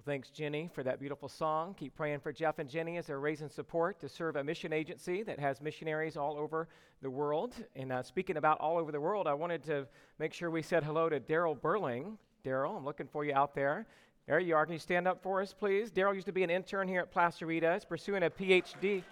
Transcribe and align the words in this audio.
Well, 0.00 0.14
thanks, 0.14 0.30
Jenny, 0.30 0.70
for 0.72 0.82
that 0.82 0.98
beautiful 0.98 1.28
song. 1.28 1.74
Keep 1.74 1.94
praying 1.94 2.20
for 2.20 2.32
Jeff 2.32 2.58
and 2.58 2.70
Jenny 2.70 2.96
as 2.96 3.08
they're 3.08 3.20
raising 3.20 3.50
support 3.50 4.00
to 4.00 4.08
serve 4.08 4.36
a 4.36 4.42
mission 4.42 4.72
agency 4.72 5.22
that 5.24 5.38
has 5.38 5.60
missionaries 5.60 6.16
all 6.16 6.38
over 6.38 6.68
the 7.02 7.10
world. 7.10 7.52
And 7.76 7.92
uh, 7.92 8.02
speaking 8.02 8.38
about 8.38 8.58
all 8.60 8.78
over 8.78 8.92
the 8.92 9.00
world, 9.00 9.26
I 9.26 9.34
wanted 9.34 9.62
to 9.64 9.86
make 10.18 10.32
sure 10.32 10.50
we 10.50 10.62
said 10.62 10.84
hello 10.84 11.10
to 11.10 11.20
Daryl 11.20 11.60
Burling. 11.60 12.16
Daryl, 12.46 12.78
I'm 12.78 12.84
looking 12.86 13.08
for 13.08 13.26
you 13.26 13.34
out 13.34 13.54
there. 13.54 13.86
There 14.26 14.40
you 14.40 14.56
are. 14.56 14.64
Can 14.64 14.72
you 14.72 14.78
stand 14.78 15.06
up 15.06 15.22
for 15.22 15.42
us, 15.42 15.52
please? 15.52 15.90
Daryl 15.90 16.14
used 16.14 16.28
to 16.28 16.32
be 16.32 16.44
an 16.44 16.50
intern 16.50 16.88
here 16.88 17.02
at 17.02 17.12
Placerita. 17.12 17.74
He's 17.74 17.84
pursuing 17.84 18.22
a 18.22 18.30
PhD. 18.30 19.02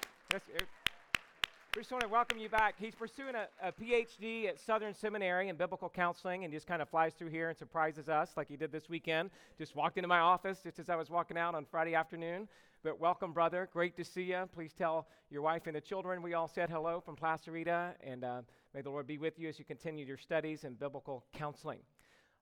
We 1.79 1.83
just 1.83 1.93
want 1.93 2.03
to 2.03 2.09
welcome 2.09 2.39
you 2.39 2.49
back. 2.49 2.75
He's 2.77 2.97
pursuing 2.97 3.37
a, 3.37 3.47
a, 3.63 3.71
PhD 3.71 4.49
at 4.49 4.59
Southern 4.59 4.93
Seminary 4.93 5.49
in 5.49 5.55
biblical 5.55 5.89
counseling 5.89 6.43
and 6.43 6.53
just 6.53 6.67
kind 6.67 6.83
of 6.83 6.89
flies 6.89 7.15
through 7.15 7.29
here 7.29 7.51
and 7.51 7.57
surprises 7.57 8.09
us 8.09 8.33
like 8.37 8.49
he 8.49 8.57
did 8.57 8.73
this 8.73 8.89
weekend. 8.89 9.31
Just 9.59 9.77
walked 9.77 9.97
into 9.97 10.09
my 10.09 10.19
office 10.19 10.59
just 10.61 10.81
as 10.81 10.91
I 10.91 10.97
was 10.97 11.09
walking 11.09 11.39
out 11.39 11.55
on 11.55 11.65
Friday 11.65 11.95
afternoon. 11.95 12.49
But 12.83 12.99
welcome, 12.99 13.33
brother. 13.33 13.69
Great 13.73 13.97
to 13.97 14.05
see 14.05 14.23
you. 14.23 14.49
Please 14.53 14.73
tell 14.77 15.07
your 15.31 15.41
wife 15.43 15.69
and 15.69 15.77
the 15.77 15.81
children 15.81 16.21
we 16.21 16.35
all 16.35 16.49
said 16.49 16.69
hello 16.69 17.01
from 17.01 17.15
Placerita, 17.15 17.93
and 18.03 18.25
uh, 18.25 18.43
may 18.75 18.81
the 18.81 18.91
Lord 18.91 19.07
be 19.07 19.19
with 19.19 19.39
you 19.39 19.49
as 19.49 19.57
you 19.61 19.65
continue 19.65 20.05
your 20.05 20.19
studies 20.19 20.65
in 20.65 20.75
biblical 20.75 21.27
counseling. 21.33 21.79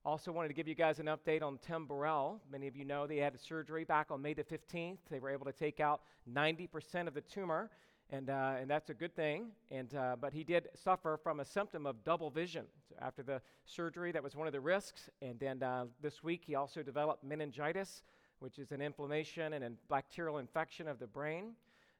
Also, 0.02 0.32
wanted 0.32 0.48
to 0.48 0.54
give 0.54 0.66
you 0.66 0.74
guys 0.74 0.98
an 0.98 1.06
update 1.06 1.42
on 1.42 1.58
Tim 1.58 1.84
Burrell. 1.84 2.40
Many 2.50 2.68
of 2.68 2.74
you 2.76 2.86
know 2.86 3.06
they 3.06 3.18
had 3.18 3.38
surgery 3.38 3.84
back 3.84 4.10
on 4.10 4.22
May 4.22 4.32
the 4.32 4.44
15th. 4.44 4.96
They 5.10 5.18
were 5.18 5.28
able 5.28 5.44
to 5.44 5.52
take 5.52 5.78
out 5.78 6.00
90% 6.26 7.06
of 7.06 7.12
the 7.12 7.20
tumor 7.20 7.68
and, 8.10 8.30
uh, 8.30 8.54
and 8.60 8.70
that's 8.70 8.90
a 8.90 8.94
good 8.94 9.14
thing. 9.16 9.48
And, 9.70 9.92
uh, 9.94 10.16
but 10.20 10.32
he 10.32 10.44
did 10.44 10.68
suffer 10.74 11.18
from 11.22 11.40
a 11.40 11.44
symptom 11.44 11.86
of 11.86 12.04
double 12.04 12.30
vision. 12.30 12.66
So 12.88 12.94
after 13.00 13.22
the 13.22 13.40
surgery, 13.64 14.12
that 14.12 14.22
was 14.22 14.36
one 14.36 14.46
of 14.46 14.52
the 14.52 14.60
risks. 14.60 15.08
And 15.20 15.38
then 15.40 15.62
uh, 15.62 15.86
this 16.00 16.22
week, 16.22 16.42
he 16.46 16.54
also 16.54 16.82
developed 16.82 17.24
meningitis, 17.24 18.02
which 18.38 18.58
is 18.58 18.70
an 18.70 18.80
inflammation 18.80 19.54
and 19.54 19.64
a 19.64 19.70
bacterial 19.88 20.38
infection 20.38 20.86
of 20.86 21.00
the 21.00 21.06
brain. 21.06 21.52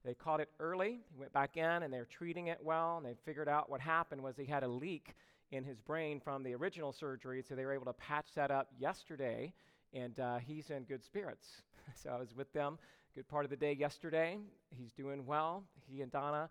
They 0.05 0.15
caught 0.15 0.41
it 0.41 0.51
early. 0.61 1.01
He 1.13 1.19
went 1.19 1.33
back 1.33 1.57
in, 1.57 1.65
and 1.65 1.93
they're 1.93 2.05
treating 2.05 2.47
it 2.47 2.59
well. 2.63 2.99
And 2.99 3.07
they 3.07 3.17
figured 3.25 3.49
out 3.49 3.69
what 3.69 3.81
happened 3.81 4.23
was 4.23 4.37
he 4.37 4.45
had 4.45 4.63
a 4.63 4.69
leak 4.69 5.15
in 5.51 5.65
his 5.65 5.81
brain 5.81 6.21
from 6.21 6.45
the 6.45 6.55
original 6.55 6.93
surgery. 6.93 7.43
So 7.43 7.57
they 7.57 7.65
were 7.65 7.73
able 7.73 7.87
to 7.87 7.93
patch 7.95 8.29
that 8.37 8.53
up 8.53 8.69
yesterday, 8.79 9.53
and 9.93 10.19
uh, 10.21 10.39
he's 10.39 10.71
in 10.71 10.85
good 10.85 11.03
spirits. 11.03 11.63
so 11.97 12.11
I 12.11 12.19
was 12.19 12.37
with 12.37 12.53
them 12.53 12.79
good 13.17 13.29
part 13.29 13.47
of 13.47 13.51
the 13.51 13.57
day 13.57 13.73
yesterday. 13.73 14.37
He's 14.79 14.93
doing 14.93 15.25
well. 15.25 15.65
He 15.91 16.03
and 16.03 16.13
Donna 16.13 16.51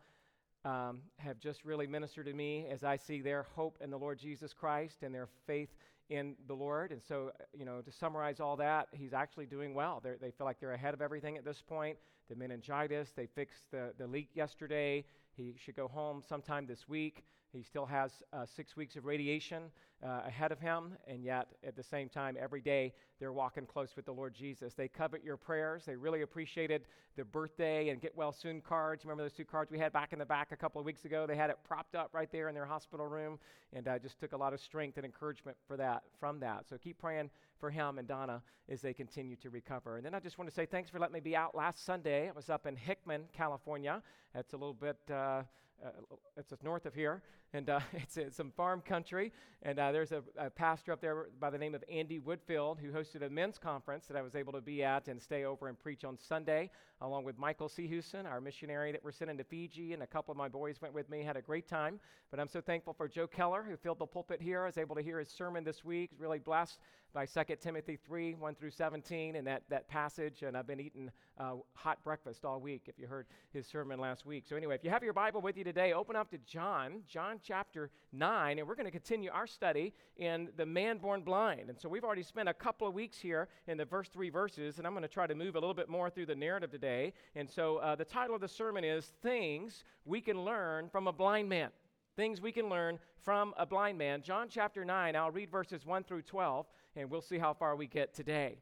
um, 0.63 1.01
have 1.17 1.39
just 1.39 1.63
really 1.63 1.85
ministered 1.85 2.25
to 2.25 2.33
me 2.33 2.65
as 2.71 2.83
I 2.83 2.97
see 2.97 3.21
their 3.21 3.43
hope 3.53 3.77
in 3.81 3.91
the 3.91 3.99
Lord 3.99 4.17
Jesus 4.17 4.51
Christ 4.51 5.03
and 5.03 5.13
their 5.13 5.27
faith 5.45 5.69
in 6.09 6.35
the 6.47 6.53
Lord. 6.53 6.91
And 6.91 7.01
so, 7.01 7.31
you 7.53 7.65
know, 7.65 7.81
to 7.81 7.91
summarize 7.91 8.39
all 8.39 8.55
that, 8.57 8.87
he's 8.91 9.13
actually 9.13 9.45
doing 9.45 9.73
well. 9.73 9.99
They're, 10.03 10.17
they 10.19 10.31
feel 10.31 10.45
like 10.45 10.59
they're 10.59 10.73
ahead 10.73 10.93
of 10.93 11.01
everything 11.01 11.37
at 11.37 11.45
this 11.45 11.61
point. 11.61 11.97
The 12.29 12.35
meningitis, 12.35 13.09
they 13.15 13.27
fixed 13.27 13.71
the, 13.71 13.93
the 13.97 14.07
leak 14.07 14.29
yesterday. 14.33 15.05
He 15.35 15.55
should 15.57 15.75
go 15.75 15.87
home 15.87 16.23
sometime 16.27 16.65
this 16.65 16.87
week. 16.87 17.23
He 17.51 17.63
still 17.63 17.85
has 17.85 18.11
uh, 18.33 18.45
six 18.45 18.75
weeks 18.75 18.95
of 18.97 19.05
radiation 19.05 19.71
uh, 20.03 20.21
ahead 20.27 20.51
of 20.51 20.59
him, 20.59 20.97
and 21.07 21.23
yet 21.23 21.47
at 21.65 21.75
the 21.75 21.83
same 21.83 22.09
time, 22.09 22.35
every 22.39 22.59
day 22.59 22.93
they're 23.19 23.31
walking 23.31 23.65
close 23.65 23.95
with 23.95 24.05
the 24.05 24.11
Lord 24.11 24.33
Jesus. 24.33 24.73
They 24.73 24.89
covet 24.89 25.23
your 25.23 25.37
prayers. 25.37 25.85
They 25.85 25.95
really 25.95 26.21
appreciated 26.21 26.81
the 27.15 27.23
birthday 27.23 27.89
and 27.89 28.01
get 28.01 28.13
well 28.15 28.33
soon 28.33 28.59
cards. 28.59 29.05
Remember 29.05 29.23
those 29.23 29.31
two 29.31 29.45
cards 29.45 29.71
we 29.71 29.79
had 29.79 29.93
back 29.93 30.11
in 30.11 30.19
the 30.19 30.25
back 30.25 30.51
a 30.51 30.57
couple 30.57 30.79
of 30.79 30.85
weeks 30.85 31.05
ago? 31.05 31.25
They 31.25 31.37
had 31.37 31.49
it 31.49 31.57
propped 31.65 31.95
up 31.95 32.09
right 32.13 32.29
there 32.29 32.49
in 32.49 32.55
their 32.55 32.65
hospital 32.65 33.07
room, 33.07 33.39
and 33.71 33.87
uh, 33.87 33.99
just 33.99 34.19
took 34.19 34.33
a 34.33 34.37
lot 34.37 34.53
of 34.53 34.59
strength 34.59 34.97
and 34.97 35.05
encouragement 35.05 35.55
for 35.65 35.77
that 35.77 35.94
from 36.19 36.39
that. 36.39 36.65
So 36.69 36.77
keep 36.77 36.97
praying 36.97 37.29
for 37.59 37.69
him 37.69 37.97
and 37.97 38.07
Donna 38.07 38.41
as 38.69 38.81
they 38.81 38.93
continue 38.93 39.35
to 39.37 39.49
recover. 39.49 39.97
And 39.97 40.05
then 40.05 40.13
I 40.13 40.19
just 40.19 40.37
want 40.37 40.49
to 40.49 40.55
say 40.55 40.65
thanks 40.65 40.89
for 40.89 40.99
letting 40.99 41.13
me 41.13 41.19
be 41.19 41.35
out 41.35 41.55
last 41.55 41.85
Sunday. 41.85 42.29
I 42.29 42.31
was 42.31 42.49
up 42.49 42.65
in 42.65 42.75
Hickman, 42.75 43.23
California. 43.33 44.01
That's 44.33 44.53
a 44.53 44.57
little 44.57 44.73
bit. 44.73 44.97
Uh, 45.11 45.43
uh, 45.85 45.89
it's 46.37 46.51
north 46.63 46.85
of 46.85 46.93
here, 46.93 47.21
and 47.53 47.69
uh, 47.69 47.79
it's, 47.93 48.17
some 48.35 48.51
farm 48.51 48.81
country. 48.81 49.31
And 49.61 49.79
uh, 49.79 49.91
there's 49.91 50.11
a, 50.11 50.23
a, 50.37 50.49
pastor 50.49 50.91
up 50.91 51.01
there 51.01 51.27
by 51.39 51.49
the 51.49 51.57
name 51.57 51.75
of 51.75 51.83
Andy 51.91 52.19
Woodfield 52.19 52.79
who 52.79 52.91
hosted 52.91 53.25
a 53.25 53.29
men's 53.29 53.57
conference 53.57 54.05
that 54.07 54.17
I 54.17 54.21
was 54.21 54.35
able 54.35 54.53
to 54.53 54.61
be 54.61 54.83
at 54.83 55.07
and 55.07 55.21
stay 55.21 55.45
over 55.45 55.67
and 55.67 55.77
preach 55.77 56.03
on 56.03 56.17
Sunday, 56.17 56.69
along 57.01 57.23
with 57.23 57.37
Michael 57.37 57.69
Seahuson, 57.69 58.25
our 58.25 58.41
missionary 58.41 58.91
that 58.91 59.03
we're 59.03 59.11
sending 59.11 59.37
to 59.37 59.43
Fiji, 59.43 59.93
and 59.93 60.03
a 60.03 60.07
couple 60.07 60.31
of 60.31 60.37
my 60.37 60.47
boys 60.47 60.81
went 60.81 60.93
with 60.93 61.09
me. 61.09 61.23
Had 61.23 61.37
a 61.37 61.41
great 61.41 61.67
time. 61.67 61.99
But 62.31 62.39
I'm 62.39 62.47
so 62.47 62.61
thankful 62.61 62.93
for 62.93 63.07
Joe 63.07 63.27
Keller 63.27 63.63
who 63.67 63.77
filled 63.77 63.99
the 63.99 64.05
pulpit 64.05 64.41
here. 64.41 64.63
I 64.63 64.65
was 64.65 64.77
able 64.77 64.95
to 64.95 65.01
hear 65.01 65.19
his 65.19 65.29
sermon 65.29 65.63
this 65.63 65.85
week. 65.85 66.11
Really 66.17 66.39
blessed 66.39 66.79
by 67.15 67.25
2 67.25 67.55
Timothy 67.61 67.97
3 68.05 68.35
1 68.35 68.55
through 68.55 68.71
17 68.71 69.37
and 69.37 69.47
that, 69.47 69.63
that 69.69 69.87
passage. 69.87 70.43
And 70.43 70.57
I've 70.57 70.67
been 70.67 70.81
eating 70.81 71.09
uh, 71.39 71.53
hot 71.73 72.03
breakfast 72.03 72.43
all 72.43 72.59
week 72.59 72.83
if 72.87 72.99
you 72.99 73.07
heard 73.07 73.25
his 73.53 73.65
sermon 73.65 74.01
last 74.01 74.25
week. 74.25 74.43
So, 74.45 74.57
anyway, 74.57 74.75
if 74.75 74.83
you 74.83 74.89
have 74.89 75.01
your 75.01 75.13
Bible 75.13 75.39
with 75.39 75.55
you 75.55 75.63
today, 75.63 75.93
open 75.93 76.17
up 76.17 76.29
to 76.31 76.37
John, 76.39 77.03
John 77.07 77.39
chapter 77.41 77.89
9, 78.11 78.59
and 78.59 78.67
we're 78.67 78.75
going 78.75 78.85
to 78.85 78.91
continue 78.91 79.31
our 79.31 79.47
study 79.47 79.93
in 80.17 80.49
the 80.57 80.65
man 80.65 80.97
born 80.97 81.21
blind. 81.21 81.69
And 81.69 81.79
so, 81.79 81.87
we've 81.87 82.03
already 82.03 82.21
spent 82.21 82.49
a 82.49 82.53
couple 82.53 82.85
of 82.85 82.93
weeks 82.93 83.17
here 83.17 83.47
in 83.67 83.77
the 83.77 83.85
first 83.85 84.11
three 84.11 84.29
verses, 84.29 84.77
and 84.77 84.85
I'm 84.85 84.91
going 84.91 85.03
to 85.03 85.07
try 85.07 85.25
to 85.25 85.35
move 85.35 85.55
a 85.55 85.59
little 85.59 85.73
bit 85.73 85.87
more 85.87 86.09
through 86.09 86.25
the 86.25 86.35
narrative 86.35 86.69
today. 86.69 87.13
And 87.33 87.49
so, 87.49 87.77
uh, 87.77 87.95
the 87.95 88.05
title 88.05 88.35
of 88.35 88.41
the 88.41 88.49
sermon 88.49 88.83
is 88.83 89.13
Things 89.23 89.85
We 90.03 90.19
Can 90.19 90.43
Learn 90.43 90.89
from 90.89 91.07
a 91.07 91.13
Blind 91.13 91.47
Man. 91.47 91.69
Things 92.17 92.39
we 92.39 92.53
can 92.53 92.69
learn 92.69 92.97
from 93.25 93.53
a 93.57 93.65
blind 93.65 93.97
man. 93.97 94.21
John 94.21 94.47
chapter 94.49 94.85
9, 94.85 95.17
I'll 95.17 95.31
read 95.31 95.49
verses 95.49 95.85
1 95.85 96.05
through 96.05 96.21
12 96.21 96.65
and 96.95 97.09
we'll 97.09 97.21
see 97.21 97.37
how 97.37 97.53
far 97.53 97.75
we 97.75 97.87
get 97.87 98.13
today. 98.13 98.59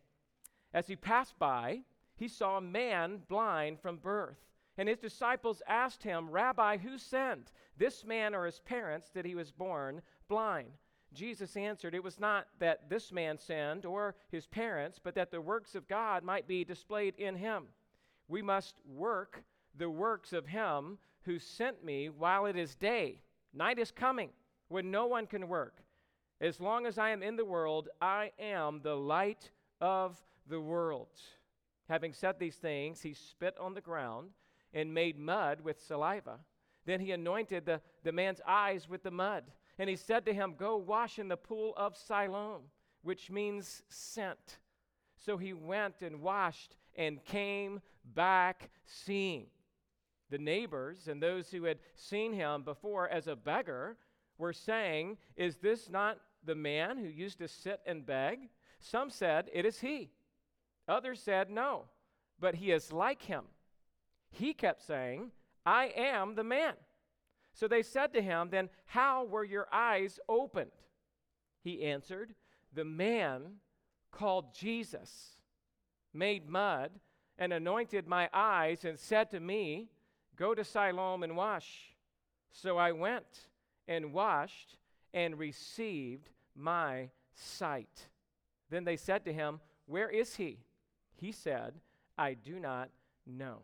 As 0.73 0.87
he 0.87 0.95
passed 0.95 1.37
by, 1.37 1.81
he 2.15 2.27
saw 2.27 2.57
a 2.57 2.61
man 2.61 3.21
blind 3.27 3.79
from 3.79 3.97
birth. 3.97 4.37
And 4.77 4.89
his 4.89 4.97
disciples 4.97 5.61
asked 5.67 6.01
him, 6.01 6.29
Rabbi, 6.31 6.77
who 6.77 6.97
sent 6.97 7.51
this 7.77 8.03
man 8.03 8.33
or 8.33 8.45
his 8.45 8.59
parents 8.59 9.09
that 9.11 9.25
he 9.25 9.35
was 9.35 9.51
born 9.51 10.01
blind? 10.27 10.71
Jesus 11.13 11.55
answered, 11.55 11.93
It 11.93 12.03
was 12.03 12.19
not 12.19 12.47
that 12.59 12.89
this 12.89 13.11
man 13.11 13.37
sinned 13.37 13.85
or 13.85 14.15
his 14.31 14.47
parents, 14.47 14.99
but 15.03 15.13
that 15.13 15.29
the 15.29 15.41
works 15.41 15.75
of 15.75 15.87
God 15.87 16.23
might 16.23 16.47
be 16.47 16.63
displayed 16.63 17.13
in 17.17 17.35
him. 17.35 17.65
We 18.27 18.41
must 18.41 18.75
work 18.85 19.43
the 19.77 19.89
works 19.89 20.33
of 20.33 20.47
him 20.47 20.97
who 21.21 21.37
sent 21.37 21.83
me 21.83 22.09
while 22.09 22.47
it 22.47 22.55
is 22.55 22.73
day. 22.73 23.21
Night 23.53 23.77
is 23.77 23.91
coming 23.91 24.29
when 24.69 24.89
no 24.89 25.05
one 25.05 25.27
can 25.27 25.47
work. 25.47 25.82
As 26.43 26.59
long 26.59 26.85
as 26.85 26.97
I 26.97 27.11
am 27.11 27.23
in 27.23 27.37
the 27.37 27.45
world, 27.45 27.87
I 28.01 28.31
am 28.37 28.81
the 28.83 28.97
light 28.97 29.49
of 29.79 30.21
the 30.49 30.59
world. 30.59 31.07
Having 31.87 32.11
said 32.11 32.37
these 32.37 32.57
things, 32.57 33.01
he 33.01 33.13
spit 33.13 33.55
on 33.57 33.73
the 33.73 33.79
ground 33.79 34.31
and 34.73 34.93
made 34.93 35.17
mud 35.17 35.61
with 35.61 35.79
saliva. 35.81 36.39
Then 36.85 36.99
he 36.99 37.11
anointed 37.11 37.65
the, 37.65 37.79
the 38.03 38.11
man's 38.11 38.41
eyes 38.45 38.89
with 38.89 39.03
the 39.03 39.11
mud. 39.11 39.45
And 39.79 39.89
he 39.89 39.95
said 39.95 40.25
to 40.25 40.33
him, 40.33 40.55
Go 40.57 40.75
wash 40.75 41.17
in 41.17 41.29
the 41.29 41.37
pool 41.37 41.73
of 41.77 41.95
Siloam, 41.95 42.63
which 43.03 43.31
means 43.31 43.81
sent. 43.87 44.59
So 45.17 45.37
he 45.37 45.53
went 45.53 46.01
and 46.01 46.21
washed 46.21 46.75
and 46.97 47.23
came 47.23 47.79
back 48.03 48.69
seeing. 48.85 49.45
The 50.29 50.39
neighbors 50.39 51.07
and 51.07 51.23
those 51.23 51.51
who 51.51 51.63
had 51.63 51.79
seen 51.95 52.33
him 52.33 52.63
before 52.63 53.07
as 53.07 53.27
a 53.27 53.35
beggar 53.37 53.95
were 54.37 54.51
saying, 54.51 55.17
Is 55.37 55.55
this 55.55 55.89
not 55.89 56.19
the 56.45 56.55
man 56.55 56.97
who 56.97 57.07
used 57.07 57.39
to 57.39 57.47
sit 57.47 57.81
and 57.85 58.05
beg? 58.05 58.49
Some 58.79 59.09
said, 59.09 59.49
It 59.53 59.65
is 59.65 59.79
he. 59.79 60.11
Others 60.87 61.21
said, 61.21 61.49
No, 61.49 61.85
but 62.39 62.55
he 62.55 62.71
is 62.71 62.91
like 62.91 63.21
him. 63.21 63.45
He 64.29 64.53
kept 64.53 64.81
saying, 64.81 65.31
I 65.65 65.93
am 65.95 66.35
the 66.35 66.43
man. 66.43 66.73
So 67.53 67.67
they 67.67 67.83
said 67.83 68.13
to 68.13 68.21
him, 68.21 68.49
Then 68.49 68.69
how 68.85 69.25
were 69.25 69.43
your 69.43 69.67
eyes 69.71 70.19
opened? 70.27 70.71
He 71.63 71.83
answered, 71.83 72.33
The 72.73 72.85
man 72.85 73.57
called 74.11 74.53
Jesus 74.53 75.37
made 76.13 76.49
mud 76.49 76.91
and 77.37 77.53
anointed 77.53 78.07
my 78.07 78.29
eyes 78.33 78.85
and 78.85 78.99
said 78.99 79.31
to 79.31 79.39
me, 79.39 79.89
Go 80.35 80.55
to 80.55 80.63
Siloam 80.63 81.23
and 81.23 81.37
wash. 81.37 81.95
So 82.51 82.77
I 82.77 82.91
went 82.91 83.47
and 83.87 84.13
washed 84.13 84.77
and 85.13 85.37
received 85.37 86.29
my 86.55 87.09
sight. 87.35 88.07
Then 88.69 88.83
they 88.83 88.97
said 88.97 89.25
to 89.25 89.33
him, 89.33 89.59
Where 89.85 90.09
is 90.09 90.35
he? 90.35 90.59
He 91.15 91.31
said, 91.31 91.73
I 92.17 92.33
do 92.33 92.59
not 92.59 92.89
know. 93.25 93.59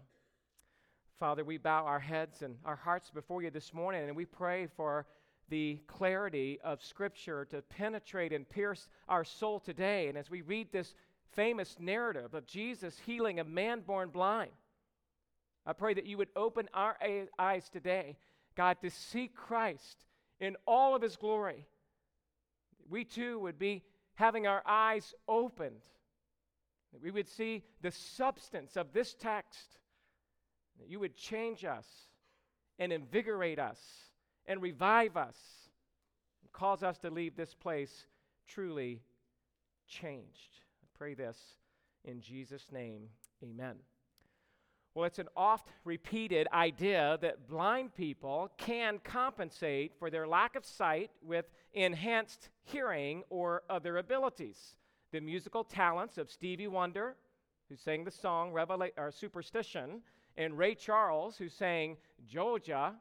Father, 1.20 1.44
we 1.44 1.58
bow 1.58 1.86
our 1.86 2.00
heads 2.00 2.42
and 2.42 2.56
our 2.64 2.78
hearts 2.78 3.12
before 3.12 3.42
you 3.42 3.50
this 3.50 3.74
morning, 3.74 4.08
and 4.08 4.16
we 4.16 4.26
pray 4.26 4.68
for 4.68 5.06
the 5.50 5.80
clarity 5.88 6.60
of 6.64 6.84
Scripture 6.84 7.46
to 7.46 7.62
penetrate 7.62 8.32
and 8.32 8.48
pierce 8.48 8.88
our 9.08 9.24
soul 9.24 9.60
today. 9.60 10.08
And 10.08 10.18
as 10.18 10.30
we 10.30 10.42
read 10.42 10.72
this 10.72 10.94
famous 11.32 11.76
narrative 11.80 12.34
of 12.34 12.46
Jesus 12.46 12.98
healing 13.06 13.40
a 13.40 13.44
man 13.44 13.82
born 13.82 14.10
blind, 14.10 14.52
I 15.66 15.74
pray 15.74 15.94
that 15.94 16.06
you 16.06 16.18
would 16.18 16.30
open 16.36 16.70
our 16.74 16.98
eyes 17.38 17.70
today, 17.70 18.18
God, 18.56 18.78
to 18.82 18.90
see 18.90 19.28
Christ 19.28 20.06
in 20.40 20.56
all 20.66 20.96
of 20.96 21.02
his 21.02 21.18
glory 21.18 21.66
we 22.90 23.04
too 23.04 23.40
would 23.40 23.60
be 23.60 23.84
having 24.16 24.48
our 24.48 24.62
eyes 24.66 25.14
opened 25.28 25.82
that 26.92 27.02
we 27.02 27.12
would 27.12 27.28
see 27.28 27.64
the 27.82 27.92
substance 27.92 28.76
of 28.76 28.94
this 28.94 29.14
text, 29.14 29.78
that 30.80 30.90
you 30.90 31.00
would 31.00 31.16
change 31.16 31.64
us 31.64 31.86
and 32.80 32.92
invigorate 32.92 33.60
us 33.60 33.80
and 34.46 34.62
revive 34.62 35.16
us 35.18 35.38
and 36.42 36.52
cause 36.52 36.84
us 36.84 36.98
to 37.00 37.10
leave 37.10 37.36
this 37.36 37.54
place 37.54 38.06
truly 38.48 39.02
changed. 39.88 40.62
I 40.82 40.88
pray 40.98 41.14
this 41.14 41.38
in 42.04 42.22
Jesus' 42.22 42.72
name. 42.72 43.10
Amen. 43.44 43.76
Well, 44.96 45.06
it's 45.06 45.20
an 45.20 45.30
oft 45.38 45.70
repeated 45.86 46.48
idea 46.52 47.18
that 47.22 47.48
blind 47.48 47.94
people 47.96 48.52
can 48.58 49.00
compensate 49.00 49.94
for 49.98 50.10
their 50.10 50.28
lack 50.28 50.56
of 50.56 50.66
sight 50.66 51.12
with 51.22 51.46
enhanced 51.74 52.50
hearing 52.64 53.24
or 53.30 53.64
other 53.70 53.98
abilities. 53.98 54.76
The 55.12 55.22
musical 55.22 55.64
talents 55.64 56.18
of 56.18 56.30
Stevie 56.30 56.68
Wonder, 56.68 57.16
who 57.70 57.76
sang 57.76 58.04
the 58.04 58.12
song 58.12 58.52
Revela- 58.52 58.92
or 58.98 59.12
Superstition, 59.12 60.02
and 60.38 60.58
Ray 60.58 60.76
Charles, 60.76 61.38
who 61.38 61.50
sang 61.50 61.98
Georgia 62.26 62.96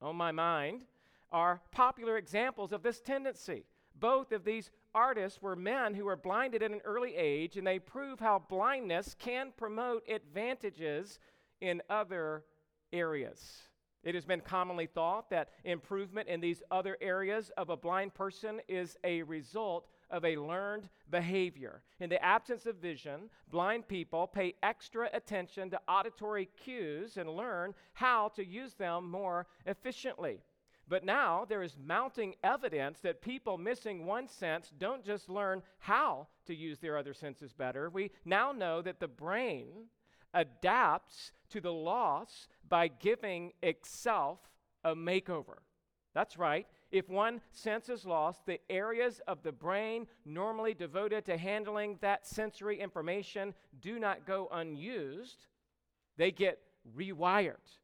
on 0.00 0.16
My 0.16 0.32
Mind, 0.32 0.86
are 1.30 1.60
popular 1.70 2.16
examples 2.16 2.72
of 2.72 2.82
this 2.82 3.00
tendency. 3.00 3.64
Both 3.96 4.32
of 4.32 4.44
these 4.44 4.70
artists 4.94 5.42
were 5.42 5.56
men 5.56 5.94
who 5.94 6.04
were 6.04 6.16
blinded 6.16 6.62
at 6.62 6.70
an 6.70 6.80
early 6.84 7.16
age, 7.16 7.56
and 7.56 7.66
they 7.66 7.78
prove 7.78 8.20
how 8.20 8.38
blindness 8.38 9.14
can 9.18 9.52
promote 9.56 10.08
advantages 10.08 11.18
in 11.64 11.80
other 11.88 12.44
areas. 12.92 13.62
It 14.02 14.14
has 14.14 14.26
been 14.26 14.42
commonly 14.42 14.86
thought 14.86 15.30
that 15.30 15.48
improvement 15.64 16.28
in 16.28 16.40
these 16.40 16.62
other 16.70 16.98
areas 17.00 17.50
of 17.56 17.70
a 17.70 17.76
blind 17.76 18.12
person 18.12 18.60
is 18.68 18.98
a 19.02 19.22
result 19.22 19.88
of 20.10 20.26
a 20.26 20.36
learned 20.36 20.90
behavior. 21.10 21.82
In 22.00 22.10
the 22.10 22.22
absence 22.22 22.66
of 22.66 22.76
vision, 22.76 23.30
blind 23.50 23.88
people 23.88 24.26
pay 24.26 24.54
extra 24.62 25.08
attention 25.14 25.70
to 25.70 25.80
auditory 25.88 26.50
cues 26.62 27.16
and 27.16 27.30
learn 27.30 27.74
how 27.94 28.28
to 28.36 28.44
use 28.44 28.74
them 28.74 29.10
more 29.10 29.46
efficiently. 29.64 30.42
But 30.86 31.02
now 31.02 31.46
there 31.48 31.62
is 31.62 31.78
mounting 31.82 32.34
evidence 32.44 33.00
that 33.00 33.22
people 33.22 33.56
missing 33.56 34.04
one 34.04 34.28
sense 34.28 34.70
don't 34.76 35.02
just 35.02 35.30
learn 35.30 35.62
how 35.78 36.28
to 36.44 36.54
use 36.54 36.78
their 36.78 36.98
other 36.98 37.14
senses 37.14 37.54
better. 37.54 37.88
We 37.88 38.10
now 38.26 38.52
know 38.52 38.82
that 38.82 39.00
the 39.00 39.08
brain 39.08 39.86
adapts 40.34 41.32
to 41.50 41.60
the 41.60 41.72
loss 41.72 42.48
by 42.68 42.88
giving 42.88 43.52
itself 43.62 44.38
a 44.84 44.94
makeover. 44.94 45.58
That's 46.14 46.38
right. 46.38 46.66
If 46.92 47.08
one 47.08 47.40
sense 47.50 47.88
is 47.88 48.04
lost, 48.04 48.46
the 48.46 48.60
areas 48.70 49.20
of 49.26 49.42
the 49.42 49.50
brain 49.50 50.06
normally 50.24 50.74
devoted 50.74 51.24
to 51.24 51.36
handling 51.36 51.98
that 52.02 52.26
sensory 52.26 52.78
information 52.78 53.54
do 53.80 53.98
not 53.98 54.26
go 54.26 54.48
unused. 54.52 55.46
They 56.16 56.30
get 56.30 56.60
rewired 56.96 57.78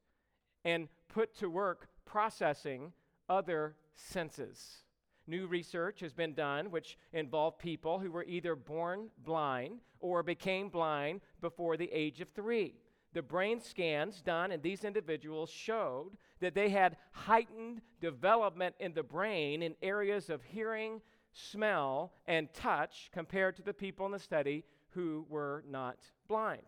and 0.64 0.88
put 1.08 1.35
to 1.38 1.50
work 1.50 1.88
processing 2.05 2.93
other 3.29 3.75
senses. 3.96 4.85
New 5.26 5.46
research 5.46 6.00
has 6.00 6.12
been 6.12 6.35
done 6.35 6.70
which 6.70 6.96
involved 7.12 7.58
people 7.58 7.99
who 7.99 8.11
were 8.11 8.25
either 8.25 8.55
born 8.55 9.11
blind 9.25 9.81
or 10.00 10.23
became 10.23 10.69
blind 10.69 11.20
before 11.41 11.76
the 11.76 11.91
age 11.93 12.20
of 12.20 12.29
three. 12.31 12.75
The 13.12 13.23
brain 13.23 13.61
scans 13.61 14.23
done 14.23 14.52
in 14.52 14.61
these 14.61 14.85
individuals 14.85 15.50
showed 15.50 16.12
that 16.41 16.55
they 16.55 16.69
had 16.69 16.97
heightened 17.12 17.82
development 18.00 18.76
in 18.79 18.93
the 18.93 19.02
brain 19.02 19.62
in 19.62 19.75
areas 19.82 20.31
of 20.31 20.44
hearing, 20.44 21.00
smell, 21.32 22.12
and 22.26 22.52
touch 22.55 23.11
compared 23.12 23.56
to 23.56 23.62
the 23.62 23.75
people 23.75 24.06
in 24.06 24.12
the 24.12 24.19
study 24.19 24.64
who 24.91 25.26
were 25.29 25.64
not 25.69 25.99
blind. 26.29 26.62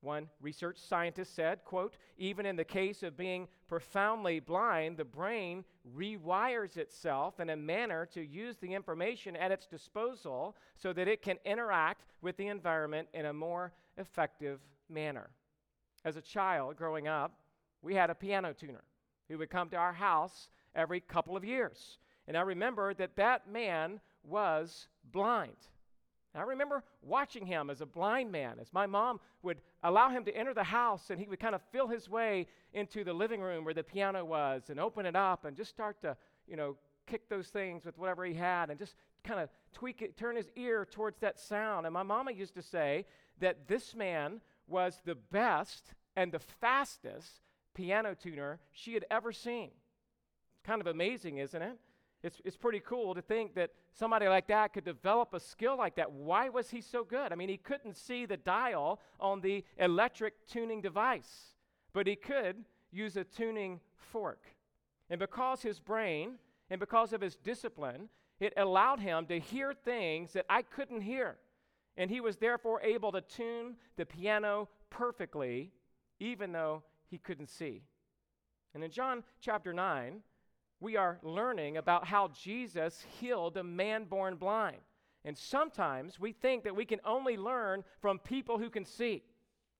One 0.00 0.28
research 0.40 0.78
scientist 0.78 1.34
said, 1.34 1.64
quote, 1.64 1.96
even 2.18 2.46
in 2.46 2.54
the 2.54 2.64
case 2.64 3.02
of 3.02 3.16
being 3.16 3.48
profoundly 3.66 4.38
blind, 4.38 4.96
the 4.96 5.04
brain 5.04 5.64
rewires 5.96 6.76
itself 6.76 7.40
in 7.40 7.50
a 7.50 7.56
manner 7.56 8.06
to 8.12 8.24
use 8.24 8.56
the 8.58 8.74
information 8.74 9.34
at 9.34 9.50
its 9.50 9.66
disposal 9.66 10.56
so 10.76 10.92
that 10.92 11.08
it 11.08 11.22
can 11.22 11.38
interact 11.44 12.04
with 12.22 12.36
the 12.36 12.46
environment 12.46 13.08
in 13.12 13.26
a 13.26 13.32
more 13.32 13.72
effective 13.96 14.60
manner. 14.88 15.30
As 16.04 16.16
a 16.16 16.22
child 16.22 16.76
growing 16.76 17.08
up, 17.08 17.32
we 17.82 17.94
had 17.94 18.10
a 18.10 18.14
piano 18.14 18.52
tuner 18.52 18.84
who 19.28 19.38
would 19.38 19.50
come 19.50 19.68
to 19.70 19.76
our 19.76 19.92
house 19.92 20.48
every 20.76 21.00
couple 21.00 21.36
of 21.36 21.44
years. 21.44 21.98
And 22.28 22.36
I 22.36 22.42
remember 22.42 22.94
that 22.94 23.16
that 23.16 23.50
man 23.50 24.00
was 24.22 24.86
blind. 25.12 25.56
I 26.38 26.42
remember 26.42 26.82
watching 27.02 27.46
him 27.46 27.70
as 27.70 27.80
a 27.80 27.86
blind 27.86 28.30
man, 28.32 28.56
as 28.60 28.72
my 28.72 28.86
mom 28.86 29.20
would 29.42 29.60
allow 29.82 30.10
him 30.10 30.24
to 30.24 30.36
enter 30.36 30.54
the 30.54 30.64
house 30.64 31.10
and 31.10 31.20
he 31.20 31.26
would 31.26 31.40
kind 31.40 31.54
of 31.54 31.62
feel 31.72 31.88
his 31.88 32.08
way 32.08 32.46
into 32.72 33.04
the 33.04 33.12
living 33.12 33.40
room 33.40 33.64
where 33.64 33.74
the 33.74 33.82
piano 33.82 34.24
was 34.24 34.70
and 34.70 34.78
open 34.78 35.06
it 35.06 35.16
up 35.16 35.44
and 35.44 35.56
just 35.56 35.70
start 35.70 36.00
to, 36.02 36.16
you 36.46 36.56
know, 36.56 36.76
kick 37.06 37.28
those 37.28 37.48
things 37.48 37.84
with 37.84 37.98
whatever 37.98 38.24
he 38.24 38.34
had 38.34 38.70
and 38.70 38.78
just 38.78 38.94
kind 39.24 39.40
of 39.40 39.48
tweak 39.72 40.02
it, 40.02 40.16
turn 40.16 40.36
his 40.36 40.50
ear 40.56 40.86
towards 40.90 41.18
that 41.20 41.38
sound. 41.38 41.86
And 41.86 41.92
my 41.92 42.02
mama 42.02 42.32
used 42.32 42.54
to 42.54 42.62
say 42.62 43.06
that 43.40 43.66
this 43.66 43.94
man 43.94 44.40
was 44.66 45.00
the 45.04 45.14
best 45.14 45.94
and 46.16 46.32
the 46.32 46.38
fastest 46.38 47.40
piano 47.74 48.14
tuner 48.14 48.60
she 48.72 48.94
had 48.94 49.04
ever 49.10 49.32
seen. 49.32 49.70
It's 50.52 50.66
kind 50.66 50.80
of 50.80 50.86
amazing, 50.86 51.38
isn't 51.38 51.62
it? 51.62 51.78
It's, 52.22 52.40
it's 52.44 52.56
pretty 52.56 52.80
cool 52.80 53.14
to 53.14 53.22
think 53.22 53.54
that 53.54 53.70
somebody 53.92 54.26
like 54.26 54.48
that 54.48 54.72
could 54.72 54.84
develop 54.84 55.34
a 55.34 55.40
skill 55.40 55.78
like 55.78 55.94
that. 55.96 56.10
Why 56.10 56.48
was 56.48 56.70
he 56.70 56.80
so 56.80 57.04
good? 57.04 57.32
I 57.32 57.36
mean, 57.36 57.48
he 57.48 57.56
couldn't 57.56 57.96
see 57.96 58.26
the 58.26 58.36
dial 58.36 59.00
on 59.20 59.40
the 59.40 59.64
electric 59.76 60.46
tuning 60.48 60.80
device, 60.80 61.54
but 61.92 62.06
he 62.06 62.16
could 62.16 62.64
use 62.90 63.16
a 63.16 63.24
tuning 63.24 63.80
fork. 63.94 64.42
And 65.10 65.20
because 65.20 65.62
his 65.62 65.78
brain 65.78 66.38
and 66.70 66.80
because 66.80 67.12
of 67.12 67.20
his 67.20 67.36
discipline, 67.36 68.08
it 68.40 68.52
allowed 68.56 69.00
him 69.00 69.26
to 69.26 69.38
hear 69.38 69.72
things 69.72 70.32
that 70.32 70.46
I 70.50 70.62
couldn't 70.62 71.02
hear. 71.02 71.38
And 71.96 72.10
he 72.10 72.20
was 72.20 72.36
therefore 72.36 72.80
able 72.82 73.12
to 73.12 73.20
tune 73.20 73.76
the 73.96 74.06
piano 74.06 74.68
perfectly, 74.90 75.72
even 76.20 76.52
though 76.52 76.82
he 77.10 77.18
couldn't 77.18 77.48
see. 77.48 77.82
And 78.74 78.84
in 78.84 78.90
John 78.90 79.24
chapter 79.40 79.72
9, 79.72 80.20
we 80.80 80.96
are 80.96 81.18
learning 81.22 81.76
about 81.76 82.06
how 82.06 82.28
Jesus 82.28 83.04
healed 83.20 83.56
a 83.56 83.64
man 83.64 84.04
born 84.04 84.36
blind. 84.36 84.78
And 85.24 85.36
sometimes 85.36 86.20
we 86.20 86.32
think 86.32 86.64
that 86.64 86.76
we 86.76 86.84
can 86.84 87.00
only 87.04 87.36
learn 87.36 87.84
from 88.00 88.18
people 88.18 88.58
who 88.58 88.70
can 88.70 88.84
see. 88.84 89.22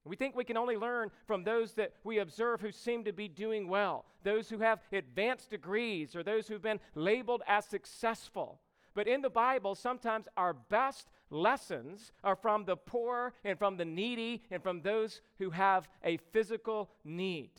We 0.05 0.17
think 0.17 0.35
we 0.35 0.45
can 0.45 0.57
only 0.57 0.77
learn 0.77 1.11
from 1.27 1.45
those 1.45 1.75
that 1.75 1.93
we 2.03 2.19
observe 2.19 2.61
who 2.61 2.73
seem 2.73 3.05
to 3.05 3.13
be 3.13 3.29
doing 3.29 3.69
well, 3.69 4.07
those 4.25 4.49
who 4.49 4.59
have 4.59 4.81
advanced 4.93 5.51
degrees, 5.51 6.17
or 6.17 6.23
those 6.23 6.49
who've 6.49 6.63
been 6.63 6.81
labeled 6.95 7.43
as 7.47 7.67
successful. 7.67 8.61
But 8.95 9.07
in 9.07 9.21
the 9.21 9.31
Bible, 9.31 9.75
sometimes 9.75 10.27
our 10.37 10.55
best 10.55 11.09
lessons 11.31 12.11
are 12.25 12.37
from 12.37 12.65
the 12.65 12.77
poor 12.77 13.35
and 13.45 13.59
from 13.59 13.77
the 13.77 13.85
needy 13.85 14.43
and 14.51 14.63
from 14.63 14.81
those 14.81 15.21
who 15.39 15.51
have 15.51 15.89
a 16.03 16.17
physical 16.33 16.91
need. 17.05 17.51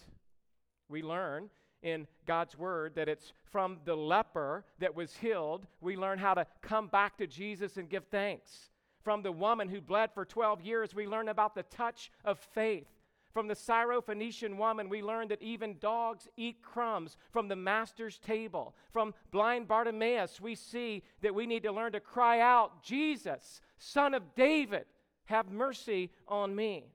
We 0.90 1.04
learn 1.04 1.50
in 1.82 2.08
God's 2.26 2.58
word 2.58 2.94
that 2.96 3.10
it's 3.10 3.34
from 3.52 3.78
the 3.86 3.96
leper 3.96 4.66
that 4.80 4.96
was 4.96 5.16
healed, 5.16 5.66
we 5.82 5.96
learn 5.96 6.20
how 6.20 6.34
to 6.34 6.46
come 6.62 6.88
back 6.88 7.18
to 7.18 7.28
Jesus 7.28 7.78
and 7.78 7.90
give 7.90 8.06
thanks. 8.06 8.70
From 9.04 9.22
the 9.22 9.32
woman 9.32 9.70
who 9.70 9.82
bled 9.82 10.12
for 10.14 10.26
12 10.26 10.62
years, 10.62 10.94
we 10.94 11.08
learn 11.08 11.30
about 11.30 11.56
the 11.56 11.64
touch 11.64 12.12
of 12.26 12.38
faith. 12.38 12.88
From 13.34 13.48
the 13.48 13.54
Syrophoenician 13.54 14.58
woman, 14.58 14.90
we 14.90 15.04
learn 15.04 15.28
that 15.28 15.42
even 15.42 15.78
dogs 15.80 16.28
eat 16.36 16.62
crumbs 16.62 17.16
from 17.32 17.48
the 17.48 17.56
master's 17.56 18.18
table. 18.18 18.76
From 18.92 19.14
blind 19.32 19.68
Bartimaeus, 19.68 20.42
we 20.42 20.56
see 20.56 21.04
that 21.22 21.36
we 21.36 21.46
need 21.46 21.64
to 21.64 21.72
learn 21.72 21.92
to 21.92 22.00
cry 22.00 22.40
out, 22.40 22.84
Jesus, 22.84 23.62
son 23.78 24.14
of 24.14 24.36
David, 24.36 24.86
have 25.26 25.52
mercy 25.52 26.12
on 26.28 26.56
me. 26.56 26.86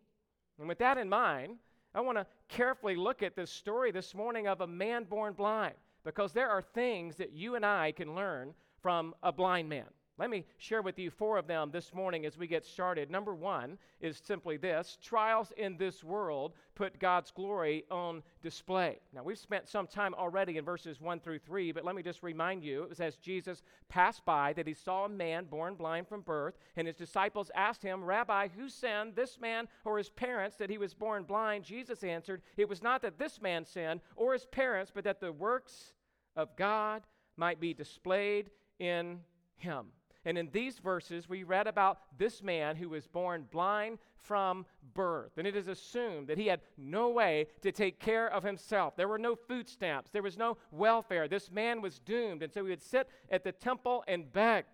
And 0.58 0.68
with 0.68 0.78
that 0.78 0.98
in 0.98 1.08
mind, 1.08 1.56
I 1.94 2.00
want 2.00 2.18
to 2.18 2.26
carefully 2.54 2.94
look 2.94 3.22
at 3.24 3.34
this 3.34 3.50
story 3.50 3.90
this 3.90 4.14
morning 4.14 4.46
of 4.46 4.60
a 4.60 4.66
man 4.66 5.02
born 5.02 5.32
blind 5.32 5.74
because 6.04 6.32
there 6.32 6.48
are 6.48 6.62
things 6.62 7.16
that 7.16 7.32
you 7.32 7.56
and 7.56 7.66
I 7.66 7.90
can 7.90 8.14
learn 8.14 8.54
from 8.80 9.12
a 9.24 9.32
blind 9.32 9.68
man. 9.68 9.88
Let 10.16 10.30
me 10.30 10.44
share 10.58 10.80
with 10.80 10.96
you 10.96 11.10
four 11.10 11.38
of 11.38 11.48
them 11.48 11.72
this 11.72 11.92
morning 11.92 12.24
as 12.24 12.38
we 12.38 12.46
get 12.46 12.64
started. 12.64 13.10
Number 13.10 13.34
one 13.34 13.76
is 14.00 14.22
simply 14.24 14.56
this 14.56 14.96
trials 15.02 15.52
in 15.56 15.76
this 15.76 16.04
world 16.04 16.52
put 16.76 17.00
God's 17.00 17.32
glory 17.32 17.84
on 17.90 18.22
display. 18.40 19.00
Now, 19.12 19.24
we've 19.24 19.36
spent 19.36 19.66
some 19.68 19.88
time 19.88 20.14
already 20.14 20.56
in 20.56 20.64
verses 20.64 21.00
one 21.00 21.18
through 21.18 21.40
three, 21.40 21.72
but 21.72 21.84
let 21.84 21.96
me 21.96 22.02
just 22.02 22.22
remind 22.22 22.62
you 22.62 22.84
it 22.84 22.90
was 22.90 23.00
as 23.00 23.16
Jesus 23.16 23.64
passed 23.88 24.24
by 24.24 24.52
that 24.52 24.68
he 24.68 24.74
saw 24.74 25.06
a 25.06 25.08
man 25.08 25.46
born 25.46 25.74
blind 25.74 26.06
from 26.06 26.20
birth, 26.20 26.58
and 26.76 26.86
his 26.86 26.96
disciples 26.96 27.50
asked 27.56 27.82
him, 27.82 28.04
Rabbi, 28.04 28.46
who 28.56 28.68
sinned, 28.68 29.16
this 29.16 29.40
man 29.40 29.66
or 29.84 29.98
his 29.98 30.10
parents, 30.10 30.54
that 30.58 30.70
he 30.70 30.78
was 30.78 30.94
born 30.94 31.24
blind? 31.24 31.64
Jesus 31.64 32.04
answered, 32.04 32.40
It 32.56 32.68
was 32.68 32.84
not 32.84 33.02
that 33.02 33.18
this 33.18 33.42
man 33.42 33.64
sinned 33.64 34.00
or 34.14 34.32
his 34.32 34.46
parents, 34.46 34.92
but 34.94 35.02
that 35.02 35.18
the 35.18 35.32
works 35.32 35.94
of 36.36 36.54
God 36.54 37.02
might 37.36 37.58
be 37.58 37.74
displayed 37.74 38.50
in 38.78 39.18
him. 39.56 39.86
And 40.24 40.38
in 40.38 40.48
these 40.52 40.78
verses, 40.78 41.28
we 41.28 41.42
read 41.42 41.66
about 41.66 41.98
this 42.18 42.42
man 42.42 42.76
who 42.76 42.88
was 42.88 43.06
born 43.06 43.46
blind 43.50 43.98
from 44.16 44.64
birth. 44.94 45.32
And 45.36 45.46
it 45.46 45.54
is 45.54 45.68
assumed 45.68 46.28
that 46.28 46.38
he 46.38 46.46
had 46.46 46.60
no 46.78 47.10
way 47.10 47.46
to 47.62 47.72
take 47.72 48.00
care 48.00 48.28
of 48.32 48.42
himself. 48.42 48.96
There 48.96 49.08
were 49.08 49.18
no 49.18 49.34
food 49.36 49.68
stamps, 49.68 50.10
there 50.10 50.22
was 50.22 50.38
no 50.38 50.56
welfare. 50.70 51.28
This 51.28 51.50
man 51.50 51.82
was 51.82 51.98
doomed. 51.98 52.42
And 52.42 52.52
so 52.52 52.64
he 52.64 52.70
would 52.70 52.82
sit 52.82 53.08
at 53.30 53.44
the 53.44 53.52
temple 53.52 54.04
and 54.08 54.32
beg. 54.32 54.64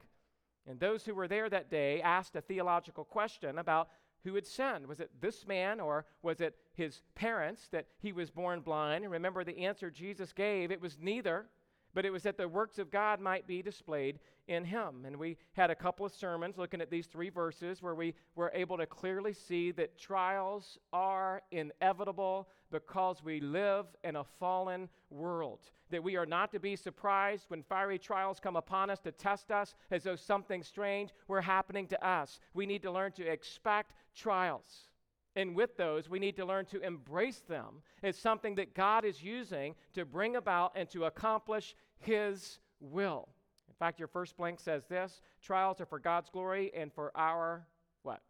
And 0.66 0.78
those 0.78 1.04
who 1.04 1.14
were 1.14 1.28
there 1.28 1.49
that 1.49 1.71
day 1.71 2.00
asked 2.00 2.37
a 2.37 2.40
theological 2.40 3.04
question 3.04 3.59
about 3.59 3.88
who 4.23 4.35
had 4.35 4.47
sinned. 4.47 4.87
Was 4.87 5.00
it 5.00 5.11
this 5.21 5.47
man 5.47 5.80
or 5.80 6.04
was 6.23 6.40
it 6.40 6.54
his 6.75 7.02
parents 7.14 7.69
that 7.73 7.87
he 7.99 8.12
was 8.12 8.30
born 8.30 8.61
blind? 8.61 9.04
And 9.04 9.12
remember 9.12 9.42
the 9.42 9.64
answer 9.64 9.90
Jesus 9.90 10.33
gave 10.33 10.71
it 10.71 10.80
was 10.80 10.99
neither 11.00 11.47
but 11.94 12.04
it 12.04 12.11
was 12.11 12.23
that 12.23 12.37
the 12.37 12.49
works 12.49 12.78
of 12.78 12.90
God 12.90 13.20
might 13.20 13.47
be 13.47 13.62
displayed 13.62 14.18
in 14.49 14.64
him. 14.64 15.04
And 15.06 15.16
we 15.16 15.37
had 15.52 15.70
a 15.70 15.75
couple 15.75 16.04
of 16.04 16.12
sermons 16.12 16.59
looking 16.59 16.80
at 16.80 16.90
these 16.90 17.06
three 17.06 17.30
verses 17.30 17.82
where 17.82 17.94
we 17.94 18.14
were 18.35 18.50
able 18.54 18.76
to 18.78 18.87
clearly 18.87 19.32
see 19.32 19.70
that 19.73 19.99
trials 19.99 20.78
are 20.92 21.42
inevitable 21.50 22.49
because 22.70 23.23
we 23.23 23.40
live 23.40 23.87
in 24.04 24.16
a 24.16 24.25
fallen 24.25 24.88
world. 25.11 25.61
That 25.90 26.02
we 26.02 26.16
are 26.16 26.26
not 26.26 26.52
to 26.52 26.61
be 26.61 26.76
surprised 26.76 27.47
when 27.49 27.62
fiery 27.62 27.99
trials 27.99 28.40
come 28.40 28.56
upon 28.56 28.90
us 28.90 29.00
to 29.00 29.12
test 29.12 29.50
us 29.50 29.75
as 29.90 30.04
though 30.04 30.16
something 30.16 30.62
strange 30.62 31.11
were 31.28 31.40
happening 31.40 31.87
to 31.88 32.06
us. 32.06 32.40
We 32.54 32.66
need 32.66 32.82
to 32.82 32.92
learn 32.92 33.12
to 33.12 33.26
expect 33.26 33.94
trials. 34.14 34.89
And 35.37 35.54
with 35.54 35.76
those, 35.76 36.08
we 36.08 36.18
need 36.18 36.37
to 36.37 36.44
learn 36.44 36.64
to 36.66 36.80
embrace 36.80 37.40
them 37.49 37.82
as 38.02 38.16
something 38.16 38.56
that 38.56 38.75
God 38.75 39.04
is 39.04 39.22
using 39.22 39.75
to 39.94 40.04
bring 40.04 40.37
about 40.37 40.72
and 40.75 40.90
to 40.90 41.04
accomplish 41.04 41.76
His 41.99 42.58
will. 42.80 43.28
In 43.68 43.75
fact, 43.78 43.99
your 43.99 44.08
first 44.08 44.37
blank 44.37 44.58
says 44.60 44.84
this 44.88 45.22
trials 45.40 45.80
are 45.80 45.87
for 45.87 45.99
God's 45.99 46.30
glory 46.30 46.72
and 46.75 46.92
for 46.92 47.12
our 47.16 47.66
what? 48.02 48.20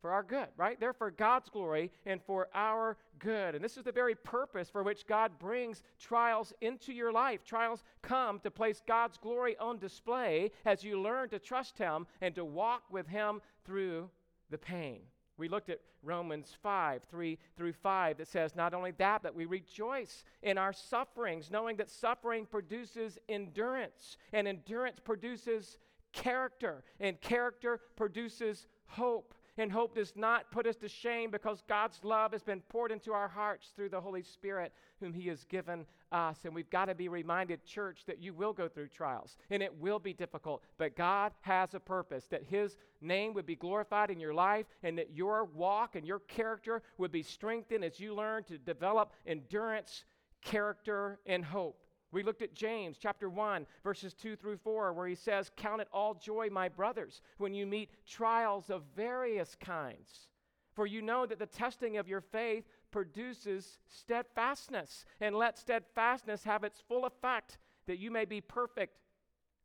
For 0.00 0.10
our 0.10 0.22
good, 0.22 0.48
right? 0.56 0.80
They're 0.80 0.94
for 0.94 1.10
God's 1.10 1.50
glory 1.50 1.90
and 2.06 2.22
for 2.22 2.48
our 2.54 2.96
good. 3.18 3.54
And 3.54 3.62
this 3.62 3.76
is 3.76 3.84
the 3.84 3.92
very 3.92 4.14
purpose 4.14 4.70
for 4.70 4.82
which 4.82 5.06
God 5.06 5.38
brings 5.38 5.82
trials 6.00 6.52
into 6.60 6.92
your 6.92 7.12
life. 7.12 7.44
Trials 7.44 7.84
come 8.02 8.40
to 8.40 8.50
place 8.50 8.82
God's 8.86 9.18
glory 9.18 9.56
on 9.58 9.78
display 9.78 10.50
as 10.64 10.82
you 10.82 11.00
learn 11.00 11.28
to 11.28 11.38
trust 11.38 11.78
Him 11.78 12.06
and 12.20 12.34
to 12.34 12.44
walk 12.44 12.84
with 12.90 13.06
Him 13.06 13.40
through 13.64 14.10
the 14.50 14.58
pain. 14.58 15.02
We 15.36 15.48
looked 15.48 15.68
at 15.68 15.80
Romans 16.02 16.54
5, 16.62 17.02
3 17.04 17.38
through 17.56 17.72
5, 17.72 18.18
that 18.18 18.28
says, 18.28 18.54
Not 18.54 18.74
only 18.74 18.92
that, 18.92 19.22
but 19.22 19.34
we 19.34 19.46
rejoice 19.46 20.24
in 20.42 20.58
our 20.58 20.72
sufferings, 20.72 21.50
knowing 21.50 21.76
that 21.76 21.90
suffering 21.90 22.46
produces 22.46 23.18
endurance, 23.28 24.16
and 24.32 24.46
endurance 24.46 25.00
produces 25.00 25.78
character, 26.12 26.84
and 27.00 27.20
character 27.20 27.80
produces 27.96 28.66
hope. 28.86 29.34
And 29.56 29.70
hope 29.70 29.94
does 29.94 30.12
not 30.16 30.50
put 30.50 30.66
us 30.66 30.74
to 30.76 30.88
shame 30.88 31.30
because 31.30 31.62
God's 31.68 32.00
love 32.02 32.32
has 32.32 32.42
been 32.42 32.60
poured 32.60 32.90
into 32.90 33.12
our 33.12 33.28
hearts 33.28 33.72
through 33.76 33.90
the 33.90 34.00
Holy 34.00 34.22
Spirit, 34.22 34.72
whom 35.00 35.12
He 35.12 35.28
has 35.28 35.44
given 35.44 35.86
us. 36.10 36.38
And 36.44 36.54
we've 36.54 36.70
got 36.70 36.86
to 36.86 36.94
be 36.94 37.08
reminded, 37.08 37.64
church, 37.64 38.00
that 38.06 38.20
you 38.20 38.34
will 38.34 38.52
go 38.52 38.68
through 38.68 38.88
trials 38.88 39.36
and 39.50 39.62
it 39.62 39.72
will 39.78 40.00
be 40.00 40.12
difficult. 40.12 40.62
But 40.76 40.96
God 40.96 41.32
has 41.42 41.74
a 41.74 41.80
purpose 41.80 42.26
that 42.30 42.42
His 42.42 42.76
name 43.00 43.32
would 43.34 43.46
be 43.46 43.54
glorified 43.54 44.10
in 44.10 44.18
your 44.18 44.34
life 44.34 44.66
and 44.82 44.98
that 44.98 45.14
your 45.14 45.44
walk 45.44 45.94
and 45.94 46.06
your 46.06 46.20
character 46.20 46.82
would 46.98 47.12
be 47.12 47.22
strengthened 47.22 47.84
as 47.84 48.00
you 48.00 48.12
learn 48.12 48.42
to 48.44 48.58
develop 48.58 49.12
endurance, 49.24 50.04
character, 50.42 51.20
and 51.26 51.44
hope. 51.44 51.83
We 52.14 52.22
looked 52.22 52.42
at 52.42 52.54
James 52.54 52.96
chapter 52.96 53.28
1, 53.28 53.66
verses 53.82 54.14
2 54.14 54.36
through 54.36 54.58
4, 54.58 54.92
where 54.92 55.08
he 55.08 55.16
says, 55.16 55.50
Count 55.56 55.80
it 55.80 55.88
all 55.92 56.14
joy, 56.14 56.48
my 56.48 56.68
brothers, 56.68 57.20
when 57.38 57.54
you 57.54 57.66
meet 57.66 57.90
trials 58.06 58.70
of 58.70 58.84
various 58.94 59.56
kinds. 59.56 60.28
For 60.74 60.86
you 60.86 61.02
know 61.02 61.26
that 61.26 61.40
the 61.40 61.46
testing 61.46 61.96
of 61.96 62.08
your 62.08 62.20
faith 62.20 62.64
produces 62.92 63.78
steadfastness. 63.88 65.04
And 65.20 65.34
let 65.34 65.58
steadfastness 65.58 66.44
have 66.44 66.62
its 66.62 66.80
full 66.86 67.04
effect, 67.04 67.58
that 67.88 67.98
you 67.98 68.12
may 68.12 68.24
be 68.24 68.40
perfect, 68.40 68.96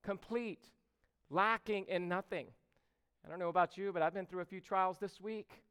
complete, 0.03 0.71
lacking 1.29 1.85
in 1.87 2.09
nothing. 2.09 2.47
I 3.23 3.29
don't 3.29 3.37
know 3.37 3.49
about 3.49 3.77
you, 3.77 3.93
but 3.93 4.01
I've 4.01 4.15
been 4.15 4.25
through 4.25 4.41
a 4.41 4.45
few 4.45 4.59
trials 4.59 4.97
this 4.97 5.21
week. 5.21 5.61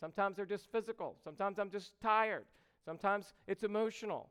Sometimes 0.00 0.36
they're 0.36 0.44
just 0.44 0.70
physical, 0.70 1.16
sometimes 1.24 1.58
I'm 1.58 1.70
just 1.70 1.98
tired, 2.02 2.44
sometimes 2.84 3.32
it's 3.46 3.62
emotional. 3.62 4.28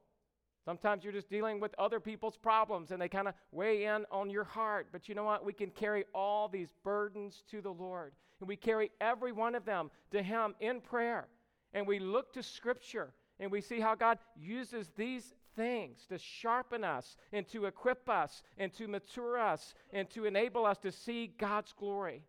Sometimes 0.65 1.03
you're 1.03 1.13
just 1.13 1.29
dealing 1.29 1.59
with 1.59 1.75
other 1.77 1.99
people's 1.99 2.37
problems 2.37 2.91
and 2.91 2.99
they 2.99 3.07
kind 3.07 3.27
of 3.27 3.35
weigh 3.51 3.85
in 3.85 4.03
on 4.11 4.31
your 4.31 4.43
heart. 4.43 4.87
But 4.91 5.07
you 5.07 5.13
know 5.13 5.23
what? 5.23 5.45
We 5.45 5.53
can 5.53 5.69
carry 5.69 6.05
all 6.13 6.47
these 6.47 6.73
burdens 6.83 7.43
to 7.51 7.61
the 7.61 7.71
Lord. 7.71 8.13
And 8.39 8.49
we 8.49 8.55
carry 8.55 8.89
every 8.99 9.31
one 9.31 9.53
of 9.53 9.63
them 9.63 9.91
to 10.11 10.23
Him 10.23 10.55
in 10.59 10.81
prayer. 10.81 11.27
And 11.73 11.85
we 11.85 11.99
look 11.99 12.33
to 12.33 12.41
Scripture 12.41 13.13
and 13.39 13.51
we 13.51 13.61
see 13.61 13.79
how 13.79 13.93
God 13.93 14.17
uses 14.35 14.91
these 14.97 15.35
things 15.55 16.05
to 16.09 16.17
sharpen 16.17 16.83
us 16.83 17.15
and 17.31 17.47
to 17.49 17.65
equip 17.65 18.09
us 18.09 18.41
and 18.57 18.73
to 18.73 18.87
mature 18.87 19.37
us 19.37 19.75
and 19.93 20.09
to 20.09 20.25
enable 20.25 20.65
us 20.65 20.79
to 20.79 20.91
see 20.91 21.31
God's 21.37 21.73
glory. 21.73 22.23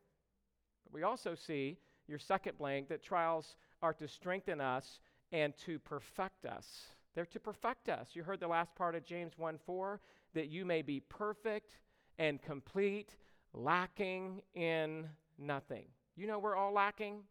But 0.85 0.93
we 0.93 1.03
also 1.05 1.35
see, 1.35 1.79
your 2.07 2.19
second 2.19 2.59
blank, 2.59 2.89
that 2.89 3.03
trials 3.03 3.57
are 3.83 3.95
to 3.95 4.07
strengthen 4.07 4.61
us 4.61 5.01
and 5.33 5.57
to 5.65 5.79
perfect 5.79 6.45
us. 6.45 6.89
They're 7.17 7.25
to 7.25 7.41
perfect 7.41 7.89
us. 7.89 8.11
You 8.13 8.23
heard 8.23 8.41
the 8.41 8.47
last 8.47 8.75
part 8.77 8.95
of 8.95 9.07
James 9.07 9.33
1 9.39 9.59
4 9.65 10.01
that 10.35 10.49
you 10.49 10.67
may 10.67 10.83
be 10.83 11.01
perfect 11.01 11.79
and 12.19 12.41
complete, 12.43 13.17
lacking 13.55 14.43
in 14.55 15.09
nothing. 15.39 15.87
You 16.15 16.27
know, 16.27 16.39
we're 16.39 16.55
all 16.55 16.75
lacking. 16.75 17.23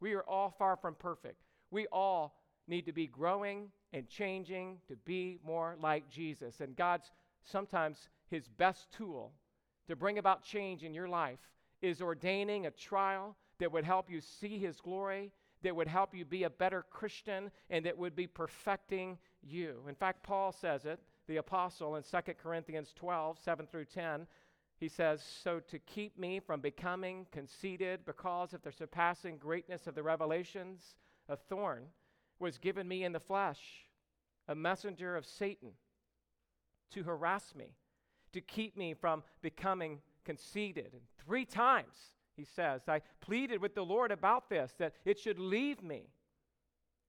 We 0.00 0.12
are 0.12 0.22
all 0.24 0.54
far 0.58 0.76
from 0.76 0.96
perfect. 0.96 1.44
We 1.70 1.86
all 1.86 2.42
need 2.68 2.84
to 2.84 2.92
be 2.92 3.06
growing 3.06 3.70
and 3.94 4.06
changing 4.06 4.80
to 4.88 4.96
be 4.96 5.38
more 5.42 5.76
like 5.80 6.10
Jesus. 6.10 6.60
And 6.60 6.76
God's 6.76 7.10
sometimes 7.42 8.10
his 8.28 8.48
best 8.48 8.92
tool 8.92 9.32
to 9.88 9.96
bring 9.96 10.18
about 10.18 10.44
change 10.44 10.84
in 10.84 10.92
your 10.92 11.08
life 11.08 11.40
is 11.80 12.02
ordaining 12.02 12.66
a 12.66 12.70
trial 12.70 13.34
that 13.58 13.72
would 13.72 13.84
help 13.84 14.10
you 14.10 14.20
see 14.20 14.58
his 14.58 14.78
glory 14.78 15.32
that 15.62 15.74
would 15.74 15.88
help 15.88 16.14
you 16.14 16.24
be 16.24 16.44
a 16.44 16.50
better 16.50 16.84
Christian 16.90 17.50
and 17.70 17.84
that 17.86 17.96
would 17.96 18.14
be 18.14 18.26
perfecting 18.26 19.18
you. 19.42 19.82
In 19.88 19.94
fact, 19.94 20.22
Paul 20.22 20.52
says 20.52 20.84
it, 20.84 21.00
the 21.28 21.36
apostle, 21.36 21.96
in 21.96 22.02
2 22.02 22.34
Corinthians 22.42 22.92
12, 22.96 23.38
7 23.38 23.66
through 23.66 23.84
10. 23.86 24.26
He 24.76 24.88
says, 24.88 25.22
So 25.22 25.60
to 25.68 25.78
keep 25.78 26.18
me 26.18 26.40
from 26.40 26.60
becoming 26.60 27.26
conceited 27.30 28.00
because 28.04 28.52
of 28.52 28.62
the 28.62 28.72
surpassing 28.72 29.38
greatness 29.38 29.86
of 29.86 29.94
the 29.94 30.02
revelations, 30.02 30.96
a 31.28 31.36
thorn 31.36 31.84
was 32.40 32.58
given 32.58 32.88
me 32.88 33.04
in 33.04 33.12
the 33.12 33.20
flesh, 33.20 33.60
a 34.48 34.54
messenger 34.54 35.16
of 35.16 35.24
Satan 35.24 35.70
to 36.90 37.04
harass 37.04 37.54
me, 37.54 37.76
to 38.32 38.40
keep 38.40 38.76
me 38.76 38.94
from 38.94 39.22
becoming 39.40 40.00
conceited. 40.24 40.90
And 40.92 41.02
three 41.24 41.44
times 41.44 42.12
he 42.36 42.44
says. 42.44 42.82
I 42.88 43.02
pleaded 43.20 43.60
with 43.60 43.74
the 43.74 43.84
Lord 43.84 44.10
about 44.10 44.48
this, 44.48 44.72
that 44.78 44.94
it 45.04 45.18
should 45.18 45.38
leave 45.38 45.82
me. 45.82 46.08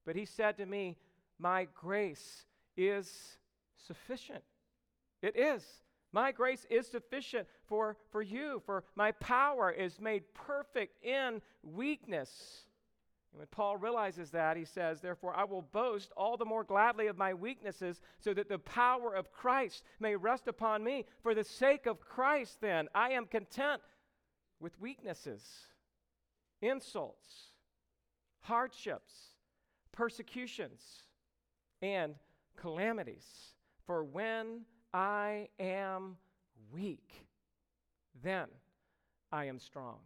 But 0.06 0.16
he 0.16 0.26
said 0.26 0.58
to 0.58 0.66
me, 0.66 0.98
My 1.40 1.68
grace 1.74 2.46
is 2.76 3.38
sufficient. 3.78 4.44
It 5.22 5.38
is. 5.38 5.64
My 6.12 6.32
grace 6.32 6.66
is 6.70 6.88
sufficient 6.88 7.48
for, 7.66 7.98
for 8.12 8.22
you, 8.22 8.62
for 8.66 8.84
my 8.96 9.14
power 9.14 9.72
is 9.72 10.00
made 10.00 10.24
perfect 10.36 11.04
in 11.04 11.42
weakness. 11.64 12.68
And 13.32 13.40
when 13.40 13.48
Paul 13.48 13.78
realizes 13.78 14.30
that, 14.30 14.56
he 14.58 14.66
says, 14.66 15.02
Therefore, 15.02 15.36
I 15.36 15.44
will 15.44 15.64
boast 15.64 16.12
all 16.16 16.38
the 16.38 16.46
more 16.46 16.64
gladly 16.64 17.08
of 17.08 17.18
my 17.18 17.34
weaknesses, 17.34 18.00
so 18.20 18.32
that 18.36 18.48
the 18.48 18.60
power 18.60 19.16
of 19.16 19.32
Christ 19.32 19.84
may 20.00 20.16
rest 20.16 20.48
upon 20.48 20.84
me. 20.84 21.06
For 21.24 21.34
the 21.34 21.44
sake 21.44 21.88
of 21.88 22.00
Christ, 22.00 22.62
then, 22.62 22.90
I 22.94 23.14
am 23.14 23.26
content 23.26 23.82
with 24.64 24.80
weaknesses, 24.80 25.44
insults, 26.62 27.50
hardships, 28.40 29.12
persecutions, 29.92 30.82
and 31.82 32.16
calamities. 32.56 33.26
For 33.86 34.06
when 34.06 34.62
I 34.94 35.50
am 35.60 36.16
weak, 36.72 37.28
then 38.24 38.48
I 39.34 39.46
am 39.46 39.60
strong. 39.60 39.98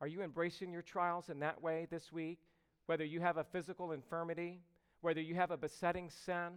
Are 0.00 0.08
you 0.08 0.22
embracing 0.22 0.72
your 0.72 0.82
trials 0.82 1.28
in 1.30 1.38
that 1.38 1.62
way 1.62 1.86
this 1.88 2.10
week? 2.12 2.40
Whether 2.86 3.04
you 3.04 3.20
have 3.20 3.36
a 3.36 3.44
physical 3.44 3.92
infirmity, 3.92 4.62
whether 5.00 5.20
you 5.20 5.36
have 5.36 5.52
a 5.52 5.56
besetting 5.56 6.10
sin, 6.10 6.50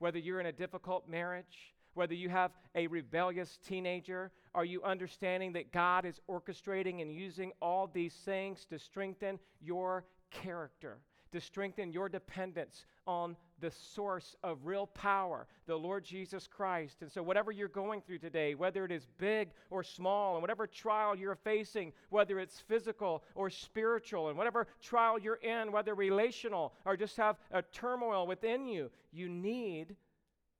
whether 0.00 0.18
you're 0.18 0.40
in 0.40 0.46
a 0.46 0.52
difficult 0.52 1.08
marriage, 1.08 1.74
whether 1.94 2.14
you 2.14 2.28
have 2.28 2.52
a 2.74 2.86
rebellious 2.86 3.58
teenager, 3.66 4.30
are 4.54 4.64
you 4.64 4.82
understanding 4.82 5.52
that 5.52 5.72
God 5.72 6.04
is 6.04 6.20
orchestrating 6.28 7.02
and 7.02 7.12
using 7.12 7.52
all 7.60 7.86
these 7.86 8.14
things 8.14 8.64
to 8.66 8.78
strengthen 8.78 9.38
your 9.60 10.04
character, 10.30 10.98
to 11.32 11.40
strengthen 11.40 11.92
your 11.92 12.08
dependence 12.08 12.86
on 13.06 13.36
the 13.60 13.70
source 13.70 14.36
of 14.42 14.64
real 14.64 14.86
power, 14.86 15.46
the 15.66 15.76
Lord 15.76 16.04
Jesus 16.04 16.46
Christ. 16.46 17.02
And 17.02 17.12
so, 17.12 17.22
whatever 17.22 17.52
you're 17.52 17.68
going 17.68 18.00
through 18.00 18.18
today, 18.18 18.54
whether 18.54 18.84
it 18.84 18.92
is 18.92 19.06
big 19.18 19.50
or 19.70 19.82
small, 19.82 20.34
and 20.34 20.42
whatever 20.42 20.66
trial 20.66 21.16
you're 21.16 21.36
facing, 21.36 21.92
whether 22.08 22.38
it's 22.38 22.60
physical 22.60 23.22
or 23.34 23.50
spiritual, 23.50 24.28
and 24.28 24.38
whatever 24.38 24.66
trial 24.82 25.18
you're 25.18 25.36
in, 25.36 25.72
whether 25.72 25.94
relational 25.94 26.72
or 26.84 26.96
just 26.96 27.16
have 27.16 27.36
a 27.50 27.62
turmoil 27.62 28.26
within 28.26 28.66
you, 28.66 28.90
you 29.12 29.28
need, 29.28 29.96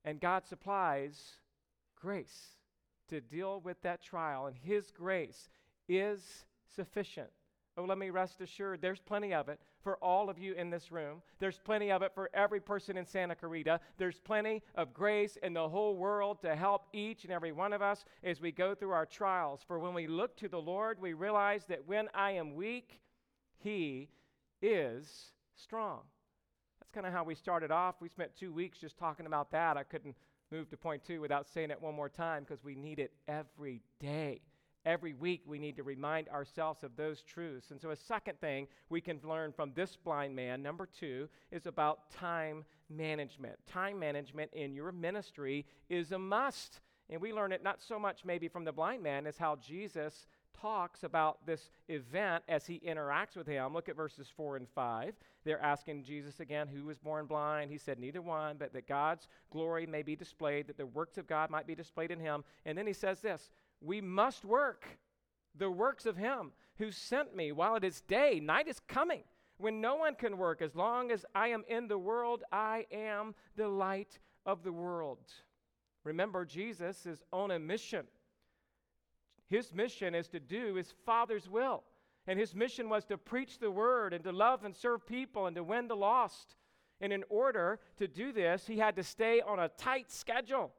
and 0.04 0.20
God 0.20 0.46
supplies 0.46 1.36
grace 2.00 2.56
to 3.08 3.20
deal 3.20 3.60
with 3.60 3.80
that 3.82 4.02
trial. 4.02 4.46
And 4.46 4.56
His 4.56 4.90
grace 4.90 5.48
is 5.88 6.46
sufficient. 6.74 7.30
Oh, 7.76 7.84
let 7.84 7.98
me 7.98 8.10
rest 8.10 8.40
assured, 8.40 8.82
there's 8.82 9.00
plenty 9.00 9.32
of 9.32 9.48
it 9.48 9.60
for 9.82 9.96
all 9.98 10.28
of 10.28 10.38
you 10.38 10.54
in 10.54 10.70
this 10.70 10.92
room. 10.92 11.22
There's 11.38 11.58
plenty 11.58 11.90
of 11.90 12.02
it 12.02 12.12
for 12.14 12.28
every 12.34 12.60
person 12.60 12.96
in 12.96 13.06
Santa 13.06 13.34
Clarita. 13.34 13.80
There's 13.96 14.18
plenty 14.18 14.62
of 14.74 14.92
grace 14.92 15.38
in 15.42 15.54
the 15.54 15.68
whole 15.68 15.96
world 15.96 16.42
to 16.42 16.54
help 16.54 16.86
each 16.92 17.24
and 17.24 17.32
every 17.32 17.52
one 17.52 17.72
of 17.72 17.80
us 17.80 18.04
as 18.22 18.40
we 18.40 18.52
go 18.52 18.74
through 18.74 18.90
our 18.90 19.06
trials. 19.06 19.60
For 19.66 19.78
when 19.78 19.94
we 19.94 20.06
look 20.06 20.36
to 20.38 20.48
the 20.48 20.60
Lord, 20.60 21.00
we 21.00 21.12
realize 21.12 21.64
that 21.66 21.86
when 21.86 22.08
I 22.12 22.32
am 22.32 22.54
weak, 22.54 23.00
He 23.58 24.10
is 24.60 25.32
strong. 25.54 26.00
That's 26.90 27.04
kind 27.04 27.06
of 27.06 27.12
how 27.12 27.22
we 27.22 27.36
started 27.36 27.70
off. 27.70 27.94
We 28.00 28.08
spent 28.08 28.34
two 28.34 28.52
weeks 28.52 28.78
just 28.78 28.98
talking 28.98 29.26
about 29.26 29.52
that. 29.52 29.76
I 29.76 29.84
couldn't 29.84 30.16
move 30.50 30.68
to 30.70 30.76
point 30.76 31.04
two 31.04 31.20
without 31.20 31.48
saying 31.48 31.70
it 31.70 31.80
one 31.80 31.94
more 31.94 32.08
time 32.08 32.42
because 32.42 32.64
we 32.64 32.74
need 32.74 32.98
it 32.98 33.12
every 33.28 33.80
day. 34.00 34.40
Every 34.84 35.12
week, 35.12 35.42
we 35.46 35.60
need 35.60 35.76
to 35.76 35.84
remind 35.84 36.28
ourselves 36.30 36.82
of 36.82 36.96
those 36.96 37.22
truths. 37.22 37.70
And 37.70 37.80
so, 37.80 37.90
a 37.90 37.96
second 37.96 38.40
thing 38.40 38.66
we 38.88 39.00
can 39.00 39.20
learn 39.22 39.52
from 39.52 39.70
this 39.72 39.94
blind 39.94 40.34
man, 40.34 40.64
number 40.64 40.88
two, 40.98 41.28
is 41.52 41.66
about 41.66 42.10
time 42.10 42.64
management. 42.88 43.54
Time 43.68 44.00
management 44.00 44.50
in 44.52 44.74
your 44.74 44.90
ministry 44.90 45.66
is 45.88 46.10
a 46.10 46.18
must. 46.18 46.80
And 47.08 47.20
we 47.20 47.32
learn 47.32 47.52
it 47.52 47.62
not 47.62 47.80
so 47.80 48.00
much 48.00 48.24
maybe 48.24 48.48
from 48.48 48.64
the 48.64 48.72
blind 48.72 49.00
man 49.00 49.28
as 49.28 49.38
how 49.38 49.54
Jesus 49.54 50.26
talks 50.60 51.02
about 51.04 51.44
this 51.46 51.70
event 51.88 52.44
as 52.48 52.66
he 52.66 52.80
interacts 52.80 53.36
with 53.36 53.46
him. 53.46 53.72
Look 53.72 53.88
at 53.88 53.96
verses 53.96 54.28
4 54.36 54.56
and 54.56 54.68
5. 54.68 55.14
They're 55.44 55.62
asking 55.62 56.04
Jesus 56.04 56.40
again, 56.40 56.68
who 56.68 56.84
was 56.84 56.98
born 56.98 57.26
blind? 57.26 57.70
He 57.70 57.78
said, 57.78 57.98
Neither 57.98 58.22
one, 58.22 58.56
but 58.58 58.72
that 58.72 58.86
God's 58.86 59.28
glory 59.50 59.86
may 59.86 60.02
be 60.02 60.16
displayed, 60.16 60.66
that 60.66 60.76
the 60.76 60.86
works 60.86 61.18
of 61.18 61.26
God 61.26 61.50
might 61.50 61.66
be 61.66 61.74
displayed 61.74 62.10
in 62.10 62.20
him. 62.20 62.44
And 62.66 62.76
then 62.76 62.86
he 62.86 62.92
says 62.92 63.20
this 63.20 63.50
we 63.80 64.00
must 64.00 64.44
work 64.44 64.86
the 65.56 65.70
works 65.70 66.06
of 66.06 66.16
him 66.16 66.52
who 66.78 66.90
sent 66.90 67.34
me 67.34 67.52
while 67.52 67.76
it 67.76 67.84
is 67.84 68.02
day. 68.02 68.40
Night 68.40 68.68
is 68.68 68.80
coming 68.88 69.22
when 69.58 69.80
no 69.80 69.96
one 69.96 70.14
can 70.14 70.38
work. 70.38 70.62
As 70.62 70.74
long 70.74 71.10
as 71.10 71.24
I 71.34 71.48
am 71.48 71.64
in 71.68 71.88
the 71.88 71.98
world, 71.98 72.44
I 72.52 72.86
am 72.92 73.34
the 73.56 73.68
light 73.68 74.18
of 74.46 74.62
the 74.62 74.72
world. 74.72 75.18
Remember, 76.04 76.44
Jesus 76.44 77.06
is 77.06 77.22
on 77.32 77.50
a 77.50 77.58
mission. 77.58 78.06
His 79.50 79.74
mission 79.74 80.14
is 80.14 80.28
to 80.28 80.40
do 80.40 80.76
his 80.76 80.94
Father's 81.04 81.48
will. 81.48 81.82
And 82.26 82.38
his 82.38 82.54
mission 82.54 82.88
was 82.88 83.04
to 83.06 83.18
preach 83.18 83.58
the 83.58 83.70
word 83.70 84.14
and 84.14 84.22
to 84.24 84.32
love 84.32 84.64
and 84.64 84.74
serve 84.74 85.04
people 85.04 85.46
and 85.46 85.56
to 85.56 85.64
win 85.64 85.88
the 85.88 85.96
lost. 85.96 86.54
And 87.00 87.12
in 87.12 87.24
order 87.28 87.80
to 87.96 88.06
do 88.06 88.32
this, 88.32 88.66
he 88.66 88.78
had 88.78 88.94
to 88.96 89.02
stay 89.02 89.40
on 89.40 89.58
a 89.58 89.68
tight 89.68 90.12
schedule. 90.12 90.70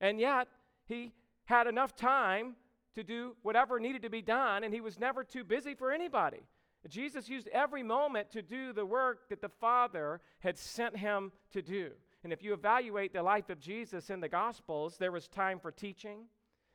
And 0.00 0.18
yet, 0.18 0.48
he 0.86 1.12
had 1.44 1.66
enough 1.66 1.94
time 1.94 2.56
to 2.94 3.04
do 3.04 3.36
whatever 3.42 3.78
needed 3.78 4.02
to 4.02 4.10
be 4.10 4.22
done, 4.22 4.64
and 4.64 4.74
he 4.74 4.80
was 4.80 4.98
never 4.98 5.22
too 5.22 5.44
busy 5.44 5.74
for 5.74 5.92
anybody. 5.92 6.40
Jesus 6.88 7.28
used 7.28 7.48
every 7.48 7.82
moment 7.82 8.30
to 8.30 8.42
do 8.42 8.72
the 8.72 8.86
work 8.86 9.28
that 9.28 9.42
the 9.42 9.48
Father 9.48 10.20
had 10.40 10.58
sent 10.58 10.96
him 10.96 11.30
to 11.52 11.60
do. 11.60 11.90
And 12.24 12.32
if 12.32 12.42
you 12.42 12.52
evaluate 12.54 13.12
the 13.12 13.22
life 13.22 13.50
of 13.50 13.60
Jesus 13.60 14.10
in 14.10 14.20
the 14.20 14.28
Gospels, 14.28 14.96
there 14.96 15.12
was 15.12 15.28
time 15.28 15.60
for 15.60 15.70
teaching, 15.70 16.24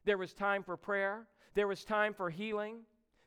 there 0.05 0.17
was 0.17 0.33
time 0.33 0.63
for 0.63 0.77
prayer, 0.77 1.27
there 1.53 1.67
was 1.67 1.83
time 1.83 2.13
for 2.13 2.29
healing, 2.29 2.79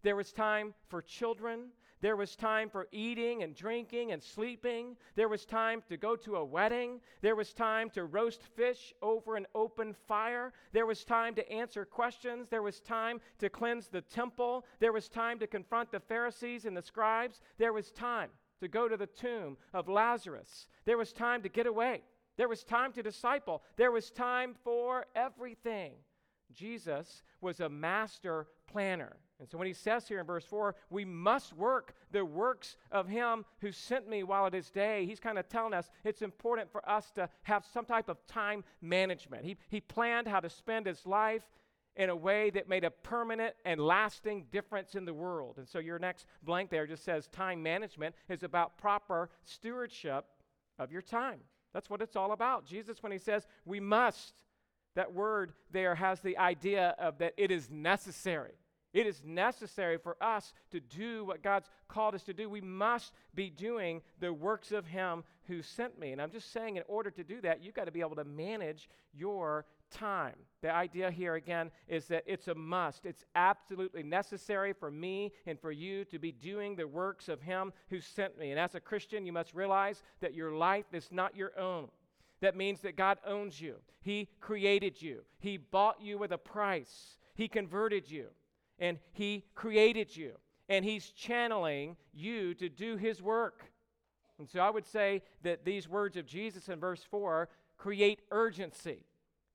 there 0.02 0.16
was 0.16 0.32
time 0.32 0.74
for 0.88 1.02
children, 1.02 1.70
there 2.00 2.16
was 2.16 2.36
time 2.36 2.70
for 2.70 2.86
eating 2.92 3.42
and 3.42 3.54
drinking 3.54 4.12
and 4.12 4.22
sleeping. 4.22 4.96
There 5.16 5.28
was 5.28 5.44
time 5.44 5.82
to 5.88 5.96
go 5.96 6.14
to 6.16 6.36
a 6.36 6.44
wedding. 6.44 7.00
There 7.22 7.34
was 7.34 7.52
time 7.52 7.90
to 7.90 8.04
roast 8.04 8.42
fish 8.54 8.94
over 9.02 9.34
an 9.34 9.46
open 9.54 9.94
fire. 10.06 10.52
There 10.72 10.86
was 10.86 11.04
time 11.04 11.34
to 11.34 11.52
answer 11.52 11.84
questions. 11.84 12.48
There 12.48 12.62
was 12.62 12.80
time 12.80 13.20
to 13.38 13.48
cleanse 13.48 13.88
the 13.88 14.02
temple. 14.02 14.64
There 14.78 14.92
was 14.92 15.08
time 15.08 15.40
to 15.40 15.48
confront 15.48 15.90
the 15.90 16.00
Pharisees 16.00 16.66
and 16.66 16.76
the 16.76 16.82
scribes. 16.82 17.40
There 17.58 17.72
was 17.72 17.90
time 17.90 18.30
to 18.60 18.68
go 18.68 18.88
to 18.88 18.96
the 18.96 19.06
tomb 19.06 19.56
of 19.74 19.88
Lazarus. 19.88 20.68
There 20.84 20.98
was 20.98 21.12
time 21.12 21.42
to 21.42 21.48
get 21.48 21.66
away. 21.66 22.02
There 22.36 22.48
was 22.48 22.62
time 22.62 22.92
to 22.92 23.02
disciple. 23.02 23.64
There 23.76 23.90
was 23.90 24.12
time 24.12 24.54
for 24.62 25.06
everything. 25.16 25.94
Jesus 26.52 27.22
was 27.40 27.60
a 27.60 27.68
master 27.68 28.46
planner. 28.66 29.16
And 29.40 29.48
so 29.48 29.56
when 29.56 29.66
he 29.66 29.72
says 29.72 30.08
here 30.08 30.20
in 30.20 30.26
verse 30.26 30.44
4, 30.44 30.74
we 30.90 31.04
must 31.04 31.52
work 31.52 31.94
the 32.10 32.24
works 32.24 32.76
of 32.90 33.08
him 33.08 33.44
who 33.60 33.70
sent 33.70 34.08
me 34.08 34.24
while 34.24 34.46
it 34.46 34.54
is 34.54 34.70
day, 34.70 35.06
he's 35.06 35.20
kind 35.20 35.38
of 35.38 35.48
telling 35.48 35.74
us 35.74 35.90
it's 36.04 36.22
important 36.22 36.70
for 36.72 36.86
us 36.88 37.10
to 37.12 37.28
have 37.44 37.64
some 37.72 37.84
type 37.84 38.08
of 38.08 38.24
time 38.26 38.64
management. 38.80 39.44
He, 39.44 39.56
he 39.68 39.80
planned 39.80 40.26
how 40.26 40.40
to 40.40 40.50
spend 40.50 40.86
his 40.86 41.06
life 41.06 41.42
in 41.94 42.10
a 42.10 42.16
way 42.16 42.50
that 42.50 42.68
made 42.68 42.84
a 42.84 42.90
permanent 42.90 43.54
and 43.64 43.80
lasting 43.80 44.46
difference 44.50 44.94
in 44.94 45.04
the 45.04 45.14
world. 45.14 45.58
And 45.58 45.68
so 45.68 45.78
your 45.78 45.98
next 45.98 46.26
blank 46.44 46.70
there 46.70 46.86
just 46.86 47.04
says 47.04 47.28
time 47.28 47.62
management 47.62 48.14
is 48.28 48.42
about 48.42 48.78
proper 48.78 49.30
stewardship 49.44 50.24
of 50.78 50.92
your 50.92 51.02
time. 51.02 51.40
That's 51.74 51.90
what 51.90 52.00
it's 52.00 52.16
all 52.16 52.32
about. 52.32 52.64
Jesus, 52.64 53.02
when 53.02 53.12
he 53.12 53.18
says 53.18 53.46
we 53.64 53.80
must, 53.80 54.34
that 54.98 55.14
word 55.14 55.52
there 55.70 55.94
has 55.94 56.20
the 56.20 56.36
idea 56.38 56.96
of 56.98 57.18
that 57.18 57.32
it 57.36 57.52
is 57.52 57.70
necessary. 57.70 58.54
It 58.92 59.06
is 59.06 59.22
necessary 59.24 59.96
for 59.96 60.16
us 60.20 60.52
to 60.72 60.80
do 60.80 61.24
what 61.24 61.40
God's 61.40 61.70
called 61.86 62.16
us 62.16 62.24
to 62.24 62.34
do. 62.34 62.50
We 62.50 62.60
must 62.60 63.12
be 63.32 63.48
doing 63.48 64.02
the 64.18 64.32
works 64.32 64.72
of 64.72 64.86
Him 64.86 65.22
who 65.46 65.62
sent 65.62 66.00
me. 66.00 66.10
And 66.10 66.20
I'm 66.20 66.32
just 66.32 66.52
saying, 66.52 66.78
in 66.78 66.82
order 66.88 67.12
to 67.12 67.22
do 67.22 67.40
that, 67.42 67.62
you've 67.62 67.76
got 67.76 67.84
to 67.84 67.92
be 67.92 68.00
able 68.00 68.16
to 68.16 68.24
manage 68.24 68.88
your 69.14 69.66
time. 69.92 70.34
The 70.62 70.74
idea 70.74 71.12
here 71.12 71.36
again 71.36 71.70
is 71.86 72.06
that 72.06 72.24
it's 72.26 72.48
a 72.48 72.54
must. 72.56 73.06
It's 73.06 73.24
absolutely 73.36 74.02
necessary 74.02 74.72
for 74.72 74.90
me 74.90 75.30
and 75.46 75.60
for 75.60 75.70
you 75.70 76.06
to 76.06 76.18
be 76.18 76.32
doing 76.32 76.74
the 76.74 76.88
works 76.88 77.28
of 77.28 77.40
Him 77.40 77.72
who 77.88 78.00
sent 78.00 78.36
me. 78.36 78.50
And 78.50 78.58
as 78.58 78.74
a 78.74 78.80
Christian, 78.80 79.26
you 79.26 79.32
must 79.32 79.54
realize 79.54 80.02
that 80.20 80.34
your 80.34 80.52
life 80.52 80.86
is 80.92 81.08
not 81.12 81.36
your 81.36 81.56
own. 81.56 81.88
That 82.40 82.56
means 82.56 82.80
that 82.80 82.96
God 82.96 83.18
owns 83.26 83.60
you. 83.60 83.76
He 84.00 84.28
created 84.40 85.00
you. 85.02 85.22
He 85.38 85.56
bought 85.56 86.00
you 86.00 86.18
with 86.18 86.32
a 86.32 86.38
price. 86.38 87.18
He 87.34 87.48
converted 87.48 88.10
you 88.10 88.28
and 88.78 88.98
He 89.12 89.44
created 89.54 90.16
you, 90.16 90.32
and 90.68 90.84
He's 90.84 91.10
channeling 91.10 91.96
you 92.12 92.54
to 92.54 92.68
do 92.68 92.96
His 92.96 93.22
work. 93.22 93.64
And 94.38 94.48
so 94.48 94.60
I 94.60 94.70
would 94.70 94.86
say 94.86 95.22
that 95.42 95.64
these 95.64 95.88
words 95.88 96.16
of 96.16 96.26
Jesus 96.26 96.68
in 96.68 96.78
verse 96.78 97.04
4 97.10 97.48
create 97.76 98.20
urgency, 98.30 99.04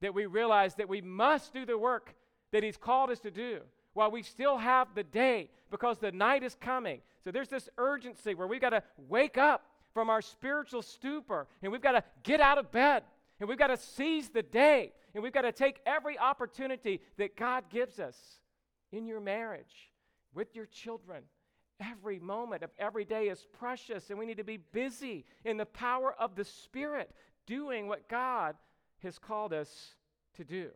that 0.02 0.14
we 0.14 0.26
realize 0.26 0.76
that 0.76 0.90
we 0.90 1.02
must 1.02 1.54
do 1.54 1.66
the 1.66 1.78
work 1.78 2.16
that 2.52 2.64
He's 2.64 2.78
called 2.78 3.10
us 3.10 3.20
to 3.20 3.32
do 3.32 3.62
while 3.94 4.12
we 4.12 4.24
still 4.24 4.58
have 4.58 4.90
the 4.96 5.04
day 5.04 5.50
because 5.72 6.00
the 6.00 6.12
night 6.12 6.44
is 6.44 6.56
coming. 6.56 7.02
So 7.24 7.32
there's 7.32 7.48
this 7.48 7.70
urgency 7.78 8.34
where 8.34 8.48
we've 8.48 8.62
got 8.62 8.72
to 8.72 8.84
wake 8.98 9.38
up 9.38 9.66
from 9.94 10.10
our 10.10 10.22
spiritual 10.22 10.82
stupor 10.82 11.48
and 11.62 11.72
we've 11.72 11.82
got 11.82 11.94
to 11.94 12.04
get 12.24 12.42
out 12.42 12.58
of 12.58 12.72
bed 12.72 13.04
and 13.40 13.48
we've 13.48 13.58
got 13.58 13.68
to 13.68 13.78
seize 13.78 14.30
the 14.30 14.44
day 14.44 14.92
and 15.14 15.24
we've 15.24 15.34
got 15.34 15.42
to 15.42 15.52
take 15.52 15.80
every 15.86 16.18
opportunity 16.18 17.02
that 17.18 17.36
God 17.36 17.66
gives 17.70 18.00
us 18.00 18.18
in 18.92 19.06
your 19.06 19.20
marriage, 19.20 19.92
with 20.34 20.56
your 20.56 20.66
children. 20.68 21.24
Every 21.80 22.20
moment 22.20 22.64
of 22.64 22.70
every 22.78 23.04
day 23.04 23.28
is 23.28 23.46
precious, 23.58 24.10
and 24.10 24.20
we 24.20 24.26
need 24.26 24.38
to 24.38 24.44
be 24.44 24.58
busy 24.58 25.26
in 25.44 25.58
the 25.58 25.66
power 25.66 26.16
of 26.20 26.36
the 26.36 26.46
Spirit, 26.46 27.12
doing 27.46 27.88
what 27.88 28.08
God 28.08 28.56
has 29.02 29.18
called 29.18 29.52
us 29.52 29.96
to 30.36 30.44
do. 30.44 30.70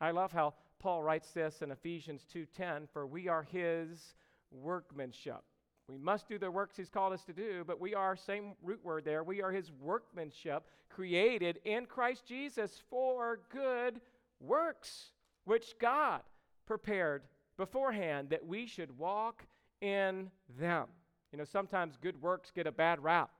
I 0.00 0.10
love 0.10 0.32
how 0.32 0.54
Paul 0.78 1.02
writes 1.02 1.30
this 1.32 1.62
in 1.62 1.70
Ephesians 1.70 2.24
2:10, 2.24 2.88
for 2.88 3.06
we 3.06 3.28
are 3.28 3.42
his 3.42 4.14
workmanship. 4.50 5.44
We 5.88 5.96
must 5.96 6.28
do 6.28 6.38
the 6.38 6.50
works 6.50 6.76
he's 6.76 6.90
called 6.90 7.14
us 7.14 7.24
to 7.24 7.32
do, 7.32 7.64
but 7.66 7.80
we 7.80 7.94
are, 7.94 8.14
same 8.14 8.52
root 8.62 8.84
word 8.84 9.06
there, 9.06 9.24
we 9.24 9.40
are 9.40 9.50
his 9.50 9.72
workmanship, 9.80 10.64
created 10.90 11.60
in 11.64 11.86
Christ 11.86 12.26
Jesus 12.26 12.82
for 12.90 13.40
good 13.50 14.00
works, 14.38 15.12
which 15.44 15.74
God 15.80 16.20
prepared 16.66 17.22
beforehand 17.56 18.28
that 18.30 18.46
we 18.46 18.66
should 18.66 18.96
walk 18.98 19.46
in 19.80 20.30
them. 20.58 20.86
You 21.32 21.38
know, 21.38 21.44
sometimes 21.44 21.96
good 21.96 22.20
works 22.20 22.52
get 22.54 22.66
a 22.66 22.72
bad 22.72 23.02
rap 23.02 23.30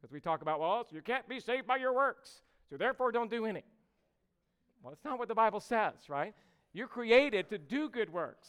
because 0.00 0.12
we 0.12 0.20
talk 0.20 0.42
about, 0.42 0.60
well, 0.60 0.86
you 0.90 1.00
can't 1.00 1.28
be 1.28 1.40
saved 1.40 1.66
by 1.66 1.76
your 1.76 1.94
works, 1.94 2.42
so 2.68 2.76
therefore 2.76 3.12
don't 3.12 3.30
do 3.30 3.46
any. 3.46 3.64
Well, 4.82 4.92
it's 4.92 5.04
not 5.04 5.18
what 5.18 5.28
the 5.28 5.34
Bible 5.34 5.60
says, 5.60 5.94
right? 6.08 6.34
You're 6.74 6.88
created 6.88 7.48
to 7.50 7.58
do 7.58 7.88
good 7.88 8.12
works. 8.12 8.48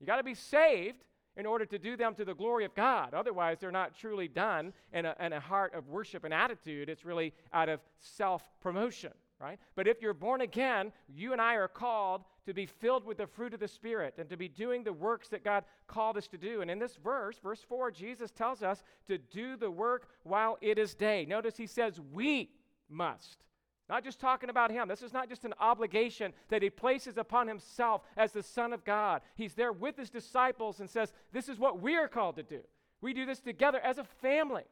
You 0.00 0.06
got 0.06 0.16
to 0.16 0.22
be 0.22 0.34
saved 0.34 1.04
in 1.36 1.46
order 1.46 1.64
to 1.64 1.78
do 1.78 1.96
them 1.96 2.14
to 2.14 2.24
the 2.24 2.34
glory 2.34 2.64
of 2.64 2.74
God. 2.74 3.14
Otherwise, 3.14 3.58
they're 3.60 3.70
not 3.70 3.96
truly 3.96 4.28
done 4.28 4.72
in 4.92 5.06
a, 5.06 5.16
in 5.20 5.32
a 5.32 5.40
heart 5.40 5.74
of 5.74 5.88
worship 5.88 6.24
and 6.24 6.34
attitude. 6.34 6.88
It's 6.88 7.04
really 7.04 7.32
out 7.52 7.68
of 7.68 7.80
self 7.98 8.42
promotion, 8.60 9.12
right? 9.40 9.58
But 9.74 9.86
if 9.86 10.02
you're 10.02 10.14
born 10.14 10.42
again, 10.42 10.92
you 11.08 11.32
and 11.32 11.40
I 11.40 11.54
are 11.54 11.68
called 11.68 12.24
to 12.46 12.52
be 12.52 12.66
filled 12.66 13.04
with 13.04 13.18
the 13.18 13.26
fruit 13.26 13.54
of 13.54 13.60
the 13.60 13.68
Spirit 13.68 14.14
and 14.18 14.28
to 14.28 14.36
be 14.36 14.48
doing 14.48 14.82
the 14.82 14.92
works 14.92 15.28
that 15.28 15.44
God 15.44 15.64
called 15.86 16.16
us 16.16 16.26
to 16.28 16.38
do. 16.38 16.60
And 16.60 16.70
in 16.70 16.78
this 16.78 16.96
verse, 16.96 17.38
verse 17.38 17.60
4, 17.68 17.90
Jesus 17.90 18.30
tells 18.30 18.62
us 18.62 18.82
to 19.06 19.18
do 19.18 19.56
the 19.56 19.70
work 19.70 20.08
while 20.24 20.58
it 20.60 20.78
is 20.78 20.94
day. 20.94 21.24
Notice 21.24 21.56
he 21.56 21.66
says, 21.66 22.00
We 22.12 22.50
must. 22.90 23.44
Not 23.88 24.04
just 24.04 24.20
talking 24.20 24.48
about 24.48 24.70
him. 24.70 24.88
This 24.88 25.02
is 25.02 25.12
not 25.12 25.28
just 25.28 25.44
an 25.44 25.54
obligation 25.60 26.32
that 26.48 26.62
he 26.62 26.70
places 26.70 27.18
upon 27.18 27.48
himself 27.48 28.02
as 28.16 28.32
the 28.32 28.42
Son 28.42 28.72
of 28.72 28.84
God. 28.84 29.22
He's 29.34 29.54
there 29.54 29.72
with 29.72 29.96
his 29.96 30.10
disciples 30.10 30.80
and 30.80 30.88
says, 30.88 31.12
This 31.32 31.48
is 31.48 31.58
what 31.58 31.80
we 31.80 31.96
are 31.96 32.08
called 32.08 32.36
to 32.36 32.42
do. 32.42 32.60
We 33.00 33.12
do 33.12 33.26
this 33.26 33.40
together 33.40 33.80
as 33.80 33.98
a 33.98 34.04
family, 34.04 34.64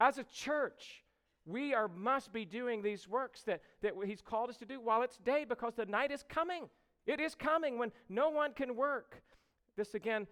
as 0.00 0.18
a 0.18 0.24
church. 0.24 1.04
We 1.46 1.74
are 1.74 1.88
must 1.88 2.32
be 2.32 2.46
doing 2.46 2.82
these 2.82 3.06
works 3.06 3.42
that, 3.42 3.60
that 3.82 3.92
he's 4.06 4.22
called 4.22 4.48
us 4.48 4.56
to 4.56 4.64
do 4.64 4.80
while 4.80 5.02
it's 5.02 5.18
day 5.18 5.44
because 5.46 5.74
the 5.74 5.84
night 5.84 6.10
is 6.10 6.24
coming. 6.26 6.64
It 7.06 7.20
is 7.20 7.34
coming 7.34 7.78
when 7.78 7.92
no 8.08 8.30
one 8.30 8.54
can 8.54 8.76
work. 8.76 9.22
This 9.76 9.94
again 9.94 10.26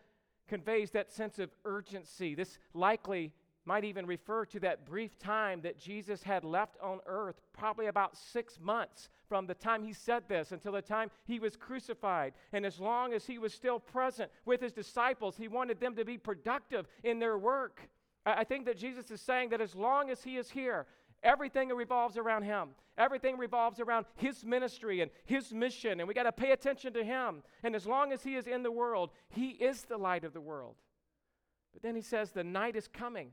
conveys 0.48 0.90
that 0.92 1.12
sense 1.12 1.38
of 1.38 1.50
urgency. 1.64 2.34
This 2.34 2.58
likely 2.72 3.32
might 3.64 3.84
even 3.84 4.06
refer 4.06 4.44
to 4.46 4.60
that 4.60 4.84
brief 4.84 5.18
time 5.18 5.60
that 5.62 5.78
Jesus 5.78 6.22
had 6.22 6.44
left 6.44 6.76
on 6.82 7.00
earth, 7.06 7.40
probably 7.52 7.86
about 7.86 8.16
six 8.16 8.58
months 8.60 9.08
from 9.28 9.46
the 9.46 9.54
time 9.54 9.82
he 9.82 9.92
said 9.92 10.24
this 10.28 10.52
until 10.52 10.72
the 10.72 10.82
time 10.82 11.10
he 11.24 11.38
was 11.38 11.56
crucified. 11.56 12.34
And 12.52 12.66
as 12.66 12.80
long 12.80 13.12
as 13.12 13.26
he 13.26 13.38
was 13.38 13.54
still 13.54 13.78
present 13.78 14.30
with 14.44 14.60
his 14.60 14.72
disciples, 14.72 15.36
he 15.36 15.48
wanted 15.48 15.80
them 15.80 15.94
to 15.96 16.04
be 16.04 16.18
productive 16.18 16.86
in 17.04 17.18
their 17.18 17.38
work. 17.38 17.88
I 18.26 18.44
think 18.44 18.66
that 18.66 18.78
Jesus 18.78 19.10
is 19.10 19.20
saying 19.20 19.50
that 19.50 19.60
as 19.60 19.74
long 19.74 20.10
as 20.10 20.22
he 20.22 20.36
is 20.36 20.50
here, 20.50 20.86
everything 21.22 21.68
revolves 21.68 22.16
around 22.16 22.42
him. 22.42 22.70
Everything 22.98 23.38
revolves 23.38 23.80
around 23.80 24.06
his 24.16 24.44
ministry 24.44 25.00
and 25.00 25.10
his 25.24 25.52
mission, 25.52 26.00
and 26.00 26.06
we 26.06 26.14
got 26.14 26.24
to 26.24 26.32
pay 26.32 26.50
attention 26.50 26.92
to 26.92 27.02
him. 27.02 27.42
And 27.62 27.74
as 27.74 27.86
long 27.86 28.12
as 28.12 28.22
he 28.22 28.36
is 28.36 28.46
in 28.46 28.62
the 28.62 28.70
world, 28.70 29.10
he 29.28 29.50
is 29.50 29.82
the 29.82 29.96
light 29.96 30.24
of 30.24 30.34
the 30.34 30.40
world. 30.40 30.76
But 31.72 31.82
then 31.82 31.96
he 31.96 32.02
says, 32.02 32.32
The 32.32 32.44
night 32.44 32.76
is 32.76 32.86
coming 32.86 33.30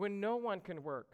when 0.00 0.18
no 0.18 0.36
one 0.36 0.60
can 0.60 0.82
work. 0.82 1.10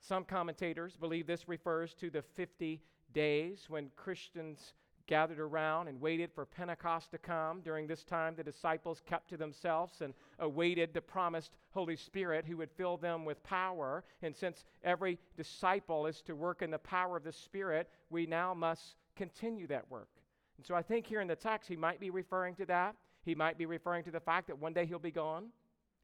Some 0.00 0.24
commentators 0.24 0.96
believe 0.96 1.26
this 1.26 1.46
refers 1.46 1.92
to 1.96 2.08
the 2.08 2.22
50 2.22 2.80
days 3.12 3.66
when 3.68 3.90
Christians 3.96 4.72
gathered 5.06 5.38
around 5.38 5.88
and 5.88 6.00
waited 6.00 6.30
for 6.32 6.46
Pentecost 6.46 7.10
to 7.10 7.18
come. 7.18 7.60
During 7.60 7.86
this 7.86 8.02
time, 8.02 8.34
the 8.34 8.42
disciples 8.42 9.02
kept 9.04 9.28
to 9.28 9.36
themselves 9.36 10.00
and 10.00 10.14
awaited 10.38 10.94
the 10.94 11.02
promised 11.02 11.52
Holy 11.72 11.96
Spirit 11.96 12.46
who 12.46 12.56
would 12.56 12.70
fill 12.70 12.96
them 12.96 13.26
with 13.26 13.42
power. 13.42 14.04
And 14.22 14.34
since 14.34 14.64
every 14.82 15.18
disciple 15.36 16.06
is 16.06 16.22
to 16.22 16.34
work 16.34 16.62
in 16.62 16.70
the 16.70 16.78
power 16.78 17.18
of 17.18 17.24
the 17.24 17.32
Spirit, 17.32 17.90
we 18.08 18.24
now 18.24 18.54
must 18.54 18.94
continue 19.16 19.66
that 19.66 19.90
work. 19.90 20.08
And 20.56 20.64
so 20.64 20.74
I 20.74 20.80
think 20.80 21.06
here 21.06 21.20
in 21.20 21.28
the 21.28 21.36
text, 21.36 21.68
he 21.68 21.76
might 21.76 22.00
be 22.00 22.08
referring 22.08 22.54
to 22.54 22.64
that. 22.66 22.96
He 23.22 23.34
might 23.34 23.58
be 23.58 23.66
referring 23.66 24.04
to 24.04 24.10
the 24.10 24.20
fact 24.20 24.46
that 24.46 24.58
one 24.58 24.72
day 24.72 24.86
he'll 24.86 24.98
be 24.98 25.10
gone. 25.10 25.48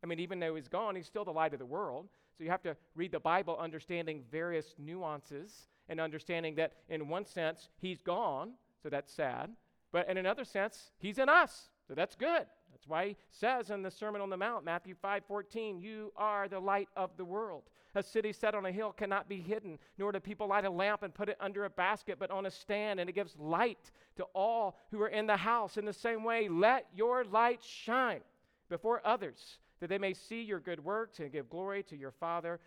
I 0.02 0.06
mean, 0.06 0.20
even 0.20 0.38
though 0.38 0.54
he's 0.54 0.68
gone, 0.68 0.96
he's 0.96 1.06
still 1.06 1.24
the 1.24 1.32
light 1.32 1.52
of 1.52 1.58
the 1.58 1.66
world. 1.66 2.08
So 2.36 2.44
you 2.44 2.50
have 2.50 2.62
to 2.62 2.76
read 2.94 3.12
the 3.12 3.20
Bible 3.20 3.56
understanding 3.58 4.22
various 4.30 4.74
nuances 4.78 5.68
and 5.88 6.00
understanding 6.00 6.54
that 6.56 6.72
in 6.88 7.08
one 7.08 7.24
sense, 7.24 7.70
he's 7.78 8.02
gone, 8.02 8.52
so 8.82 8.88
that's 8.88 9.12
sad. 9.12 9.50
But 9.92 10.08
in 10.08 10.18
another 10.18 10.44
sense, 10.44 10.90
he's 10.98 11.18
in 11.18 11.28
us, 11.28 11.70
so 11.88 11.94
that's 11.94 12.14
good. 12.14 12.46
That's 12.72 12.86
why 12.86 13.08
he 13.08 13.16
says 13.30 13.70
in 13.70 13.82
the 13.82 13.90
Sermon 13.90 14.20
on 14.20 14.28
the 14.28 14.36
Mount, 14.36 14.64
Matthew 14.64 14.94
5 15.00 15.24
14, 15.26 15.80
you 15.80 16.12
are 16.16 16.48
the 16.48 16.60
light 16.60 16.88
of 16.96 17.16
the 17.16 17.24
world. 17.24 17.62
A 17.94 18.02
city 18.02 18.30
set 18.30 18.54
on 18.54 18.66
a 18.66 18.72
hill 18.72 18.92
cannot 18.92 19.26
be 19.26 19.40
hidden, 19.40 19.78
nor 19.96 20.12
do 20.12 20.20
people 20.20 20.48
light 20.48 20.66
a 20.66 20.70
lamp 20.70 21.02
and 21.02 21.14
put 21.14 21.30
it 21.30 21.38
under 21.40 21.64
a 21.64 21.70
basket, 21.70 22.18
but 22.18 22.30
on 22.30 22.44
a 22.44 22.50
stand, 22.50 23.00
and 23.00 23.08
it 23.08 23.14
gives 23.14 23.34
light 23.38 23.90
to 24.16 24.24
all 24.34 24.76
who 24.90 25.00
are 25.00 25.08
in 25.08 25.26
the 25.26 25.36
house. 25.38 25.78
In 25.78 25.86
the 25.86 25.92
same 25.94 26.22
way, 26.22 26.48
let 26.50 26.86
your 26.94 27.24
light 27.24 27.62
shine 27.64 28.20
before 28.68 29.00
others 29.06 29.58
that 29.80 29.88
they 29.88 29.98
may 29.98 30.14
see 30.14 30.42
your 30.42 30.60
good 30.60 30.84
works 30.84 31.18
and 31.18 31.32
give 31.32 31.48
glory 31.48 31.82
to 31.84 31.96
your 31.96 32.10
Father 32.10 32.60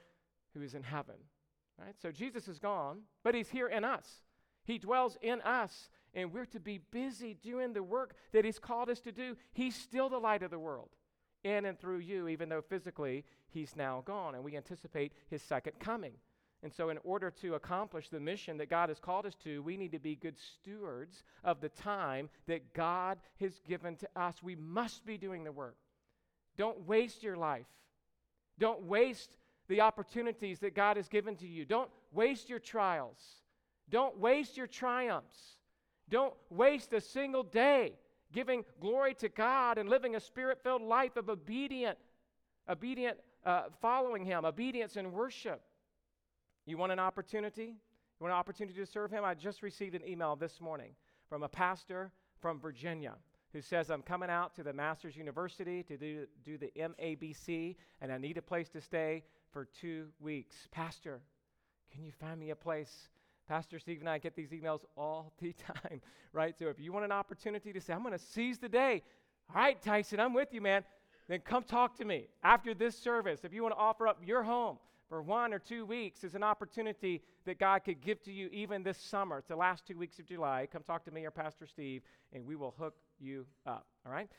who 0.54 0.62
is 0.62 0.76
in 0.76 0.84
heaven. 0.84 1.16
Right? 1.78 1.96
So 2.02 2.12
Jesus 2.12 2.48
is 2.48 2.60
gone, 2.60 3.02
but 3.24 3.36
he's 3.36 3.50
here 3.50 3.68
in 3.68 3.84
us. 3.84 4.24
He 4.64 4.78
dwells 4.78 5.18
in 5.22 5.42
us, 5.42 5.90
and 6.14 6.32
we're 6.34 6.46
to 6.48 6.60
be 6.60 6.80
busy 6.92 7.34
doing 7.34 7.74
the 7.74 7.84
work 7.84 8.16
that 8.34 8.46
he's 8.46 8.60
called 8.60 8.90
us 8.90 9.00
to 9.02 9.12
do. 9.12 9.36
He's 9.52 9.76
still 9.76 10.10
the 10.10 10.20
light 10.20 10.44
of 10.44 10.52
the 10.52 10.60
world 10.60 10.90
in 11.44 11.66
and 11.66 11.80
through 11.80 12.00
you, 12.00 12.28
even 12.28 12.50
though 12.50 12.62
physically 12.62 13.24
he's 13.48 13.76
now 13.76 14.04
gone, 14.06 14.36
and 14.36 14.44
we 14.44 14.58
anticipate 14.58 15.14
his 15.30 15.42
second 15.42 15.80
coming. 15.80 16.14
And 16.62 16.74
so, 16.74 16.90
in 16.90 16.98
order 17.06 17.32
to 17.42 17.56
accomplish 17.56 18.10
the 18.10 18.20
mission 18.20 18.58
that 18.58 18.70
God 18.70 18.90
has 18.90 19.00
called 19.00 19.26
us 19.26 19.36
to, 19.46 19.64
we 19.64 19.78
need 19.78 19.94
to 19.94 20.00
be 20.00 20.16
good 20.16 20.38
stewards 20.38 21.24
of 21.44 21.62
the 21.62 21.70
time 21.70 22.30
that 22.48 22.74
God 22.74 23.18
has 23.40 23.62
given 23.66 23.96
to 23.96 24.10
us. 24.16 24.44
We 24.44 24.56
must 24.56 25.06
be 25.06 25.18
doing 25.18 25.46
the 25.46 25.54
work. 25.54 25.78
Don't 26.60 26.86
waste 26.86 27.24
your 27.24 27.38
life. 27.38 27.68
Don't 28.60 28.84
waste 28.84 29.38
the 29.70 29.80
opportunities 29.80 30.60
that 30.60 30.76
God 30.76 30.98
has 30.98 31.08
given 31.08 31.38
to 31.38 31.48
you. 31.48 31.64
Don't 31.64 31.90
waste 32.12 32.50
your 32.50 32.60
trials. 32.60 33.18
Don't 33.90 34.20
waste 34.20 34.58
your 34.58 34.68
triumphs. 34.68 35.38
Don't 36.10 36.34
waste 36.50 36.92
a 36.92 37.00
single 37.00 37.44
day 37.44 37.94
giving 38.34 38.66
glory 38.82 39.14
to 39.16 39.30
God 39.30 39.78
and 39.78 39.90
living 39.90 40.18
a 40.18 40.20
spirit 40.20 40.60
filled 40.62 40.82
life 40.82 41.16
of 41.16 41.30
obedient, 41.30 41.98
obedient 42.68 43.18
uh, 43.46 43.64
following 43.82 44.26
Him, 44.26 44.44
obedience 44.44 44.98
and 44.98 45.14
worship. 45.14 45.62
You 46.66 46.78
want 46.78 46.92
an 46.92 47.00
opportunity? 47.00 47.68
You 47.68 48.20
want 48.20 48.34
an 48.34 48.38
opportunity 48.38 48.78
to 48.78 48.86
serve 48.86 49.12
Him? 49.12 49.24
I 49.24 49.34
just 49.34 49.64
received 49.64 49.96
an 49.96 50.06
email 50.06 50.36
this 50.36 50.60
morning 50.60 50.92
from 51.30 51.42
a 51.44 51.48
pastor 51.48 52.12
from 52.42 52.60
Virginia 52.60 53.14
who 53.54 53.62
says, 53.62 53.90
I'm 53.90 54.02
coming 54.02 54.30
out 54.30 54.56
to 54.56 54.64
the 54.64 54.74
Master's 54.74 55.16
University 55.16 55.84
to 55.84 55.98
do, 55.98 56.28
do 56.46 56.58
the 56.58 56.72
MABC, 56.78 57.76
and 58.02 58.12
I 58.12 58.18
need 58.18 58.38
a 58.38 58.42
place 58.42 58.70
to 58.70 58.82
stay 58.82 59.24
for 59.52 59.68
two 59.82 60.08
weeks. 60.20 60.56
Pastor, 60.72 61.22
can 61.92 62.04
you 62.04 62.12
find 62.12 62.40
me 62.40 62.52
a 62.52 62.56
place? 62.56 63.10
Pastor 63.48 63.80
Steve 63.80 64.00
and 64.02 64.10
I 64.10 64.20
get 64.20 64.36
these 64.36 64.52
emails 64.52 64.82
all 64.96 65.34
the 65.42 65.54
time, 65.54 66.02
right? 66.34 66.56
So 66.58 66.68
if 66.68 66.80
you 66.80 66.94
want 66.94 67.06
an 67.06 67.12
opportunity 67.12 67.74
to 67.74 67.82
say, 67.82 67.94
I'm 67.94 68.04
going 68.04 68.14
to 68.14 68.24
seize 68.24 68.60
the 68.60 68.70
day, 68.70 69.02
all 69.50 69.62
right, 69.62 69.82
Tyson, 69.82 70.20
I'm 70.20 70.34
with 70.34 70.54
you, 70.54 70.62
man, 70.62 70.84
then 71.28 71.40
come 71.40 71.64
talk 71.64 71.98
to 71.98 72.06
me 72.06 72.28
after 72.44 72.76
this 72.76 72.98
service. 72.98 73.42
If 73.44 73.54
you 73.54 73.64
want 73.64 73.74
to 73.74 73.80
offer 73.80 74.08
up 74.08 74.20
your 74.24 74.44
home 74.44 74.78
for 75.10 75.24
one 75.24 75.54
or 75.54 75.60
two 75.60 75.86
weeks 75.86 76.24
is 76.24 76.36
an 76.36 76.44
opportunity 76.44 77.24
that 77.46 77.60
God 77.60 77.80
could 77.84 78.00
give 78.00 78.22
to 78.24 78.32
you 78.32 78.48
even 78.52 78.84
this 78.84 79.00
summer. 79.00 79.40
It's 79.40 79.48
the 79.48 79.56
last 79.56 79.88
two 79.88 79.98
weeks 79.98 80.20
of 80.20 80.28
July. 80.28 80.68
Come 80.72 80.84
talk 80.84 81.04
to 81.06 81.12
me 81.12 81.26
or 81.26 81.32
Pastor 81.32 81.66
Steve, 81.66 82.04
and 82.32 82.46
we 82.46 82.56
will 82.56 82.76
hook 82.78 82.94
you 83.20 83.46
up. 83.66 83.86
All 84.06 84.12
right? 84.12 84.30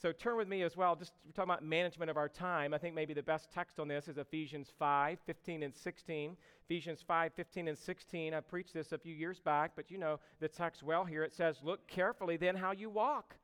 So 0.00 0.12
turn 0.12 0.36
with 0.36 0.46
me 0.46 0.62
as 0.62 0.76
well. 0.76 0.94
Just 0.94 1.12
we're 1.24 1.32
talking 1.32 1.50
about 1.50 1.64
management 1.64 2.10
of 2.10 2.18
our 2.18 2.28
time. 2.28 2.74
I 2.74 2.78
think 2.78 2.94
maybe 2.94 3.14
the 3.14 3.22
best 3.22 3.50
text 3.50 3.80
on 3.80 3.88
this 3.88 4.08
is 4.08 4.18
Ephesians 4.18 4.70
5, 4.78 5.18
15 5.24 5.62
and 5.62 5.74
16. 5.74 6.36
Ephesians 6.68 7.02
5, 7.06 7.32
15 7.34 7.68
and 7.68 7.78
16. 7.78 8.34
I 8.34 8.40
preached 8.40 8.74
this 8.74 8.92
a 8.92 8.98
few 8.98 9.14
years 9.14 9.40
back, 9.40 9.72
but 9.74 9.90
you 9.90 9.96
know 9.96 10.20
the 10.38 10.48
text 10.48 10.82
well 10.82 11.04
here. 11.04 11.24
It 11.24 11.32
says, 11.32 11.56
Look 11.62 11.88
carefully 11.88 12.36
then 12.36 12.56
how 12.56 12.72
you 12.72 12.90
walk. 12.90 13.36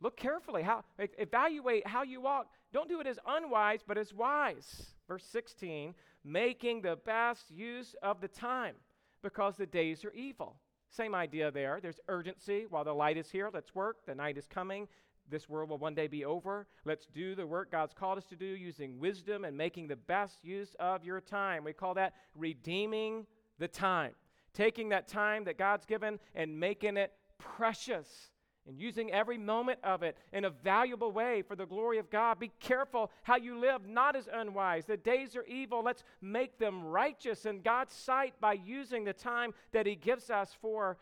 Look 0.00 0.16
carefully. 0.16 0.62
How 0.62 0.84
evaluate 0.98 1.86
how 1.86 2.02
you 2.02 2.20
walk. 2.20 2.48
Don't 2.72 2.88
do 2.88 3.00
it 3.00 3.06
as 3.06 3.18
unwise, 3.26 3.80
but 3.86 3.96
as 3.96 4.12
wise. 4.12 4.94
Verse 5.08 5.24
16, 5.24 5.94
making 6.22 6.82
the 6.82 6.96
best 6.96 7.50
use 7.50 7.96
of 8.02 8.20
the 8.20 8.28
time 8.28 8.74
because 9.22 9.56
the 9.56 9.66
days 9.66 10.04
are 10.04 10.12
evil. 10.12 10.56
Same 10.90 11.14
idea 11.14 11.50
there. 11.50 11.80
There's 11.82 12.00
urgency. 12.08 12.66
While 12.68 12.84
the 12.84 12.94
light 12.94 13.16
is 13.16 13.30
here, 13.30 13.50
let's 13.52 13.74
work. 13.74 14.06
The 14.06 14.14
night 14.14 14.38
is 14.38 14.46
coming. 14.46 14.88
This 15.30 15.48
world 15.48 15.68
will 15.68 15.78
one 15.78 15.94
day 15.94 16.06
be 16.06 16.24
over. 16.24 16.66
Let's 16.84 17.06
do 17.06 17.34
the 17.34 17.46
work 17.46 17.70
God's 17.70 17.92
called 17.92 18.18
us 18.18 18.24
to 18.26 18.36
do 18.36 18.46
using 18.46 18.98
wisdom 18.98 19.44
and 19.44 19.56
making 19.56 19.88
the 19.88 19.96
best 19.96 20.42
use 20.42 20.74
of 20.80 21.04
your 21.04 21.20
time. 21.20 21.64
We 21.64 21.74
call 21.74 21.94
that 21.94 22.14
redeeming 22.34 23.26
the 23.58 23.68
time. 23.68 24.12
Taking 24.54 24.88
that 24.88 25.06
time 25.06 25.44
that 25.44 25.58
God's 25.58 25.84
given 25.84 26.18
and 26.34 26.58
making 26.58 26.96
it 26.96 27.12
precious 27.38 28.30
and 28.68 28.78
using 28.78 29.10
every 29.10 29.38
moment 29.38 29.78
of 29.82 30.02
it 30.02 30.16
in 30.32 30.44
a 30.44 30.50
valuable 30.50 31.10
way 31.10 31.42
for 31.42 31.56
the 31.56 31.64
glory 31.64 31.96
of 31.98 32.10
God. 32.10 32.38
Be 32.38 32.52
careful 32.60 33.10
how 33.22 33.36
you 33.36 33.58
live, 33.58 33.88
not 33.88 34.14
as 34.14 34.28
unwise. 34.30 34.84
The 34.84 34.98
days 34.98 35.34
are 35.34 35.44
evil. 35.44 35.82
Let's 35.82 36.04
make 36.20 36.58
them 36.58 36.84
righteous 36.84 37.46
in 37.46 37.62
God's 37.62 37.94
sight 37.94 38.34
by 38.40 38.52
using 38.52 39.04
the 39.04 39.14
time 39.14 39.54
that 39.72 39.86
He 39.86 39.96
gives 39.96 40.28
us 40.28 40.54
for 40.60 40.98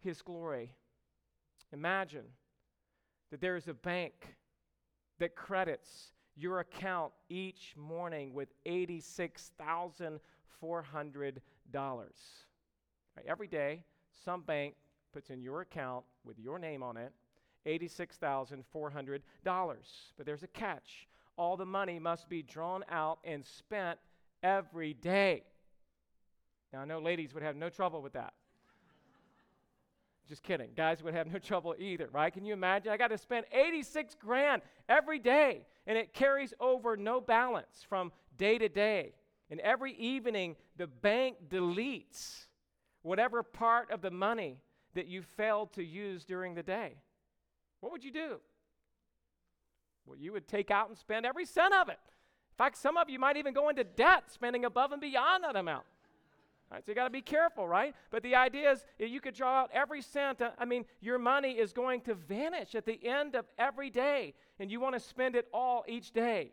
His 0.00 0.22
glory. 0.22 0.72
Imagine 1.72 2.26
that 3.32 3.40
there 3.40 3.56
is 3.56 3.66
a 3.66 3.74
bank 3.74 4.36
that 5.18 5.34
credits 5.34 6.12
your 6.36 6.60
account 6.60 7.12
each 7.28 7.74
morning 7.76 8.32
with 8.32 8.48
$86,400. 8.64 10.20
Right? 11.74 13.26
Every 13.26 13.48
day, 13.48 13.82
some 14.24 14.42
bank 14.42 14.74
puts 15.12 15.30
in 15.30 15.40
your 15.40 15.60
account 15.60 16.04
with 16.24 16.38
your 16.38 16.58
name 16.58 16.82
on 16.82 16.96
it 16.96 17.12
$86,400. 17.66 19.20
But 20.16 20.26
there's 20.26 20.42
a 20.42 20.48
catch. 20.48 21.08
All 21.36 21.56
the 21.56 21.66
money 21.66 21.98
must 21.98 22.28
be 22.28 22.42
drawn 22.42 22.84
out 22.90 23.18
and 23.24 23.44
spent 23.44 23.98
every 24.42 24.94
day. 24.94 25.42
Now, 26.72 26.80
I 26.80 26.84
know 26.84 26.98
ladies 26.98 27.34
would 27.34 27.42
have 27.42 27.56
no 27.56 27.68
trouble 27.68 28.02
with 28.02 28.12
that. 28.14 28.32
Just 30.28 30.42
kidding. 30.42 30.70
Guys 30.76 31.02
would 31.02 31.14
have 31.14 31.26
no 31.26 31.38
trouble 31.38 31.74
either, 31.78 32.08
right? 32.12 32.32
Can 32.32 32.44
you 32.44 32.52
imagine? 32.52 32.92
I 32.92 32.98
got 32.98 33.08
to 33.08 33.18
spend 33.18 33.46
86 33.50 34.14
grand 34.20 34.60
every 34.88 35.18
day, 35.18 35.64
and 35.86 35.96
it 35.96 36.12
carries 36.12 36.52
over 36.60 36.96
no 36.96 37.20
balance 37.20 37.86
from 37.88 38.12
day 38.36 38.58
to 38.58 38.68
day. 38.68 39.14
And 39.50 39.60
every 39.60 39.94
evening, 39.94 40.56
the 40.76 40.86
bank 40.86 41.36
deletes 41.48 42.46
whatever 43.00 43.42
part 43.42 43.90
of 43.90 44.02
the 44.02 44.10
money 44.10 44.58
that 44.98 45.06
you 45.06 45.22
failed 45.22 45.72
to 45.74 45.84
use 45.84 46.24
during 46.24 46.56
the 46.56 46.62
day. 46.62 46.94
What 47.78 47.92
would 47.92 48.02
you 48.02 48.10
do? 48.10 48.40
Well, 50.04 50.18
you 50.18 50.32
would 50.32 50.48
take 50.48 50.72
out 50.72 50.88
and 50.88 50.98
spend 50.98 51.24
every 51.24 51.46
cent 51.46 51.72
of 51.72 51.88
it. 51.88 52.00
In 52.02 52.56
fact, 52.56 52.78
some 52.78 52.96
of 52.96 53.08
you 53.08 53.20
might 53.20 53.36
even 53.36 53.54
go 53.54 53.68
into 53.68 53.84
debt, 53.84 54.24
spending 54.26 54.64
above 54.64 54.90
and 54.90 55.00
beyond 55.00 55.44
that 55.44 55.54
amount. 55.54 55.84
Right, 56.68 56.84
so 56.84 56.90
you 56.90 56.96
got 56.96 57.04
to 57.04 57.10
be 57.10 57.22
careful, 57.22 57.68
right? 57.68 57.94
But 58.10 58.24
the 58.24 58.34
idea 58.34 58.72
is 58.72 58.84
you 58.98 59.20
could 59.20 59.34
draw 59.34 59.60
out 59.60 59.70
every 59.72 60.02
cent. 60.02 60.42
Uh, 60.42 60.50
I 60.58 60.64
mean, 60.64 60.84
your 61.00 61.18
money 61.18 61.52
is 61.52 61.72
going 61.72 62.00
to 62.02 62.14
vanish 62.14 62.74
at 62.74 62.84
the 62.84 62.98
end 63.06 63.36
of 63.36 63.46
every 63.56 63.88
day, 63.88 64.34
and 64.58 64.68
you 64.68 64.80
want 64.80 64.96
to 64.96 65.00
spend 65.00 65.36
it 65.36 65.46
all 65.54 65.84
each 65.86 66.10
day. 66.10 66.50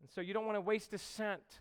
And 0.00 0.10
so 0.10 0.20
you 0.20 0.34
don't 0.34 0.46
want 0.46 0.56
to 0.56 0.60
waste 0.60 0.92
a 0.94 0.98
cent. 0.98 1.60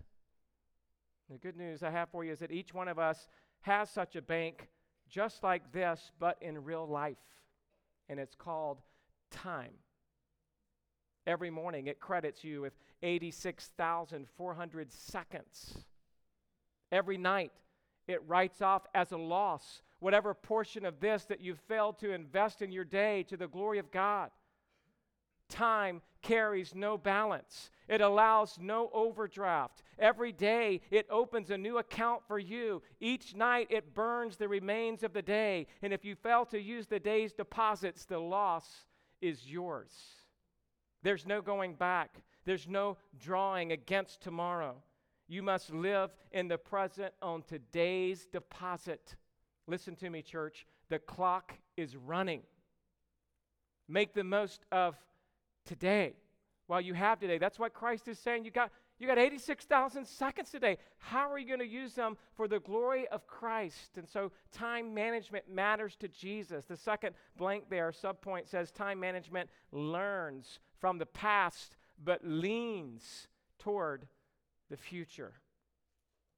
The 1.30 1.38
good 1.38 1.56
news 1.56 1.84
I 1.84 1.92
have 1.92 2.10
for 2.10 2.26
you 2.26 2.32
is 2.32 2.40
that 2.40 2.52
each 2.52 2.74
one 2.74 2.88
of 2.88 2.98
us 2.98 3.30
has 3.62 3.92
such 3.92 4.16
a 4.16 4.22
bank 4.22 4.68
just 5.10 5.44
like 5.44 5.72
this, 5.72 6.12
but 6.20 6.38
in 6.42 6.64
real 6.64 6.88
life. 6.88 7.18
And 8.10 8.20
it's 8.20 8.36
called 8.36 8.82
time. 9.32 9.74
Every 11.26 11.50
morning 11.50 11.88
it 11.88 12.00
credits 12.00 12.44
you 12.44 12.62
with 12.62 12.74
86,400 13.04 14.92
seconds. 14.92 15.86
Every 16.92 17.18
night 17.18 17.52
it 18.08 18.22
writes 18.28 18.62
off 18.62 18.88
as 18.94 19.12
a 19.12 19.18
loss 19.18 19.82
whatever 20.00 20.34
portion 20.34 20.86
of 20.86 21.00
this 21.00 21.26
that 21.26 21.42
you 21.42 21.56
failed 21.68 21.98
to 22.00 22.12
invest 22.12 22.62
in 22.62 22.72
your 22.72 22.84
day 22.84 23.24
to 23.24 23.38
the 23.38 23.48
glory 23.48 23.80
of 23.80 23.92
God. 23.92 24.30
Time 25.50 26.02
carries 26.22 26.76
no 26.76 26.98
balance. 26.98 27.72
It 27.88 28.02
allows 28.02 28.58
no 28.60 28.90
overdraft. 28.94 29.82
Every 29.98 30.32
day 30.32 30.82
it 30.92 31.08
opens 31.10 31.50
a 31.50 31.58
new 31.58 31.78
account 31.78 32.22
for 32.28 32.38
you. 32.38 32.82
Each 33.00 33.34
night 33.36 33.68
it 33.70 33.94
burns 33.94 34.36
the 34.36 34.50
remains 34.50 35.04
of 35.04 35.14
the 35.14 35.22
day. 35.22 35.68
And 35.82 35.94
if 35.94 36.04
you 36.04 36.16
fail 36.16 36.46
to 36.48 36.60
use 36.60 36.88
the 36.88 37.00
day's 37.00 37.34
deposits, 37.34 38.06
the 38.06 38.20
loss 38.20 38.86
is 39.22 39.50
yours. 39.50 39.92
There's 41.04 41.26
no 41.26 41.42
going 41.42 41.76
back, 41.76 42.24
there's 42.46 42.68
no 42.68 42.98
drawing 43.18 43.72
against 43.72 44.22
tomorrow. 44.22 44.76
You 45.30 45.44
must 45.44 45.74
live 45.74 46.12
in 46.32 46.48
the 46.48 46.58
present 46.58 47.14
on 47.22 47.44
today's 47.44 48.26
deposit. 48.26 49.16
Listen 49.68 49.96
to 49.98 50.10
me, 50.10 50.22
church. 50.22 50.66
The 50.90 51.00
clock 51.00 51.54
is 51.76 51.96
running. 51.96 52.44
Make 53.90 54.14
the 54.14 54.24
most 54.24 54.66
of 54.72 54.96
today 55.68 56.16
while 56.68 56.82
you 56.82 56.94
have 56.94 57.20
today. 57.20 57.38
That's 57.38 57.60
what 57.60 57.74
Christ 57.74 58.08
is 58.08 58.20
saying. 58.20 58.46
You 58.46 58.52
got, 58.52 58.72
you 59.00 59.08
got 59.08 59.18
86,000 59.18 60.06
seconds 60.06 60.50
today. 60.50 60.78
How 60.98 61.32
are 61.32 61.38
you 61.38 61.48
going 61.48 61.60
to 61.60 61.68
use 61.68 61.94
them 61.94 62.18
for 62.36 62.48
the 62.48 62.60
glory 62.60 63.08
of 63.10 63.28
Christ? 63.28 63.98
And 63.98 64.08
so 64.08 64.32
time 64.52 64.94
management 64.94 65.46
matters 65.50 65.96
to 65.98 66.08
Jesus. 66.08 66.66
The 66.66 66.76
second 66.76 67.16
blank 67.38 67.66
there, 67.70 67.92
subpoint 67.92 68.48
says 68.48 68.72
time 68.72 69.00
management 69.00 69.50
learns 69.72 70.60
from 70.80 70.98
the 70.98 71.06
past 71.06 71.76
but 72.04 72.22
leans 72.24 73.28
toward 73.60 74.08
the 74.70 74.78
future. 74.78 75.34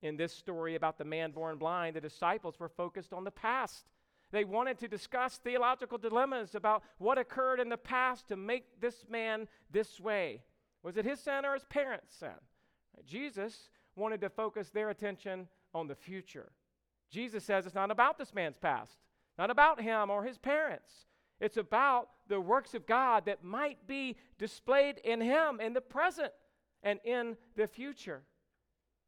In 0.01 0.15
this 0.15 0.33
story 0.33 0.75
about 0.75 0.97
the 0.97 1.03
man 1.03 1.31
born 1.31 1.57
blind, 1.57 1.95
the 1.95 2.01
disciples 2.01 2.59
were 2.59 2.69
focused 2.69 3.11
on 3.11 3.25
the 3.25 3.31
past. 3.31 3.85
They 4.31 4.43
wanted 4.43 4.77
to 4.79 4.87
discuss 4.87 5.37
theological 5.37 5.97
dilemmas 5.97 6.53
about 6.53 6.83
what 6.97 7.17
occurred 7.17 7.59
in 7.59 7.69
the 7.69 7.77
past 7.77 8.27
to 8.27 8.35
make 8.35 8.79
this 8.79 9.05
man 9.09 9.47
this 9.71 9.99
way. 9.99 10.43
Was 10.83 10.97
it 10.97 11.05
his 11.05 11.19
sin 11.19 11.45
or 11.45 11.53
his 11.53 11.65
parents' 11.65 12.15
sin? 12.15 12.29
Jesus 13.05 13.69
wanted 13.95 14.21
to 14.21 14.29
focus 14.29 14.69
their 14.69 14.89
attention 14.89 15.47
on 15.73 15.87
the 15.87 15.95
future. 15.95 16.51
Jesus 17.09 17.43
says 17.43 17.65
it's 17.65 17.75
not 17.75 17.91
about 17.91 18.17
this 18.17 18.33
man's 18.33 18.57
past, 18.57 18.99
not 19.37 19.49
about 19.49 19.81
him 19.81 20.09
or 20.09 20.23
his 20.23 20.37
parents. 20.37 20.91
It's 21.39 21.57
about 21.57 22.09
the 22.27 22.39
works 22.39 22.73
of 22.73 22.85
God 22.85 23.25
that 23.25 23.43
might 23.43 23.87
be 23.87 24.17
displayed 24.37 24.99
in 25.03 25.21
him 25.21 25.59
in 25.59 25.73
the 25.73 25.81
present 25.81 26.31
and 26.83 26.99
in 27.03 27.37
the 27.55 27.67
future. 27.67 28.23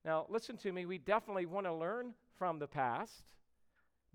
Now, 0.03 0.25
listen 0.29 0.57
to 0.57 0.71
me, 0.71 0.85
we 0.85 0.97
definitely 0.97 1.45
want 1.45 1.67
to 1.67 1.73
learn 1.73 2.13
from 2.37 2.57
the 2.57 2.67
past, 2.67 3.33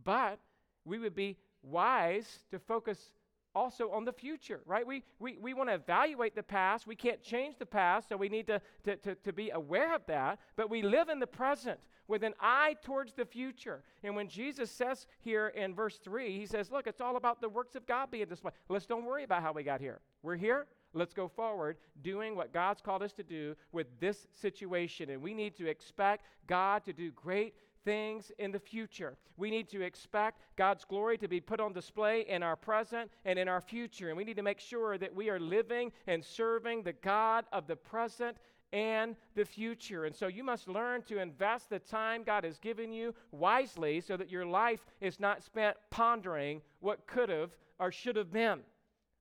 but 0.03 0.40
we 0.87 0.99
would 0.99 1.14
be 1.14 1.37
wise 1.62 2.38
to 2.51 2.59
focus 2.59 3.12
also 3.55 3.90
on 3.90 4.05
the 4.05 4.12
future, 4.12 4.61
right? 4.66 4.87
We, 4.87 5.03
we, 5.18 5.38
we 5.40 5.55
want 5.55 5.70
to 5.70 5.75
evaluate 5.75 6.37
the 6.37 6.42
past. 6.42 6.87
We 6.87 6.94
can't 6.94 7.22
change 7.22 7.57
the 7.59 7.66
past, 7.66 8.11
so 8.11 8.16
we 8.16 8.29
need 8.29 8.46
to, 8.49 8.61
to, 8.85 8.96
to, 8.96 9.14
to 9.14 9.33
be 9.33 9.51
aware 9.51 9.94
of 9.94 10.03
that. 10.07 10.38
But 10.57 10.70
we 10.70 10.83
live 10.83 11.09
in 11.09 11.18
the 11.18 11.27
present 11.27 11.81
with 12.07 12.22
an 12.22 12.35
eye 12.38 12.77
towards 12.83 13.14
the 13.14 13.25
future. 13.25 13.83
And 14.05 14.14
when 14.14 14.29
Jesus 14.29 14.70
says 14.70 15.07
here 15.20 15.49
in 15.49 15.75
verse 15.75 15.99
3, 15.99 16.38
he 16.38 16.46
says, 16.46 16.70
Look, 16.70 16.87
it's 16.87 17.01
all 17.01 17.16
about 17.16 17.40
the 17.40 17.49
works 17.49 17.75
of 17.75 17.87
God 17.87 18.11
being 18.11 18.27
displayed. 18.27 18.55
Let's 18.68 18.87
don't 18.87 19.05
worry 19.05 19.25
about 19.25 19.42
how 19.42 19.53
we 19.53 19.62
got 19.62 19.81
here. 19.81 20.01
We're 20.22 20.37
here. 20.37 20.66
Let's 20.92 21.14
go 21.14 21.29
forward 21.29 21.77
doing 22.03 22.37
what 22.37 22.53
God's 22.53 22.81
called 22.81 23.03
us 23.03 23.12
to 23.14 23.22
do 23.22 23.55
with 23.72 23.87
this 24.01 24.27
situation. 24.33 25.11
And 25.11 25.20
we 25.20 25.35
need 25.35 25.57
to 25.57 25.66
expect 25.66 26.25
God 26.46 26.85
to 26.85 26.92
do 26.92 27.11
great 27.11 27.55
things 27.87 28.31
in 28.38 28.53
the 28.53 28.59
future. 28.59 29.16
We 29.38 29.51
need 29.51 29.70
to 29.70 29.81
expect 29.81 30.42
God's 30.57 30.85
glory 30.85 31.16
to 31.16 31.29
be 31.29 31.40
put 31.40 31.61
on 31.61 31.72
display 31.72 32.27
in 32.29 32.42
our 32.42 32.57
present 32.57 33.11
and 33.25 33.38
in 33.38 33.49
our 33.49 33.62
future. 33.62 34.09
And 34.09 34.16
we 34.18 34.25
need 34.25 34.37
to 34.37 34.42
make 34.42 34.61
sure 34.61 34.99
that 34.99 35.14
we 35.14 35.31
are 35.31 35.40
living 35.40 35.90
and 36.07 36.22
serving 36.22 36.83
the 36.83 36.92
God 36.92 37.46
of 37.51 37.66
the 37.66 37.77
present 37.77 38.37
and 38.75 39.16
the 39.35 39.46
future. 39.46 40.05
And 40.05 40.14
so 40.14 40.27
you 40.27 40.44
must 40.44 40.68
learn 40.68 41.01
to 41.05 41.18
invest 41.18 41.70
the 41.70 41.79
time 41.79 42.25
God 42.25 42.44
has 42.44 42.59
given 42.59 42.92
you 42.92 43.14
wisely 43.31 44.03
so 44.03 44.18
that 44.18 44.31
your 44.31 44.44
life 44.44 44.85
is 45.01 45.18
not 45.18 45.42
spent 45.42 45.79
pondering 45.90 46.61
what 46.81 47.07
could 47.07 47.31
have 47.31 47.57
or 47.79 47.90
should 47.90 48.16
have 48.16 48.31
been 48.31 48.61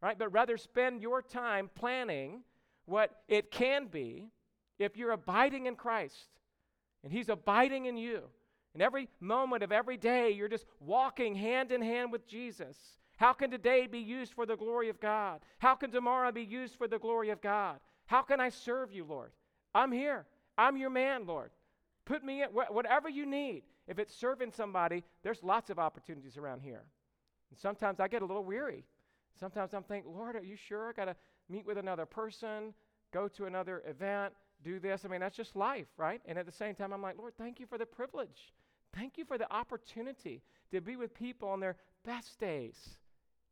right? 0.06 0.20
But 0.20 0.32
rather 0.32 0.56
spend 0.56 1.02
your 1.02 1.24
time 1.24 1.70
planning 1.74 2.42
what 2.86 3.10
it 3.28 3.50
can 3.50 3.88
be 3.88 4.28
if 4.78 4.98
you're 4.98 5.12
abiding 5.12 5.66
in 5.66 5.76
Christ 5.76 6.30
and 7.04 7.12
He's 7.12 7.30
abiding 7.30 7.86
in 7.86 7.98
you. 7.98 8.22
And 8.76 8.84
every 8.84 9.10
moment 9.20 9.64
of 9.64 9.72
every 9.72 9.98
day, 9.98 10.30
you're 10.30 10.48
just 10.48 10.68
walking 10.80 11.34
hand 11.34 11.72
in 11.72 11.82
hand 11.82 12.12
with 12.12 12.28
Jesus. 12.28 12.78
How 13.18 13.34
can 13.34 13.50
today 13.50 13.88
be 13.88 14.00
used 14.00 14.34
for 14.34 14.46
the 14.46 14.56
glory 14.56 14.90
of 14.90 15.00
God? 15.00 15.40
How 15.58 15.74
can 15.74 15.90
tomorrow 15.90 16.32
be 16.32 16.44
used 16.44 16.76
for 16.76 16.88
the 16.88 17.00
glory 17.00 17.32
of 17.32 17.42
God? 17.42 17.80
How 18.06 18.22
can 18.22 18.40
I 18.40 18.50
serve 18.50 18.92
you, 18.92 19.04
Lord? 19.04 19.32
I'm 19.74 19.92
here. 19.92 20.28
I'm 20.58 20.78
your 20.78 20.92
man, 20.92 21.26
Lord. 21.26 21.50
Put 22.06 22.24
me 22.24 22.44
in 22.44 22.50
wh- 22.50 22.72
whatever 22.72 23.10
you 23.10 23.26
need. 23.26 23.64
If 23.88 23.98
it's 23.98 24.14
serving 24.14 24.52
somebody, 24.52 25.04
there's 25.24 25.42
lots 25.42 25.72
of 25.72 25.80
opportunities 25.80 26.38
around 26.38 26.62
here. 26.62 26.84
And 27.50 27.58
sometimes 27.58 28.00
I 28.00 28.08
get 28.08 28.22
a 28.22 28.26
little 28.26 28.44
weary 28.44 28.86
Sometimes 29.40 29.74
I'm 29.74 29.84
thinking, 29.84 30.14
Lord, 30.14 30.36
are 30.36 30.44
you 30.44 30.56
sure? 30.56 30.90
I 30.90 30.94
got 30.94 31.06
to 31.06 31.16
meet 31.50 31.66
with 31.66 31.78
another 31.78 32.06
person, 32.06 32.74
go 33.14 33.28
to 33.30 33.46
another 33.46 33.84
event, 33.86 34.34
do 34.64 34.80
this. 34.80 35.04
I 35.04 35.10
mean, 35.10 35.20
that's 35.20 35.36
just 35.36 35.56
life, 35.56 35.88
right? 35.98 36.22
And 36.26 36.38
at 36.38 36.46
the 36.46 36.52
same 36.52 36.76
time, 36.76 36.94
I'm 36.94 37.02
like, 37.02 37.18
Lord, 37.18 37.34
thank 37.38 37.60
you 37.60 37.66
for 37.66 37.78
the 37.78 37.86
privilege. 37.86 38.54
Thank 38.96 39.18
you 39.18 39.26
for 39.26 39.38
the 39.38 39.52
opportunity 39.54 40.42
to 40.72 40.80
be 40.80 40.96
with 40.96 41.14
people 41.14 41.50
on 41.50 41.60
their 41.60 41.76
best 42.06 42.40
days, 42.40 42.78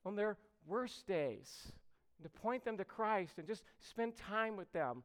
on 0.06 0.16
their 0.16 0.38
worst 0.66 1.06
days, 1.06 1.74
to 2.22 2.30
point 2.30 2.64
them 2.64 2.78
to 2.78 2.86
Christ 2.86 3.34
and 3.38 3.46
just 3.48 3.64
spend 3.82 4.16
time 4.16 4.56
with 4.56 4.72
them. 4.72 5.04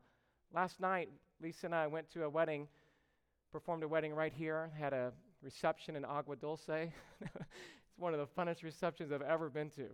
Last 0.54 0.80
night, 0.80 1.08
Lisa 1.42 1.66
and 1.66 1.74
I 1.74 1.88
went 1.88 2.10
to 2.12 2.22
a 2.22 2.30
wedding, 2.30 2.68
performed 3.50 3.82
a 3.82 3.88
wedding 3.88 4.14
right 4.14 4.32
here, 4.32 4.70
had 4.78 4.92
a 4.92 5.12
reception 5.42 5.96
in 5.96 6.04
Agua 6.04 6.36
Dulce. 6.36 6.68
it's 6.68 7.98
one 7.98 8.14
of 8.14 8.20
the 8.20 8.26
funnest 8.26 8.62
receptions 8.62 9.10
I've 9.10 9.22
ever 9.22 9.50
been 9.50 9.70
to 9.70 9.86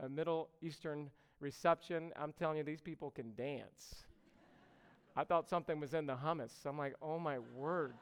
a 0.00 0.08
Middle 0.08 0.48
Eastern 0.60 1.10
reception. 1.40 2.12
I'm 2.16 2.32
telling 2.32 2.58
you, 2.58 2.64
these 2.64 2.80
people 2.80 3.10
can 3.10 3.34
dance. 3.34 4.04
I 5.16 5.24
thought 5.24 5.48
something 5.48 5.78
was 5.80 5.92
in 5.92 6.06
the 6.06 6.14
hummus. 6.14 6.52
I'm 6.64 6.78
like, 6.78 6.94
oh 7.02 7.18
my 7.18 7.38
word. 7.54 7.94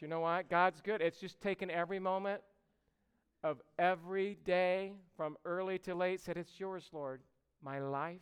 You 0.00 0.08
know 0.08 0.20
what? 0.20 0.48
God's 0.50 0.80
good. 0.80 1.00
It's 1.00 1.18
just 1.18 1.40
taken 1.40 1.70
every 1.70 1.98
moment 1.98 2.40
of 3.42 3.60
every 3.78 4.38
day 4.44 4.92
from 5.16 5.36
early 5.44 5.78
to 5.80 5.94
late, 5.94 6.20
said, 6.20 6.36
It's 6.36 6.58
yours, 6.58 6.88
Lord. 6.92 7.20
My 7.62 7.78
life 7.78 8.20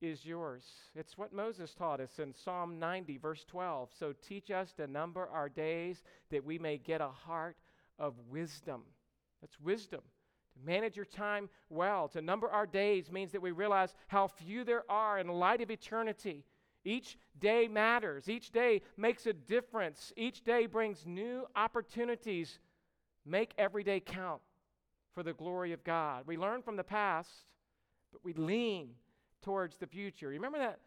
is 0.00 0.26
yours. 0.26 0.64
It's 0.94 1.16
what 1.16 1.32
Moses 1.32 1.74
taught 1.74 2.00
us 2.00 2.18
in 2.18 2.34
Psalm 2.34 2.78
90, 2.78 3.18
verse 3.18 3.44
12. 3.44 3.90
So 3.98 4.12
teach 4.26 4.50
us 4.50 4.72
to 4.72 4.86
number 4.86 5.28
our 5.32 5.48
days 5.48 6.02
that 6.30 6.44
we 6.44 6.58
may 6.58 6.78
get 6.78 7.00
a 7.00 7.08
heart 7.08 7.56
of 7.98 8.14
wisdom. 8.28 8.82
That's 9.40 9.58
wisdom 9.60 10.00
To 10.54 10.66
manage 10.66 10.96
your 10.96 11.06
time 11.06 11.48
well, 11.70 12.08
to 12.08 12.20
number 12.20 12.48
our 12.48 12.66
days 12.66 13.12
means 13.12 13.32
that 13.32 13.42
we 13.42 13.52
realize 13.52 13.94
how 14.08 14.26
few 14.26 14.64
there 14.64 14.84
are 14.90 15.18
in 15.18 15.28
light 15.28 15.60
of 15.60 15.70
eternity. 15.70 16.44
Each 16.84 17.16
day 17.38 17.68
matters. 17.68 18.28
Each 18.28 18.50
day 18.50 18.82
makes 18.96 19.26
a 19.26 19.32
difference. 19.32 20.12
Each 20.16 20.42
day 20.42 20.66
brings 20.66 21.06
new 21.06 21.46
opportunities. 21.54 22.58
Make 23.24 23.52
every 23.56 23.84
day 23.84 24.00
count 24.00 24.40
for 25.14 25.22
the 25.22 25.32
glory 25.32 25.72
of 25.72 25.84
God. 25.84 26.26
We 26.26 26.36
learn 26.36 26.62
from 26.62 26.76
the 26.76 26.84
past, 26.84 27.30
but 28.10 28.24
we 28.24 28.32
lean 28.32 28.90
towards 29.42 29.76
the 29.76 29.86
future. 29.86 30.28
Remember 30.28 30.58
that 30.58 30.80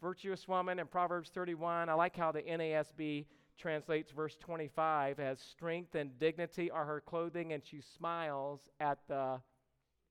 virtuous 0.00 0.48
woman 0.48 0.78
in 0.78 0.86
Proverbs 0.86 1.30
31? 1.30 1.88
I 1.88 1.92
like 1.94 2.16
how 2.16 2.32
the 2.32 2.42
NASB 2.42 3.26
translates 3.58 4.12
verse 4.12 4.36
25 4.36 5.20
as 5.20 5.40
strength 5.40 5.94
and 5.94 6.18
dignity 6.18 6.70
are 6.70 6.84
her 6.84 7.00
clothing, 7.00 7.52
and 7.52 7.64
she 7.64 7.80
smiles 7.80 8.68
at 8.80 8.98
the 9.08 9.40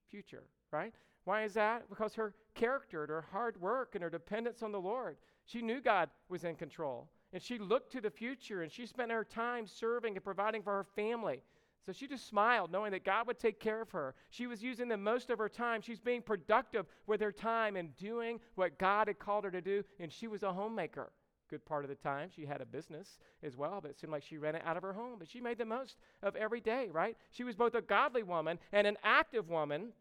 future, 0.10 0.44
right? 0.72 0.94
Why 1.28 1.44
is 1.44 1.56
that? 1.56 1.90
Because 1.90 2.16
her 2.16 2.34
character, 2.56 3.02
and 3.02 3.10
her 3.10 3.26
hard 3.34 3.60
work, 3.60 3.96
and 3.96 4.02
her 4.02 4.10
dependence 4.10 4.64
on 4.64 4.72
the 4.72 4.80
Lord. 4.80 5.18
She 5.46 5.62
knew 5.62 5.82
God 5.82 6.10
was 6.30 6.46
in 6.46 6.56
control. 6.56 7.10
And 7.34 7.44
she 7.44 7.58
looked 7.58 7.92
to 7.92 8.00
the 8.00 8.10
future 8.10 8.62
and 8.62 8.72
she 8.72 8.86
spent 8.86 9.12
her 9.12 9.26
time 9.26 9.68
serving 9.68 10.16
and 10.16 10.24
providing 10.24 10.62
for 10.64 10.72
her 10.72 10.86
family. 10.96 11.42
So 11.86 11.92
she 11.92 12.08
just 12.08 12.30
smiled, 12.30 12.72
knowing 12.72 12.92
that 12.92 13.04
God 13.04 13.28
would 13.28 13.40
take 13.40 13.60
care 13.60 13.82
of 13.82 13.92
her. 13.92 14.16
She 14.30 14.48
was 14.48 14.64
using 14.64 14.88
the 14.88 14.96
most 14.96 15.30
of 15.30 15.38
her 15.38 15.50
time. 15.50 15.82
She's 15.82 16.00
being 16.00 16.22
productive 16.22 16.86
with 17.08 17.20
her 17.20 17.34
time 17.34 17.76
and 17.76 17.94
doing 17.98 18.40
what 18.56 18.80
God 18.80 19.10
had 19.10 19.20
called 19.20 19.44
her 19.44 19.52
to 19.52 19.60
do. 19.62 19.84
And 20.00 20.10
she 20.10 20.28
was 20.28 20.44
a 20.44 20.54
homemaker. 20.54 21.12
Good 21.50 21.66
part 21.66 21.84
of 21.84 21.90
the 21.90 21.96
time. 21.96 22.30
She 22.34 22.46
had 22.46 22.62
a 22.62 22.66
business 22.66 23.20
as 23.44 23.58
well, 23.58 23.80
but 23.82 23.92
it 23.92 24.00
seemed 24.00 24.14
like 24.14 24.24
she 24.24 24.38
ran 24.38 24.56
it 24.56 24.64
out 24.66 24.78
of 24.78 24.84
her 24.84 24.94
home. 24.94 25.16
But 25.20 25.30
she 25.30 25.42
made 25.42 25.58
the 25.58 25.66
most 25.66 25.98
of 26.24 26.38
every 26.38 26.62
day, 26.62 26.88
right? 26.90 27.18
She 27.32 27.44
was 27.44 27.56
both 27.58 27.76
a 27.76 27.82
godly 27.82 28.24
woman 28.24 28.60
and 28.72 28.88
an 28.88 28.98
active 29.04 29.50
woman, 29.50 29.92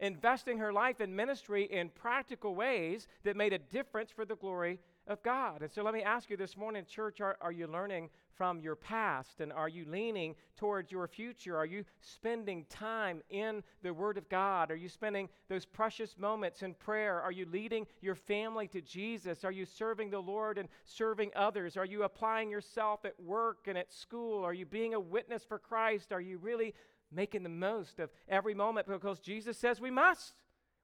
investing 0.00 0.58
her 0.58 0.72
life 0.72 1.00
in 1.00 1.14
ministry 1.14 1.64
in 1.64 1.88
practical 1.90 2.54
ways 2.54 3.06
that 3.24 3.36
made 3.36 3.52
a 3.52 3.58
difference 3.58 4.10
for 4.10 4.24
the 4.24 4.36
glory 4.36 4.78
of 5.08 5.22
God. 5.22 5.62
And 5.62 5.72
so 5.72 5.82
let 5.82 5.94
me 5.94 6.02
ask 6.02 6.30
you 6.30 6.36
this 6.36 6.56
morning, 6.56 6.84
church, 6.86 7.20
are, 7.20 7.36
are 7.40 7.50
you 7.50 7.66
learning 7.66 8.10
from 8.36 8.60
your 8.60 8.76
past? 8.76 9.40
And 9.40 9.52
are 9.52 9.68
you 9.68 9.84
leaning 9.88 10.36
towards 10.56 10.92
your 10.92 11.08
future? 11.08 11.56
Are 11.56 11.66
you 11.66 11.84
spending 12.00 12.66
time 12.68 13.22
in 13.30 13.62
the 13.82 13.92
Word 13.92 14.18
of 14.18 14.28
God? 14.28 14.70
Are 14.70 14.76
you 14.76 14.88
spending 14.88 15.28
those 15.48 15.64
precious 15.64 16.16
moments 16.18 16.62
in 16.62 16.74
prayer? 16.74 17.20
Are 17.20 17.32
you 17.32 17.46
leading 17.50 17.86
your 18.00 18.14
family 18.14 18.68
to 18.68 18.80
Jesus? 18.80 19.44
Are 19.44 19.50
you 19.50 19.64
serving 19.64 20.10
the 20.10 20.20
Lord 20.20 20.58
and 20.58 20.68
serving 20.84 21.30
others? 21.34 21.76
Are 21.76 21.86
you 21.86 22.02
applying 22.02 22.50
yourself 22.50 23.04
at 23.04 23.18
work 23.18 23.66
and 23.66 23.78
at 23.78 23.92
school? 23.92 24.44
Are 24.44 24.54
you 24.54 24.66
being 24.66 24.94
a 24.94 25.00
witness 25.00 25.42
for 25.42 25.58
Christ? 25.58 26.12
Are 26.12 26.20
you 26.20 26.38
really 26.38 26.74
making 27.12 27.42
the 27.42 27.48
most 27.48 28.00
of 28.00 28.10
every 28.28 28.54
moment? 28.54 28.86
Because 28.86 29.20
Jesus 29.20 29.56
says 29.58 29.80
we 29.80 29.90
must. 29.90 30.34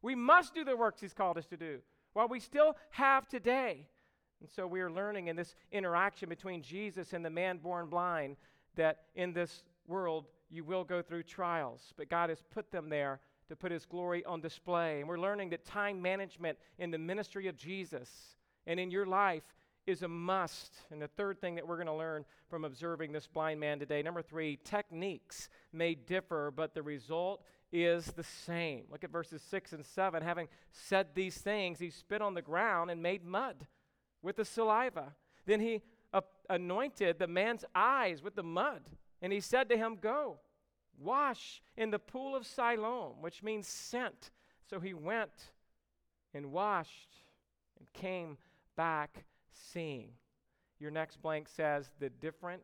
We 0.03 0.15
must 0.15 0.55
do 0.55 0.65
the 0.65 0.77
works 0.77 1.01
He's 1.01 1.15
called 1.15 1.39
us 1.39 1.47
to 1.47 1.57
do 1.57 1.81
while 2.15 2.29
we 2.29 2.41
still 2.41 2.77
have 2.91 3.29
today. 3.29 3.87
And 4.41 4.49
so 4.51 4.67
we 4.67 4.81
are 4.81 4.91
learning 4.91 5.29
in 5.29 5.37
this 5.37 5.55
interaction 5.71 6.29
between 6.29 6.63
Jesus 6.63 7.13
and 7.13 7.25
the 7.25 7.31
man 7.31 7.59
born 7.59 7.89
blind 7.89 8.37
that 8.77 9.03
in 9.15 9.33
this 9.33 9.65
world 9.87 10.27
you 10.51 10.65
will 10.65 10.85
go 10.85 11.03
through 11.03 11.25
trials, 11.25 11.93
but 11.97 12.09
God 12.09 12.31
has 12.31 12.43
put 12.51 12.71
them 12.71 12.89
there 12.89 13.21
to 13.49 13.57
put 13.57 13.73
his 13.73 13.85
glory 13.85 14.25
on 14.25 14.41
display. 14.41 15.01
And 15.01 15.09
we're 15.09 15.19
learning 15.19 15.51
that 15.51 15.65
time 15.65 16.01
management 16.01 16.59
in 16.79 16.91
the 16.91 16.99
ministry 16.99 17.49
of 17.49 17.57
Jesus 17.57 18.37
and 18.67 18.81
in 18.81 18.91
your 18.91 19.07
life 19.07 19.55
is 19.87 20.03
a 20.03 20.09
must. 20.09 20.75
And 20.91 21.01
the 21.01 21.09
third 21.09 21.41
thing 21.41 21.55
that 21.57 21.67
we're 21.67 21.77
going 21.77 21.87
to 21.87 21.95
learn 21.95 22.25
from 22.49 22.65
observing 22.65 23.13
this 23.13 23.27
blind 23.27 23.61
man 23.61 23.79
today, 23.79 24.03
number 24.03 24.23
three, 24.23 24.59
techniques 24.65 25.49
may 25.73 25.95
differ, 25.95 26.53
but 26.55 26.75
the 26.75 26.83
result 26.83 27.43
is 27.73 28.07
the 28.07 28.23
same. 28.23 28.85
Look 28.91 29.05
at 29.05 29.11
verses 29.11 29.43
six 29.43 29.73
and 29.73 29.85
seven. 29.85 30.23
Having 30.23 30.49
said 30.71 31.09
these 31.15 31.37
things, 31.37 31.79
he 31.79 31.91
spit 31.91 32.23
on 32.23 32.35
the 32.35 32.43
ground 32.43 32.91
and 32.91 33.03
made 33.03 33.25
mud 33.25 33.67
with 34.23 34.37
the 34.37 34.45
saliva. 34.45 35.15
Then 35.47 35.61
he 35.61 35.83
uh, 36.13 36.21
anointed 36.49 37.19
the 37.19 37.27
man's 37.27 37.65
eyes 37.75 38.23
with 38.23 38.37
the 38.37 38.43
mud, 38.43 38.83
and 39.21 39.33
he 39.33 39.41
said 39.41 39.69
to 39.69 39.77
him, 39.77 39.99
Go, 40.01 40.39
wash 40.99 41.63
in 41.77 41.91
the 41.91 41.99
pool 41.99 42.37
of 42.37 42.47
Siloam, 42.47 43.21
which 43.21 43.43
means 43.43 43.67
sent. 43.67 44.31
So 44.71 44.81
he 44.81 44.95
went 44.95 45.53
and 46.33 46.53
washed 46.53 47.17
and 47.79 47.93
came 47.93 48.39
back 48.77 49.25
seeing. 49.55 50.11
Your 50.79 50.91
next 50.91 51.23
blank 51.23 51.49
says 51.49 51.91
the 51.99 52.11
different 52.11 52.63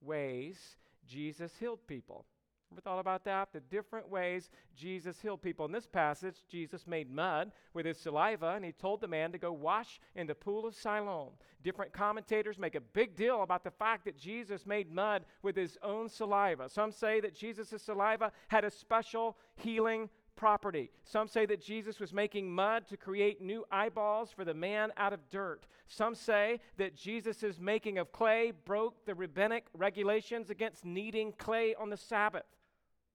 ways 0.00 0.76
Jesus 1.06 1.52
healed 1.58 1.86
people. 1.86 2.26
Ever 2.70 2.82
thought 2.82 2.98
about 2.98 3.24
that? 3.24 3.48
The 3.52 3.60
different 3.60 4.10
ways 4.10 4.50
Jesus 4.76 5.18
healed 5.20 5.40
people. 5.40 5.64
In 5.64 5.72
this 5.72 5.86
passage, 5.86 6.36
Jesus 6.50 6.86
made 6.86 7.10
mud 7.10 7.50
with 7.72 7.86
his 7.86 7.98
saliva 7.98 8.48
and 8.48 8.64
he 8.64 8.72
told 8.72 9.00
the 9.00 9.08
man 9.08 9.32
to 9.32 9.38
go 9.38 9.52
wash 9.52 9.98
in 10.14 10.26
the 10.26 10.34
pool 10.34 10.66
of 10.66 10.74
Siloam. 10.74 11.30
Different 11.62 11.94
commentators 11.94 12.58
make 12.58 12.74
a 12.74 12.80
big 12.80 13.16
deal 13.16 13.42
about 13.42 13.64
the 13.64 13.70
fact 13.70 14.04
that 14.04 14.18
Jesus 14.18 14.66
made 14.66 14.92
mud 14.92 15.24
with 15.42 15.56
his 15.56 15.78
own 15.82 16.10
saliva. 16.10 16.68
Some 16.68 16.92
say 16.92 17.20
that 17.20 17.34
Jesus' 17.34 17.82
saliva 17.82 18.32
had 18.48 18.64
a 18.64 18.70
special 18.70 19.38
healing 19.56 20.10
property. 20.38 20.90
Some 21.04 21.28
say 21.28 21.44
that 21.46 21.60
Jesus 21.60 21.98
was 21.98 22.14
making 22.14 22.50
mud 22.50 22.86
to 22.86 22.96
create 22.96 23.42
new 23.42 23.64
eyeballs 23.70 24.30
for 24.30 24.44
the 24.44 24.54
man 24.54 24.92
out 24.96 25.12
of 25.12 25.28
dirt. 25.28 25.66
Some 25.88 26.14
say 26.14 26.60
that 26.78 26.96
Jesus' 26.96 27.58
making 27.60 27.98
of 27.98 28.12
clay 28.12 28.52
broke 28.64 29.04
the 29.04 29.14
rabbinic 29.14 29.66
regulations 29.74 30.48
against 30.48 30.84
kneading 30.84 31.32
clay 31.32 31.74
on 31.74 31.90
the 31.90 31.96
Sabbath. 31.96 32.46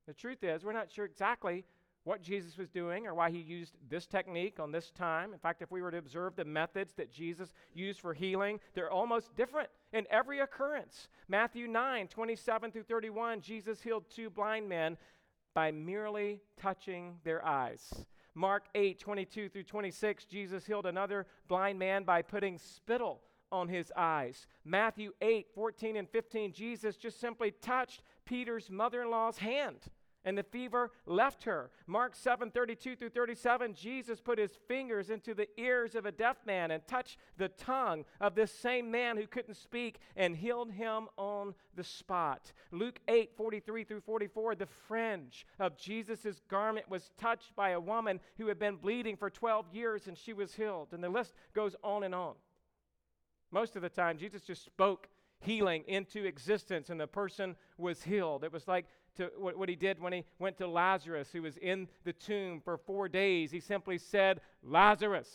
The 0.06 0.14
truth 0.14 0.44
is, 0.44 0.66
we're 0.66 0.74
not 0.74 0.92
sure 0.92 1.06
exactly 1.06 1.64
what 2.04 2.22
Jesus 2.22 2.58
was 2.58 2.70
doing 2.70 3.08
or 3.08 3.16
why 3.16 3.32
he 3.32 3.40
used 3.40 3.78
this 3.90 4.06
technique 4.06 4.60
on 4.60 4.74
this 4.74 4.92
time. 4.92 5.32
In 5.32 5.40
fact, 5.40 5.62
if 5.62 5.72
we 5.72 5.82
were 5.82 5.92
to 5.92 5.98
observe 5.98 6.36
the 6.36 6.44
methods 6.44 6.94
that 6.96 7.10
Jesus 7.10 7.54
used 7.74 8.02
for 8.02 8.14
healing, 8.14 8.60
they're 8.74 8.92
almost 8.92 9.34
different 9.38 9.70
in 9.94 10.06
every 10.12 10.42
occurrence. 10.42 11.08
Matthew 11.30 11.68
9, 11.68 12.10
27 12.10 12.72
through 12.72 12.84
31, 12.84 13.40
Jesus 13.40 13.82
healed 13.82 14.04
two 14.10 14.30
blind 14.30 14.68
men 14.68 14.98
by 15.54 15.72
merely 15.72 16.42
touching 16.60 17.16
their 17.24 17.46
eyes. 17.46 18.06
Mark 18.36 18.66
8, 18.74 19.00
22 19.00 19.50
through 19.50 19.64
26, 19.64 20.26
Jesus 20.26 20.66
healed 20.66 20.86
another 20.86 21.28
blind 21.48 21.78
man 21.78 22.04
by 22.04 22.22
putting 22.22 22.58
spittle 22.58 23.22
on 23.52 23.68
his 23.68 23.92
eyes. 23.96 24.48
Matthew 24.66 25.12
8, 25.22 25.48
14 25.54 25.98
and 25.98 26.10
15, 26.10 26.54
Jesus 26.54 26.98
just 26.98 27.20
simply 27.20 27.52
touched 27.62 28.02
Peter's 28.26 28.70
mother 28.72 29.04
in 29.04 29.12
law's 29.12 29.38
hand 29.38 29.80
and 30.26 30.38
the 30.38 30.44
fever 30.44 30.92
left 31.06 31.44
her. 31.44 31.72
Mark 31.88 32.16
7 32.16 32.52
32 32.52 32.96
through 32.96 33.10
37, 33.10 33.74
Jesus 33.74 34.20
put 34.20 34.40
his 34.40 34.58
fingers 34.68 35.10
into 35.10 35.34
the 35.34 35.48
ears 35.60 35.96
of 35.96 36.06
a 36.06 36.12
deaf 36.12 36.38
man 36.46 36.72
and 36.72 36.86
touched 36.88 37.18
the 37.38 37.50
tongue 37.50 38.06
of 38.22 38.36
this 38.36 38.52
same 38.52 38.90
man 38.92 39.18
who 39.18 39.28
couldn't 39.28 39.56
speak 39.56 40.00
and 40.16 40.36
healed 40.36 40.72
him 40.72 41.08
on 41.18 41.54
the 41.76 41.84
spot. 41.84 42.52
Luke 42.72 43.00
8 43.08 43.32
43 43.36 43.84
through 43.84 44.02
44, 44.02 44.56
the 44.56 44.68
fringe 44.88 45.46
of 45.60 45.78
Jesus' 45.78 46.42
garment 46.50 46.90
was 46.90 47.12
touched 47.18 47.56
by 47.56 47.70
a 47.70 47.80
woman 47.80 48.20
who 48.38 48.48
had 48.48 48.60
been 48.60 48.78
bleeding 48.78 49.18
for 49.18 49.30
12 49.30 49.68
years 49.74 50.08
and 50.08 50.18
she 50.18 50.34
was 50.34 50.54
healed. 50.56 50.90
And 50.92 51.04
the 51.04 51.10
list 51.10 51.34
goes 51.54 51.76
on 51.84 52.04
and 52.04 52.16
on. 52.16 52.36
Most 53.52 53.76
of 53.76 53.82
the 53.82 53.90
time, 53.90 54.18
Jesus 54.18 54.42
just 54.42 54.66
spoke 54.66 55.08
healing 55.40 55.84
into 55.88 56.26
existence 56.26 56.90
and 56.90 57.00
the 57.00 57.08
person 57.08 57.56
was 57.78 58.04
healed. 58.04 58.44
It 58.44 58.52
was 58.52 58.68
like 58.68 58.86
to 59.18 59.30
what, 59.38 59.58
what, 59.58 59.70
he 59.70 59.76
did 59.76 60.02
when 60.02 60.14
he 60.14 60.24
went 60.40 60.58
to 60.58 60.68
Lazarus, 60.68 61.30
who 61.32 61.42
was 61.42 61.58
in 61.58 61.88
the 62.04 62.14
tomb 62.14 62.62
for 62.64 62.78
four 62.78 63.08
days. 63.08 63.52
He 63.52 63.60
simply 63.60 63.98
said, 63.98 64.42
Lazarus, 64.64 65.30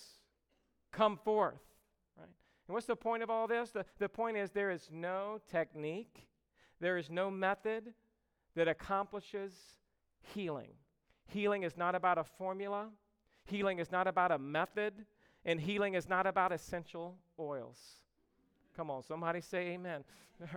come 0.93 1.17
forth. 1.17 1.61
Right? 2.17 2.29
And 2.67 2.75
what's 2.75 2.87
the 2.87 2.97
point 2.97 3.23
of 3.23 3.31
all 3.31 3.47
this? 3.47 3.71
The, 3.71 3.85
the 3.99 4.09
point 4.09 4.37
is 4.37 4.51
there 4.51 4.71
is 4.71 4.88
no 4.93 5.41
technique, 5.51 6.27
there 6.81 6.99
is 6.99 7.11
no 7.11 7.31
method 7.31 7.93
that 8.55 8.69
accomplishes 8.69 9.53
healing. 10.35 10.71
Healing 11.29 11.62
is 11.62 11.77
not 11.77 11.95
about 11.95 12.19
a 12.19 12.25
formula, 12.25 12.88
healing 13.45 13.79
is 13.79 13.93
not 13.93 14.07
about 14.07 14.33
a 14.33 14.38
method, 14.38 14.95
and 15.45 15.61
healing 15.61 15.95
is 15.95 16.09
not 16.09 16.27
about 16.27 16.53
essential 16.53 17.17
oils. 17.38 17.79
Come 18.77 18.91
on, 18.91 19.03
somebody 19.03 19.41
say 19.41 19.69
amen. 19.69 20.05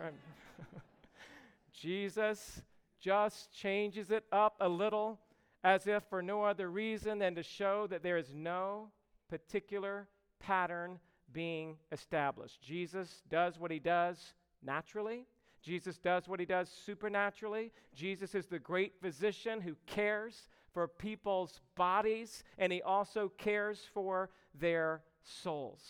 Jesus 1.73 2.61
just 3.01 3.51
changes 3.51 4.11
it 4.11 4.23
up 4.31 4.55
a 4.61 4.69
little 4.69 5.19
as 5.63 5.87
if 5.87 6.03
for 6.03 6.21
no 6.21 6.43
other 6.43 6.69
reason 6.69 7.19
than 7.19 7.35
to 7.35 7.43
show 7.43 7.87
that 7.87 8.03
there 8.03 8.17
is 8.17 8.33
no 8.33 8.89
particular 9.29 10.07
pattern 10.39 10.99
being 11.33 11.77
established. 11.91 12.61
Jesus 12.61 13.23
does 13.29 13.59
what 13.59 13.71
he 13.71 13.79
does 13.79 14.33
naturally. 14.63 15.25
Jesus 15.61 15.97
does 15.97 16.27
what 16.27 16.39
he 16.39 16.45
does 16.45 16.69
supernaturally. 16.85 17.71
Jesus 17.93 18.33
is 18.33 18.47
the 18.47 18.59
great 18.59 18.93
physician 19.01 19.61
who 19.61 19.75
cares 19.85 20.47
for 20.73 20.87
people's 20.87 21.61
bodies 21.75 22.43
and 22.57 22.71
he 22.71 22.81
also 22.81 23.31
cares 23.37 23.81
for 23.93 24.29
their 24.59 25.01
souls. 25.23 25.81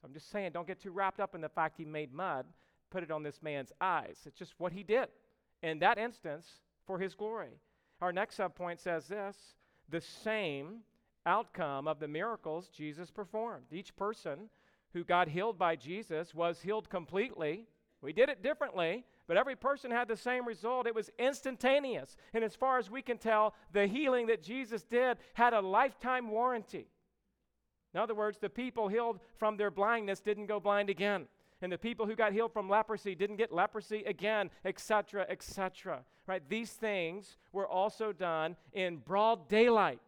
So 0.00 0.06
I'm 0.06 0.14
just 0.14 0.30
saying, 0.30 0.50
don't 0.52 0.66
get 0.66 0.80
too 0.80 0.90
wrapped 0.90 1.20
up 1.20 1.34
in 1.34 1.40
the 1.40 1.48
fact 1.48 1.78
he 1.78 1.84
made 1.84 2.12
mud, 2.12 2.46
put 2.90 3.02
it 3.02 3.10
on 3.10 3.22
this 3.22 3.40
man's 3.42 3.72
eyes. 3.80 4.18
It's 4.26 4.38
just 4.38 4.54
what 4.58 4.72
he 4.72 4.82
did 4.82 5.08
in 5.62 5.78
that 5.78 5.98
instance 5.98 6.46
for 6.86 6.98
his 6.98 7.14
glory. 7.14 7.60
our 8.00 8.12
next 8.12 8.36
subpoint 8.36 8.80
says 8.80 9.06
this 9.06 9.36
the 9.88 10.00
same 10.00 10.80
outcome 11.26 11.86
of 11.86 12.00
the 12.00 12.08
miracles 12.08 12.68
Jesus 12.68 13.10
performed. 13.10 13.66
Each 13.70 13.94
person 13.94 14.50
who 14.92 15.04
got 15.04 15.28
healed 15.28 15.58
by 15.58 15.76
Jesus 15.76 16.34
was 16.34 16.60
healed 16.60 16.88
completely. 16.88 17.66
We 18.00 18.12
did 18.12 18.28
it 18.28 18.42
differently, 18.42 19.04
but 19.28 19.36
every 19.36 19.54
person 19.54 19.90
had 19.90 20.08
the 20.08 20.16
same 20.16 20.46
result. 20.46 20.86
It 20.86 20.94
was 20.94 21.10
instantaneous. 21.18 22.16
And 22.34 22.42
as 22.42 22.56
far 22.56 22.78
as 22.78 22.90
we 22.90 23.02
can 23.02 23.18
tell, 23.18 23.54
the 23.72 23.86
healing 23.86 24.26
that 24.26 24.42
Jesus 24.42 24.82
did 24.82 25.18
had 25.34 25.52
a 25.52 25.60
lifetime 25.60 26.30
warranty. 26.30 26.88
In 27.94 28.00
other 28.00 28.14
words, 28.14 28.38
the 28.38 28.50
people 28.50 28.88
healed 28.88 29.20
from 29.36 29.56
their 29.56 29.70
blindness 29.70 30.20
didn't 30.20 30.46
go 30.46 30.58
blind 30.58 30.90
again. 30.90 31.26
And 31.62 31.70
the 31.70 31.78
people 31.78 32.06
who 32.06 32.16
got 32.16 32.32
healed 32.32 32.52
from 32.52 32.68
leprosy 32.68 33.14
didn't 33.14 33.36
get 33.36 33.52
leprosy 33.52 34.02
again, 34.04 34.50
etc., 34.64 35.24
etc. 35.28 36.00
Right? 36.26 36.42
These 36.48 36.72
things 36.72 37.36
were 37.52 37.66
also 37.66 38.12
done 38.12 38.56
in 38.72 38.96
broad 38.98 39.48
daylight 39.48 40.00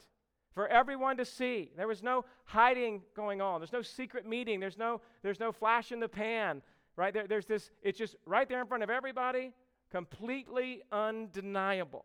for 0.53 0.67
everyone 0.67 1.17
to 1.17 1.25
see. 1.25 1.71
There 1.77 1.87
was 1.87 2.03
no 2.03 2.25
hiding 2.45 3.03
going 3.15 3.41
on. 3.41 3.61
There's 3.61 3.73
no 3.73 3.83
secret 3.83 4.27
meeting. 4.27 4.59
There's 4.59 4.77
no, 4.77 5.01
there's 5.23 5.39
no 5.39 5.53
flash 5.53 5.93
in 5.93 6.01
the 6.01 6.09
pan. 6.09 6.61
Right? 6.97 7.15
There, 7.15 7.27
there's 7.29 7.47
this, 7.47 7.71
it's 7.83 7.99
just 7.99 8.17
right 8.27 8.49
there 8.49 8.61
in 8.61 8.67
front 8.67 8.83
of 8.83 8.91
everybody, 8.91 9.53
completely 9.91 10.83
undeniable. 10.91 12.05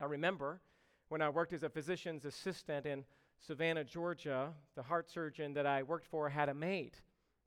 I 0.00 0.06
remember 0.06 0.60
when 1.08 1.20
I 1.20 1.28
worked 1.28 1.52
as 1.52 1.62
a 1.62 1.68
physician's 1.68 2.24
assistant 2.24 2.86
in 2.86 3.04
Savannah, 3.38 3.84
Georgia, 3.84 4.52
the 4.76 4.82
heart 4.82 5.10
surgeon 5.10 5.52
that 5.54 5.66
I 5.66 5.82
worked 5.82 6.06
for 6.06 6.30
had 6.30 6.48
a 6.48 6.54
maid. 6.54 6.96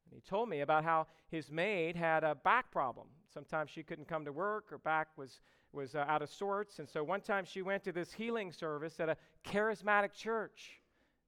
And 0.09 0.21
he 0.21 0.29
told 0.29 0.49
me 0.49 0.61
about 0.61 0.83
how 0.83 1.07
his 1.29 1.51
maid 1.51 1.95
had 1.95 2.23
a 2.23 2.35
back 2.35 2.71
problem. 2.71 3.07
Sometimes 3.33 3.69
she 3.69 3.83
couldn't 3.83 4.07
come 4.07 4.25
to 4.25 4.31
work, 4.31 4.69
her 4.69 4.77
back 4.77 5.09
was 5.17 5.41
was 5.73 5.95
uh, 5.95 6.05
out 6.07 6.21
of 6.21 6.29
sorts. 6.29 6.79
And 6.79 6.89
so 6.89 7.03
one 7.03 7.21
time 7.21 7.45
she 7.45 7.61
went 7.61 7.83
to 7.83 7.91
this 7.91 8.13
healing 8.13 8.51
service 8.51 8.99
at 8.99 9.09
a 9.09 9.17
charismatic 9.45 10.13
church, 10.13 10.81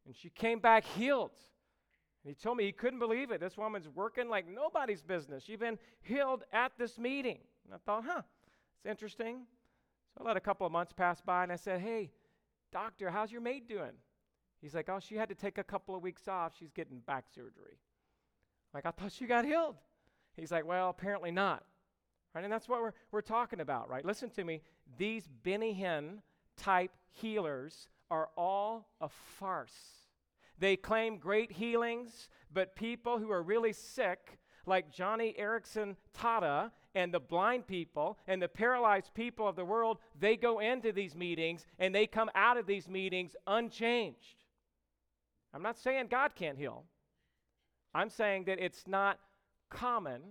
and 0.05 0.15
she 0.15 0.29
came 0.29 0.59
back 0.59 0.85
healed. 0.85 1.31
And 2.23 2.35
he 2.35 2.41
told 2.41 2.57
me 2.57 2.65
he 2.65 2.71
couldn't 2.71 2.99
believe 2.99 3.31
it. 3.31 3.39
This 3.39 3.57
woman's 3.57 3.87
working 3.87 4.29
like 4.29 4.45
nobody's 4.47 5.01
business. 5.01 5.43
She'd 5.43 5.59
been 5.59 5.77
healed 6.01 6.43
at 6.51 6.71
this 6.77 6.97
meeting. 6.97 7.39
And 7.65 7.73
I 7.73 7.77
thought, 7.85 8.03
huh, 8.05 8.21
it's 8.77 8.89
interesting. 8.89 9.45
So 10.13 10.23
I 10.23 10.27
let 10.27 10.37
a 10.37 10.41
couple 10.41 10.65
of 10.65 10.71
months 10.71 10.91
pass 10.91 11.21
by, 11.21 11.43
and 11.43 11.51
I 11.51 11.55
said, 11.55 11.81
hey, 11.81 12.11
doctor, 12.71 13.09
how's 13.09 13.31
your 13.31 13.41
maid 13.41 13.67
doing? 13.67 13.93
He's 14.61 14.75
like, 14.75 14.89
oh, 14.89 14.99
she 14.99 15.15
had 15.15 15.29
to 15.29 15.35
take 15.35 15.57
a 15.57 15.63
couple 15.63 15.95
of 15.95 16.01
weeks 16.01 16.27
off. 16.27 16.53
She's 16.59 16.71
getting 16.71 16.99
back 16.99 17.25
surgery. 17.33 17.77
Like, 18.73 18.85
I 18.85 18.91
thought 18.91 19.19
you 19.19 19.27
got 19.27 19.45
healed. 19.45 19.75
He's 20.35 20.51
like, 20.51 20.65
well, 20.65 20.89
apparently 20.89 21.31
not. 21.31 21.63
Right? 22.33 22.43
And 22.43 22.53
that's 22.53 22.69
what 22.69 22.81
we're, 22.81 22.93
we're 23.11 23.21
talking 23.21 23.59
about, 23.59 23.89
right? 23.89 24.05
Listen 24.05 24.29
to 24.31 24.43
me. 24.43 24.61
These 24.97 25.27
Benny 25.43 25.73
Hinn 25.73 26.19
type 26.57 26.91
healers 27.11 27.87
are 28.11 28.29
all 28.37 28.87
a 29.01 29.09
farce. 29.09 30.07
They 30.57 30.75
claim 30.75 31.17
great 31.17 31.51
healings, 31.51 32.29
but 32.51 32.75
people 32.75 33.17
who 33.17 33.31
are 33.31 33.41
really 33.41 33.73
sick, 33.73 34.39
like 34.65 34.93
Joni 34.93 35.39
Eareckson 35.39 35.95
Tada 36.17 36.71
and 36.93 37.13
the 37.13 37.19
blind 37.19 37.65
people 37.65 38.17
and 38.27 38.41
the 38.41 38.47
paralyzed 38.47 39.13
people 39.13 39.47
of 39.47 39.55
the 39.55 39.65
world, 39.65 39.99
they 40.19 40.35
go 40.35 40.59
into 40.59 40.91
these 40.91 41.15
meetings 41.15 41.65
and 41.79 41.95
they 41.95 42.05
come 42.07 42.29
out 42.35 42.57
of 42.57 42.67
these 42.67 42.89
meetings 42.89 43.35
unchanged. 43.47 44.43
I'm 45.53 45.63
not 45.63 45.77
saying 45.77 46.07
God 46.09 46.35
can't 46.35 46.57
heal. 46.57 46.83
I'm 47.99 48.09
saying 48.09 48.45
that 48.45 48.59
it's 48.59 48.87
not 48.87 49.19
common 49.69 50.21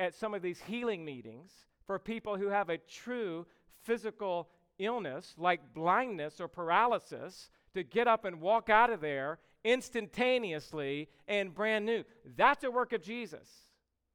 at 0.00 0.14
some 0.14 0.34
of 0.34 0.42
these 0.42 0.60
healing 0.60 1.04
meetings 1.04 1.52
for 1.86 1.98
people 2.00 2.36
who 2.36 2.48
have 2.48 2.70
a 2.70 2.78
true 2.78 3.46
physical 3.84 4.48
illness 4.80 5.34
like 5.38 5.72
blindness 5.72 6.40
or 6.40 6.48
paralysis 6.48 7.50
to 7.74 7.84
get 7.84 8.08
up 8.08 8.24
and 8.24 8.40
walk 8.40 8.68
out 8.68 8.90
of 8.90 9.00
there 9.00 9.38
instantaneously 9.62 11.08
and 11.28 11.54
brand 11.54 11.86
new. 11.86 12.02
That's 12.36 12.64
a 12.64 12.70
work 12.70 12.92
of 12.92 13.00
Jesus. 13.00 13.48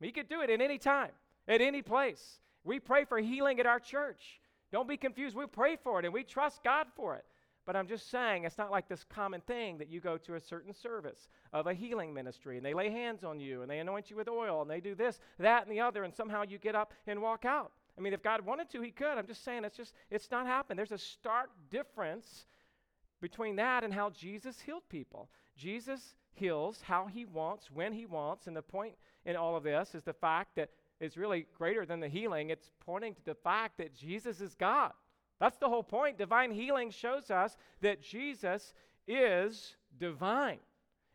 He 0.01 0.11
could 0.11 0.27
do 0.27 0.41
it 0.41 0.49
at 0.49 0.59
any 0.59 0.77
time, 0.77 1.11
at 1.47 1.61
any 1.61 1.81
place. 1.81 2.39
We 2.65 2.81
pray 2.81 3.05
for 3.05 3.19
healing 3.19 3.61
at 3.61 3.65
our 3.65 3.79
church. 3.79 4.41
Don't 4.73 4.89
be 4.89 4.97
confused. 4.97 5.37
We 5.37 5.45
pray 5.47 5.77
for 5.81 5.99
it 5.99 6.05
and 6.05 6.13
we 6.13 6.23
trust 6.23 6.63
God 6.63 6.87
for 6.97 7.15
it. 7.15 7.23
But 7.69 7.75
I'm 7.75 7.87
just 7.87 8.09
saying, 8.09 8.45
it's 8.45 8.57
not 8.57 8.71
like 8.71 8.89
this 8.89 9.05
common 9.13 9.41
thing 9.41 9.77
that 9.77 9.91
you 9.91 9.99
go 9.99 10.17
to 10.17 10.33
a 10.33 10.41
certain 10.41 10.73
service 10.73 11.29
of 11.53 11.67
a 11.67 11.73
healing 11.75 12.11
ministry 12.11 12.57
and 12.57 12.65
they 12.65 12.73
lay 12.73 12.89
hands 12.89 13.23
on 13.23 13.39
you 13.39 13.61
and 13.61 13.69
they 13.69 13.77
anoint 13.77 14.09
you 14.09 14.15
with 14.15 14.27
oil 14.27 14.63
and 14.63 14.71
they 14.71 14.79
do 14.79 14.95
this, 14.95 15.19
that, 15.37 15.67
and 15.67 15.71
the 15.71 15.79
other, 15.79 16.03
and 16.03 16.11
somehow 16.11 16.41
you 16.41 16.57
get 16.57 16.73
up 16.73 16.93
and 17.05 17.21
walk 17.21 17.45
out. 17.45 17.71
I 17.95 18.01
mean, 18.01 18.11
if 18.11 18.23
God 18.23 18.41
wanted 18.41 18.71
to, 18.71 18.81
He 18.81 18.89
could. 18.89 19.19
I'm 19.19 19.27
just 19.27 19.43
saying, 19.43 19.65
it's 19.65 19.77
just, 19.77 19.93
it's 20.09 20.31
not 20.31 20.47
happened. 20.47 20.79
There's 20.79 20.91
a 20.91 20.97
stark 20.97 21.51
difference 21.69 22.47
between 23.21 23.57
that 23.57 23.83
and 23.83 23.93
how 23.93 24.09
Jesus 24.09 24.59
healed 24.59 24.89
people. 24.89 25.29
Jesus 25.55 26.15
heals 26.33 26.81
how 26.81 27.05
He 27.05 27.25
wants, 27.25 27.69
when 27.69 27.93
He 27.93 28.07
wants, 28.07 28.47
and 28.47 28.57
the 28.57 28.63
point 28.63 28.95
in 29.27 29.35
all 29.35 29.55
of 29.55 29.61
this 29.61 29.93
is 29.93 30.01
the 30.01 30.13
fact 30.13 30.55
that 30.55 30.71
it's 30.99 31.17
really 31.17 31.45
greater 31.55 31.85
than 31.85 31.99
the 31.99 32.07
healing. 32.07 32.49
It's 32.49 32.71
pointing 32.83 33.13
to 33.13 33.25
the 33.25 33.35
fact 33.35 33.77
that 33.77 33.95
Jesus 33.95 34.41
is 34.41 34.55
God. 34.55 34.93
That's 35.39 35.57
the 35.57 35.69
whole 35.69 35.83
point. 35.83 36.17
Divine 36.17 36.51
healing 36.51 36.91
shows 36.91 37.31
us 37.31 37.57
that 37.81 38.01
Jesus 38.01 38.73
is 39.07 39.75
divine. 39.97 40.59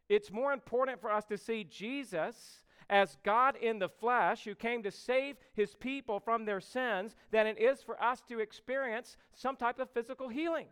It's 0.09 0.31
more 0.31 0.53
important 0.53 1.01
for 1.01 1.11
us 1.11 1.25
to 1.27 1.39
see 1.39 1.64
Jesus 1.64 2.64
as 2.91 3.16
God 3.25 3.57
in 3.57 3.79
the 3.79 3.89
flesh 3.89 4.45
who 4.45 4.55
came 4.55 4.83
to 4.83 4.91
save 4.91 5.37
his 5.55 5.75
people 5.75 6.20
from 6.20 6.45
their 6.45 6.61
sins 6.61 7.14
than 7.31 7.47
it 7.47 7.59
is 7.59 7.83
for 7.83 8.03
us 8.03 8.22
to 8.29 8.41
experience 8.41 9.16
some 9.33 9.57
type 9.57 9.79
of 9.79 9.91
physical 9.91 10.29
healing. 10.29 10.66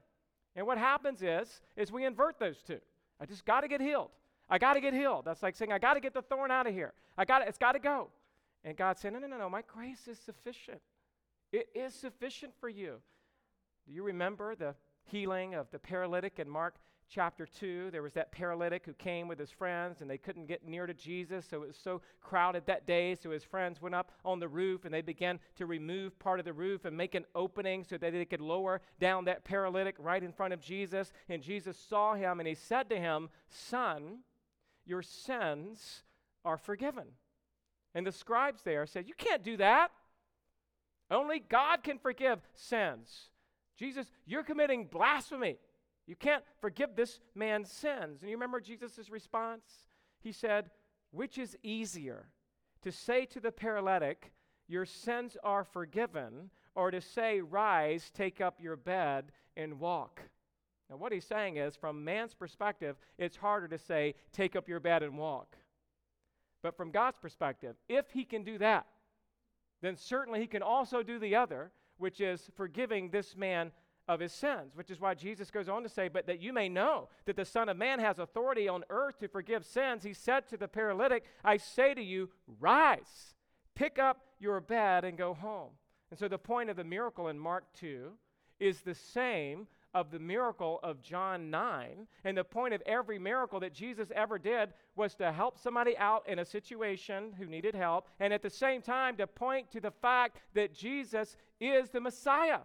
And 0.55 0.67
what 0.67 0.79
happens 0.79 1.23
is 1.23 1.63
is 1.77 1.91
we 1.91 2.05
invert 2.05 2.39
those 2.39 2.63
two. 2.63 2.81
I 3.21 3.27
just 3.27 3.45
got 3.45 3.63
to 3.63 3.69
get 3.69 3.81
healed. 3.81 4.11
I 4.51 4.59
got 4.59 4.75
to 4.75 4.81
get 4.81 4.93
healed. 4.93 5.25
That's 5.25 5.43
like 5.43 5.57
saying 5.57 5.73
I 5.73 5.79
got 5.79 5.95
to 5.95 6.01
get 6.01 6.13
the 6.13 6.23
thorn 6.23 6.51
out 6.51 6.67
of 6.67 6.75
here. 6.75 6.93
I 7.17 7.25
got 7.25 7.47
it's 7.49 7.59
got 7.59 7.73
to 7.73 7.79
go. 7.79 8.09
And 8.65 8.77
God 8.77 8.99
said, 8.99 9.13
"No, 9.13 9.19
no, 9.19 9.27
no, 9.27 9.39
no. 9.39 9.49
My 9.49 9.63
grace 9.63 10.07
is 10.09 10.19
sufficient. 10.19 10.81
It 11.53 11.69
is 11.75 11.95
sufficient 11.95 12.53
for 12.61 12.69
you." 12.69 13.01
Do 13.87 13.93
you 13.93 14.03
remember 14.05 14.55
the 14.55 14.75
healing 15.05 15.55
of 15.55 15.71
the 15.71 15.79
paralytic 15.79 16.39
in 16.39 16.49
Mark 16.49 16.77
chapter 17.09 17.47
2? 17.47 17.91
There 17.91 18.03
was 18.03 18.13
that 18.13 18.31
paralytic 18.31 18.87
who 18.87 18.93
came 18.95 19.27
with 19.27 19.39
his 19.39 19.51
friends 19.51 20.01
and 20.01 20.09
they 20.09 20.19
couldn't 20.19 20.47
get 20.47 20.65
near 20.65 20.87
to 20.87 20.95
Jesus, 20.95 21.47
so 21.51 21.63
it 21.63 21.67
was 21.67 21.77
so 21.77 22.01
crowded 22.21 22.65
that 22.67 22.87
day. 22.87 23.17
So 23.17 23.31
his 23.31 23.43
friends 23.43 23.83
went 23.83 23.95
up 23.95 24.13
on 24.25 24.39
the 24.39 24.49
roof 24.49 24.85
and 24.85 24.95
they 24.95 25.03
began 25.03 25.41
to 25.57 25.67
remove 25.67 26.19
part 26.19 26.39
of 26.39 26.45
the 26.45 26.53
roof 26.53 26.85
and 26.85 26.97
make 26.97 27.15
an 27.15 27.25
opening 27.35 27.85
so 27.85 27.99
that 27.99 28.13
they 28.13 28.25
could 28.25 28.41
lower 28.41 28.81
down 29.01 29.25
that 29.25 29.45
paralytic 29.45 29.97
right 29.99 30.23
in 30.23 30.33
front 30.33 30.55
of 30.55 30.61
Jesus. 30.61 31.13
And 31.29 31.43
Jesus 31.43 31.77
saw 31.77 32.15
him 32.15 32.39
and 32.39 32.49
he 32.49 32.55
said 32.55 32.89
to 32.91 32.97
him, 32.97 33.31
Son, 33.49 34.21
your 34.87 35.03
sins 35.03 36.05
are 36.45 36.57
forgiven. 36.57 37.09
And 37.95 38.07
the 38.07 38.13
scribes 38.13 38.63
there 38.63 38.87
said, 38.87 39.09
You 39.09 39.15
can't 39.15 39.43
do 39.43 39.57
that. 39.57 39.91
Only 41.11 41.41
God 41.41 41.83
can 41.83 41.99
forgive 41.99 42.41
sins. 42.55 43.29
Jesus, 43.83 44.07
you're 44.27 44.45
committing 44.45 44.85
blasphemy. 44.87 45.57
You 46.07 46.15
can't 46.15 46.45
forgive 46.61 46.95
this 46.95 47.19
man's 47.35 47.69
sins. 47.69 48.23
And 48.23 48.31
you 48.31 48.37
remember 48.37 48.61
Jesus' 48.61 49.11
response? 49.11 49.65
He 50.21 50.31
said, 50.31 50.71
Which 51.11 51.37
is 51.37 51.57
easier, 51.65 52.29
to 52.83 52.93
say 52.93 53.27
to 53.27 53.41
the 53.41 53.51
paralytic, 53.51 54.31
Your 54.69 54.87
sins 54.87 55.37
are 55.43 55.65
forgiven, 55.65 56.51
or 56.77 56.93
to 56.93 57.01
say, 57.01 57.41
Rise, 57.41 58.13
take 58.15 58.41
up 58.41 58.61
your 58.61 58.77
bed, 58.77 59.33
and 59.57 59.81
walk? 59.81 60.23
Now, 60.89 60.97
what 60.97 61.11
he's 61.11 61.27
saying 61.27 61.57
is, 61.57 61.75
from 61.75 62.05
man's 62.05 62.35
perspective, 62.35 62.95
it's 63.19 63.37
harder 63.37 63.67
to 63.67 63.79
say, 63.79 64.15
Take 64.33 64.55
up 64.55 64.69
your 64.69 64.79
bed 64.79 65.03
and 65.03 65.19
walk. 65.19 65.57
But 66.63 66.77
from 66.77 66.93
God's 66.93 67.19
perspective, 67.19 67.75
if 67.89 68.13
he 68.13 68.25
can 68.25 68.45
do 68.45 68.59
that, 68.59 68.87
then 69.81 69.97
certainly 69.97 70.39
he 70.39 70.47
can 70.47 70.63
also 70.63 71.03
do 71.03 71.19
the 71.19 71.35
other 71.35 71.73
which 71.99 72.21
is 72.21 72.51
forgiving 72.57 73.11
this 73.11 73.37
man 73.37 73.73
of 74.09 74.21
his 74.21 74.33
sins, 74.33 74.77
which 74.77 74.91
is 74.91 75.01
why 75.01 75.15
Jesus 75.15 75.51
goes 75.51 75.69
on 75.69 75.83
to 75.83 75.89
say, 75.89 76.09
But 76.09 76.27
that 76.27 76.41
you 76.41 76.53
may 76.53 76.69
know 76.69 77.09
that 77.25 77.37
the 77.37 77.45
Son 77.45 77.69
of 77.69 77.77
Man 77.77 78.01
has 78.01 78.19
authority 78.19 78.69
on 78.69 78.85
earth 78.91 79.19
to 79.21 79.29
forgive 79.29 79.65
sins, 79.65 80.03
he 80.03 80.13
said 80.13 80.49
to 80.49 80.57
the 80.57 80.69
paralytic, 80.69 81.25
I 81.45 81.57
say 81.57 81.95
to 81.95 82.03
you, 82.03 82.31
rise, 82.61 83.35
pick 83.75 83.99
up 83.99 84.19
your 84.39 84.61
bed, 84.61 85.05
and 85.05 85.17
go 85.17 85.35
home. 85.35 85.71
And 86.11 86.19
so 86.19 86.29
the 86.29 86.39
point 86.39 86.69
of 86.69 86.77
the 86.77 86.85
miracle 86.85 87.29
in 87.29 87.39
Mark 87.39 87.65
2 87.75 88.13
is 88.61 88.81
the 88.81 88.95
same 88.95 89.67
of 89.95 90.11
the 90.11 90.19
miracle 90.19 90.81
of 90.83 91.03
John 91.03 91.51
9. 91.51 92.07
And 92.25 92.37
the 92.37 92.45
point 92.45 92.75
of 92.75 92.83
every 92.87 93.19
miracle 93.19 93.61
that 93.61 93.75
Jesus 93.75 94.11
ever 94.15 94.39
did 94.39 94.71
was 94.97 95.15
to 95.17 95.33
help 95.33 95.59
somebody 95.59 95.97
out 95.99 96.29
in 96.29 96.39
a 96.39 96.45
situation 96.45 97.33
who 97.39 97.47
needed 97.47 97.75
help, 97.75 98.09
and 98.21 98.33
at 98.33 98.43
the 98.43 98.51
same 98.51 98.83
time 98.83 99.17
to 99.17 99.27
point 99.27 99.71
to 99.73 99.81
the 99.81 99.91
fact 99.91 100.39
that 100.55 100.75
Jesus 100.75 101.37
is 101.61 101.91
the 101.91 102.01
Messiah. 102.01 102.61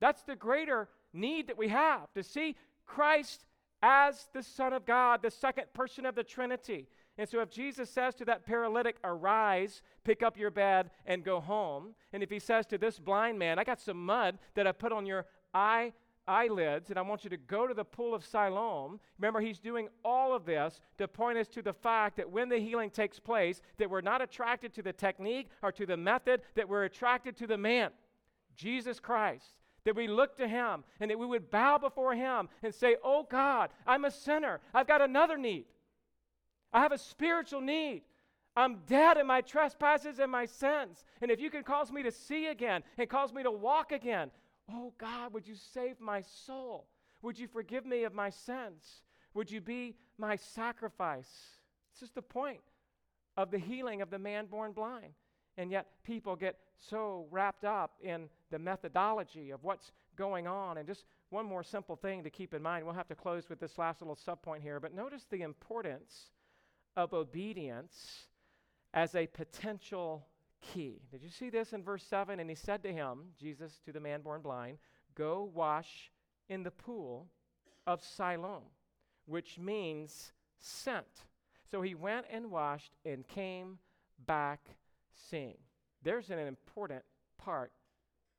That's 0.00 0.22
the 0.22 0.36
greater 0.36 0.88
need 1.12 1.48
that 1.48 1.58
we 1.58 1.68
have 1.68 2.12
to 2.14 2.22
see 2.22 2.56
Christ 2.84 3.46
as 3.82 4.28
the 4.32 4.42
Son 4.42 4.72
of 4.72 4.86
God, 4.86 5.22
the 5.22 5.30
second 5.30 5.66
person 5.74 6.06
of 6.06 6.14
the 6.14 6.24
Trinity. 6.24 6.88
And 7.18 7.28
so, 7.28 7.40
if 7.40 7.50
Jesus 7.50 7.90
says 7.90 8.14
to 8.16 8.24
that 8.26 8.44
paralytic, 8.44 8.96
Arise, 9.02 9.80
pick 10.04 10.22
up 10.22 10.36
your 10.36 10.50
bed, 10.50 10.90
and 11.06 11.24
go 11.24 11.40
home, 11.40 11.94
and 12.12 12.22
if 12.22 12.30
he 12.30 12.38
says 12.38 12.66
to 12.66 12.78
this 12.78 12.98
blind 12.98 13.38
man, 13.38 13.58
I 13.58 13.64
got 13.64 13.80
some 13.80 14.04
mud 14.04 14.38
that 14.54 14.66
I 14.66 14.72
put 14.72 14.92
on 14.92 15.06
your 15.06 15.24
eye 15.54 15.92
eyelids 16.28 16.90
and 16.90 16.98
I 16.98 17.02
want 17.02 17.24
you 17.24 17.30
to 17.30 17.36
go 17.36 17.66
to 17.66 17.74
the 17.74 17.84
pool 17.84 18.14
of 18.14 18.24
Siloam. 18.24 19.00
Remember, 19.18 19.40
he's 19.40 19.58
doing 19.58 19.88
all 20.04 20.34
of 20.34 20.44
this 20.44 20.80
to 20.98 21.08
point 21.08 21.38
us 21.38 21.48
to 21.48 21.62
the 21.62 21.72
fact 21.72 22.16
that 22.16 22.30
when 22.30 22.48
the 22.48 22.58
healing 22.58 22.90
takes 22.90 23.18
place, 23.18 23.62
that 23.78 23.90
we're 23.90 24.00
not 24.00 24.22
attracted 24.22 24.74
to 24.74 24.82
the 24.82 24.92
technique 24.92 25.48
or 25.62 25.72
to 25.72 25.86
the 25.86 25.96
method, 25.96 26.42
that 26.54 26.68
we're 26.68 26.84
attracted 26.84 27.36
to 27.36 27.46
the 27.46 27.58
man, 27.58 27.90
Jesus 28.56 29.00
Christ. 29.00 29.46
That 29.84 29.94
we 29.94 30.08
look 30.08 30.36
to 30.38 30.48
him 30.48 30.82
and 30.98 31.10
that 31.10 31.18
we 31.18 31.26
would 31.26 31.48
bow 31.48 31.78
before 31.78 32.14
him 32.14 32.48
and 32.64 32.74
say, 32.74 32.96
Oh 33.04 33.22
God, 33.22 33.70
I'm 33.86 34.04
a 34.04 34.10
sinner. 34.10 34.60
I've 34.74 34.88
got 34.88 35.00
another 35.00 35.38
need. 35.38 35.66
I 36.72 36.80
have 36.80 36.90
a 36.90 36.98
spiritual 36.98 37.60
need. 37.60 38.02
I'm 38.56 38.78
dead 38.86 39.18
in 39.18 39.26
my 39.26 39.42
trespasses 39.42 40.18
and 40.18 40.32
my 40.32 40.46
sins. 40.46 41.04
And 41.20 41.30
if 41.30 41.40
you 41.40 41.50
can 41.50 41.62
cause 41.62 41.92
me 41.92 42.02
to 42.02 42.10
see 42.10 42.46
again 42.46 42.82
and 42.96 43.08
cause 43.08 43.32
me 43.32 43.42
to 43.42 43.50
walk 43.50 43.92
again, 43.92 44.30
Oh 44.72 44.92
God, 44.98 45.32
would 45.32 45.46
you 45.46 45.54
save 45.54 46.00
my 46.00 46.22
soul? 46.22 46.88
Would 47.22 47.38
you 47.38 47.46
forgive 47.46 47.86
me 47.86 48.04
of 48.04 48.12
my 48.12 48.30
sins? 48.30 49.02
Would 49.34 49.50
you 49.50 49.60
be 49.60 49.96
my 50.18 50.36
sacrifice? 50.36 51.30
This 51.92 52.08
is 52.08 52.14
the 52.14 52.22
point 52.22 52.60
of 53.36 53.50
the 53.50 53.58
healing 53.58 54.02
of 54.02 54.10
the 54.10 54.18
man 54.18 54.46
born 54.46 54.72
blind. 54.72 55.12
And 55.58 55.70
yet 55.70 55.86
people 56.04 56.36
get 56.36 56.58
so 56.78 57.26
wrapped 57.30 57.64
up 57.64 57.92
in 58.02 58.28
the 58.50 58.58
methodology 58.58 59.50
of 59.50 59.64
what's 59.64 59.92
going 60.16 60.46
on. 60.46 60.78
And 60.78 60.86
just 60.86 61.04
one 61.30 61.46
more 61.46 61.62
simple 61.62 61.96
thing 61.96 62.22
to 62.24 62.30
keep 62.30 62.54
in 62.54 62.62
mind. 62.62 62.84
We'll 62.84 62.94
have 62.94 63.08
to 63.08 63.14
close 63.14 63.48
with 63.48 63.60
this 63.60 63.78
last 63.78 64.00
little 64.00 64.16
subpoint 64.16 64.62
here, 64.62 64.80
but 64.80 64.94
notice 64.94 65.26
the 65.30 65.42
importance 65.42 66.30
of 66.96 67.12
obedience 67.12 68.26
as 68.94 69.14
a 69.14 69.26
potential 69.26 70.26
key. 70.72 71.00
Did 71.10 71.22
you 71.22 71.30
see 71.30 71.50
this 71.50 71.72
in 71.72 71.82
verse 71.82 72.04
7? 72.04 72.40
And 72.40 72.48
he 72.48 72.56
said 72.56 72.82
to 72.82 72.92
him, 72.92 73.24
Jesus 73.38 73.80
to 73.84 73.92
the 73.92 74.00
man 74.00 74.20
born 74.20 74.42
blind, 74.42 74.78
Go 75.14 75.50
wash 75.54 76.10
in 76.48 76.62
the 76.62 76.70
pool 76.70 77.28
of 77.86 78.04
Siloam, 78.04 78.62
which 79.26 79.58
means 79.58 80.32
sent. 80.58 81.24
So 81.70 81.82
he 81.82 81.94
went 81.94 82.26
and 82.30 82.50
washed 82.50 82.92
and 83.04 83.26
came 83.26 83.78
back 84.26 84.60
seeing. 85.14 85.56
There's 86.02 86.30
an 86.30 86.38
important 86.38 87.02
part 87.38 87.72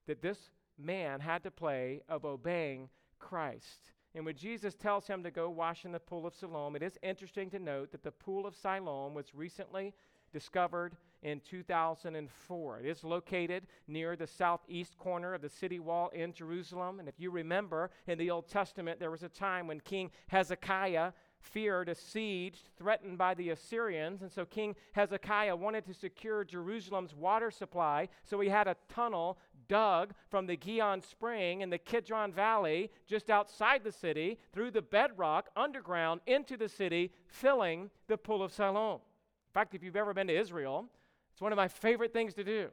that 0.05 0.21
this 0.21 0.49
man 0.77 1.19
had 1.19 1.43
to 1.43 1.51
play 1.51 2.01
of 2.07 2.25
obeying 2.25 2.89
Christ. 3.19 3.91
And 4.15 4.25
when 4.25 4.35
Jesus 4.35 4.75
tells 4.75 5.07
him 5.07 5.23
to 5.23 5.31
go 5.31 5.49
wash 5.49 5.85
in 5.85 5.91
the 5.91 5.99
pool 5.99 6.25
of 6.25 6.33
Siloam, 6.33 6.75
it 6.75 6.83
is 6.83 6.97
interesting 7.03 7.49
to 7.51 7.59
note 7.59 7.91
that 7.91 8.03
the 8.03 8.11
pool 8.11 8.47
of 8.47 8.55
Siloam 8.55 9.13
was 9.13 9.35
recently 9.35 9.93
discovered 10.31 10.95
in 11.27 11.41
2004. 11.41 12.79
It 12.79 12.85
is 12.85 13.03
located 13.03 13.67
near 13.87 14.15
the 14.15 14.25
southeast 14.25 14.97
corner 14.97 15.33
of 15.33 15.41
the 15.41 15.49
city 15.49 15.79
wall 15.79 16.09
in 16.09 16.33
Jerusalem. 16.33 16.99
And 16.99 17.09
if 17.09 17.19
you 17.19 17.31
remember, 17.31 17.91
in 18.07 18.17
the 18.17 18.31
Old 18.31 18.47
Testament, 18.47 18.99
there 18.99 19.11
was 19.11 19.23
a 19.23 19.29
time 19.29 19.67
when 19.67 19.81
King 19.81 20.09
Hezekiah 20.27 21.11
feared 21.39 21.89
a 21.89 21.95
siege 21.95 22.63
threatened 22.77 23.17
by 23.17 23.33
the 23.33 23.49
Assyrians. 23.49 24.21
And 24.21 24.31
so 24.31 24.45
King 24.45 24.75
Hezekiah 24.93 25.55
wanted 25.55 25.85
to 25.85 25.93
secure 25.93 26.45
Jerusalem's 26.45 27.13
water 27.13 27.51
supply. 27.51 28.07
So 28.23 28.39
he 28.39 28.49
had 28.49 28.67
a 28.67 28.77
tunnel 28.89 29.37
dug 29.67 30.13
from 30.29 30.47
the 30.47 30.55
Gihon 30.55 31.01
Spring 31.01 31.59
in 31.59 31.69
the 31.69 31.77
Kidron 31.77 32.31
Valley, 32.31 32.89
just 33.05 33.29
outside 33.29 33.83
the 33.83 33.91
city, 33.91 34.39
through 34.53 34.71
the 34.71 34.81
bedrock 34.81 35.49
underground 35.57 36.21
into 36.25 36.55
the 36.55 36.69
city, 36.69 37.11
filling 37.27 37.89
the 38.07 38.17
Pool 38.17 38.41
of 38.41 38.53
Siloam. 38.53 39.01
In 39.49 39.53
fact, 39.53 39.75
if 39.75 39.83
you've 39.83 39.95
ever 39.95 40.13
been 40.13 40.27
to 40.27 40.37
Israel, 40.37 40.89
it's 41.37 41.41
one 41.43 41.51
of 41.51 41.57
my 41.57 41.67
favorite 41.67 42.13
things 42.13 42.33
to 42.33 42.43
do. 42.43 42.69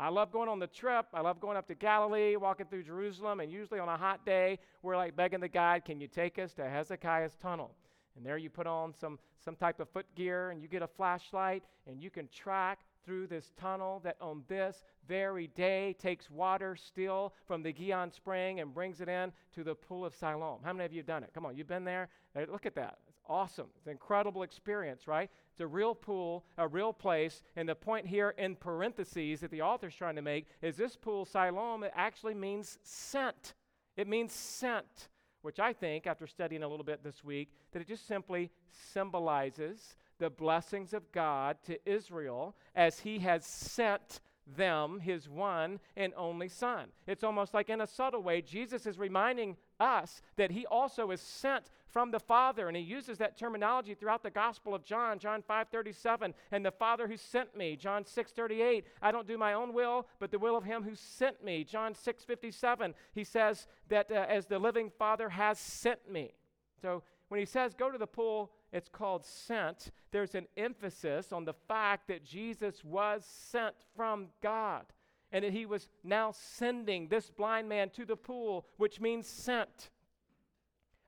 I 0.00 0.08
love 0.08 0.32
going 0.32 0.48
on 0.48 0.58
the 0.58 0.66
trip. 0.66 1.06
I 1.14 1.20
love 1.20 1.38
going 1.38 1.56
up 1.56 1.68
to 1.68 1.76
Galilee, 1.76 2.34
walking 2.34 2.66
through 2.66 2.82
Jerusalem, 2.82 3.38
and 3.38 3.48
usually 3.48 3.78
on 3.78 3.88
a 3.88 3.96
hot 3.96 4.26
day, 4.26 4.58
we're 4.82 4.96
like 4.96 5.14
begging 5.14 5.38
the 5.38 5.46
guide, 5.46 5.84
Can 5.84 6.00
you 6.00 6.08
take 6.08 6.36
us 6.36 6.52
to 6.54 6.68
Hezekiah's 6.68 7.36
tunnel? 7.40 7.76
And 8.16 8.26
there 8.26 8.36
you 8.36 8.50
put 8.50 8.66
on 8.66 8.92
some, 8.92 9.20
some 9.44 9.54
type 9.54 9.78
of 9.78 9.88
foot 9.90 10.06
gear, 10.16 10.50
and 10.50 10.60
you 10.60 10.66
get 10.66 10.82
a 10.82 10.88
flashlight, 10.88 11.62
and 11.86 12.02
you 12.02 12.10
can 12.10 12.26
track 12.34 12.80
through 13.04 13.28
this 13.28 13.52
tunnel 13.56 14.00
that 14.02 14.16
on 14.20 14.42
this 14.48 14.82
very 15.06 15.46
day 15.54 15.94
takes 16.00 16.28
water 16.28 16.74
still 16.74 17.32
from 17.46 17.62
the 17.62 17.72
Gihon 17.72 18.10
spring 18.10 18.58
and 18.58 18.74
brings 18.74 19.00
it 19.00 19.08
in 19.08 19.30
to 19.54 19.62
the 19.62 19.76
pool 19.76 20.04
of 20.04 20.12
Siloam. 20.12 20.58
How 20.64 20.72
many 20.72 20.86
of 20.86 20.92
you 20.92 20.98
have 20.98 21.06
done 21.06 21.22
it? 21.22 21.30
Come 21.32 21.46
on, 21.46 21.56
you've 21.56 21.68
been 21.68 21.84
there? 21.84 22.08
Look 22.34 22.66
at 22.66 22.74
that. 22.74 22.98
Awesome. 23.28 23.66
It's 23.76 23.86
an 23.86 23.92
incredible 23.92 24.42
experience, 24.42 25.06
right? 25.06 25.30
It's 25.52 25.60
a 25.60 25.66
real 25.66 25.94
pool, 25.94 26.44
a 26.56 26.66
real 26.66 26.94
place. 26.94 27.42
And 27.56 27.68
the 27.68 27.74
point 27.74 28.06
here 28.06 28.34
in 28.38 28.56
parentheses 28.56 29.40
that 29.40 29.50
the 29.50 29.62
author's 29.62 29.94
trying 29.94 30.16
to 30.16 30.22
make 30.22 30.46
is 30.62 30.76
this 30.76 30.96
pool, 30.96 31.26
Siloam, 31.26 31.84
it 31.84 31.92
actually 31.94 32.34
means 32.34 32.78
sent. 32.82 33.54
It 33.96 34.08
means 34.08 34.32
sent, 34.32 35.08
which 35.42 35.60
I 35.60 35.74
think, 35.74 36.06
after 36.06 36.26
studying 36.26 36.62
a 36.62 36.68
little 36.68 36.84
bit 36.84 37.04
this 37.04 37.22
week, 37.22 37.50
that 37.72 37.82
it 37.82 37.88
just 37.88 38.06
simply 38.06 38.50
symbolizes 38.92 39.96
the 40.18 40.30
blessings 40.30 40.94
of 40.94 41.12
God 41.12 41.58
to 41.66 41.78
Israel 41.84 42.56
as 42.74 43.00
he 43.00 43.18
has 43.18 43.44
sent 43.44 44.20
them 44.56 45.00
his 45.00 45.28
one 45.28 45.80
and 45.96 46.14
only 46.16 46.48
Son. 46.48 46.86
It's 47.06 47.24
almost 47.24 47.52
like 47.52 47.68
in 47.68 47.82
a 47.82 47.86
subtle 47.86 48.22
way, 48.22 48.40
Jesus 48.40 48.86
is 48.86 48.98
reminding 48.98 49.56
us 49.80 50.22
that 50.36 50.50
he 50.50 50.66
also 50.66 51.10
is 51.10 51.20
sent 51.20 51.70
from 51.88 52.10
the 52.10 52.20
Father. 52.20 52.68
And 52.68 52.76
he 52.76 52.82
uses 52.82 53.18
that 53.18 53.36
terminology 53.36 53.94
throughout 53.94 54.22
the 54.22 54.30
Gospel 54.30 54.74
of 54.74 54.84
John, 54.84 55.18
John 55.18 55.42
5 55.42 55.68
37, 55.68 56.34
and 56.52 56.64
the 56.64 56.70
Father 56.70 57.08
who 57.08 57.16
sent 57.16 57.56
me, 57.56 57.76
John 57.76 58.04
6 58.04 58.32
38. 58.32 58.84
I 59.02 59.10
don't 59.10 59.26
do 59.26 59.38
my 59.38 59.54
own 59.54 59.72
will, 59.72 60.06
but 60.18 60.30
the 60.30 60.38
will 60.38 60.56
of 60.56 60.64
him 60.64 60.82
who 60.82 60.94
sent 60.94 61.44
me, 61.44 61.64
John 61.64 61.94
6 61.94 62.24
57. 62.24 62.94
He 63.14 63.24
says 63.24 63.66
that 63.88 64.10
uh, 64.10 64.26
as 64.28 64.46
the 64.46 64.58
living 64.58 64.90
Father 64.98 65.30
has 65.30 65.58
sent 65.58 66.10
me. 66.10 66.32
So 66.80 67.02
when 67.28 67.40
he 67.40 67.46
says 67.46 67.74
go 67.74 67.90
to 67.90 67.98
the 67.98 68.06
pool, 68.06 68.52
it's 68.72 68.88
called 68.88 69.24
sent. 69.24 69.90
There's 70.10 70.34
an 70.34 70.46
emphasis 70.56 71.32
on 71.32 71.44
the 71.44 71.54
fact 71.66 72.08
that 72.08 72.24
Jesus 72.24 72.84
was 72.84 73.24
sent 73.24 73.74
from 73.96 74.28
God 74.42 74.84
and 75.32 75.44
that 75.44 75.52
he 75.52 75.66
was 75.66 75.88
now 76.02 76.32
sending 76.32 77.08
this 77.08 77.30
blind 77.30 77.68
man 77.68 77.90
to 77.90 78.04
the 78.04 78.16
pool, 78.16 78.66
which 78.76 79.00
means 79.00 79.26
sent. 79.26 79.90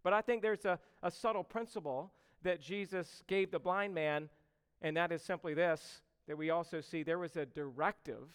But 0.03 0.13
I 0.13 0.21
think 0.21 0.43
there's 0.43 0.65
a, 0.65 0.79
a 1.03 1.11
subtle 1.11 1.45
principle 1.45 2.13
that 2.43 2.61
Jesus 2.61 3.23
gave 3.27 3.51
the 3.51 3.59
blind 3.59 3.95
man, 3.95 4.29
and 4.83 4.97
that 4.97 5.13
is 5.13 5.23
simply 5.23 5.55
this 5.55 6.03
that 6.27 6.37
we 6.37 6.51
also 6.51 6.81
see 6.81 7.03
there 7.03 7.19
was 7.19 7.37
a 7.37 7.45
directive 7.45 8.29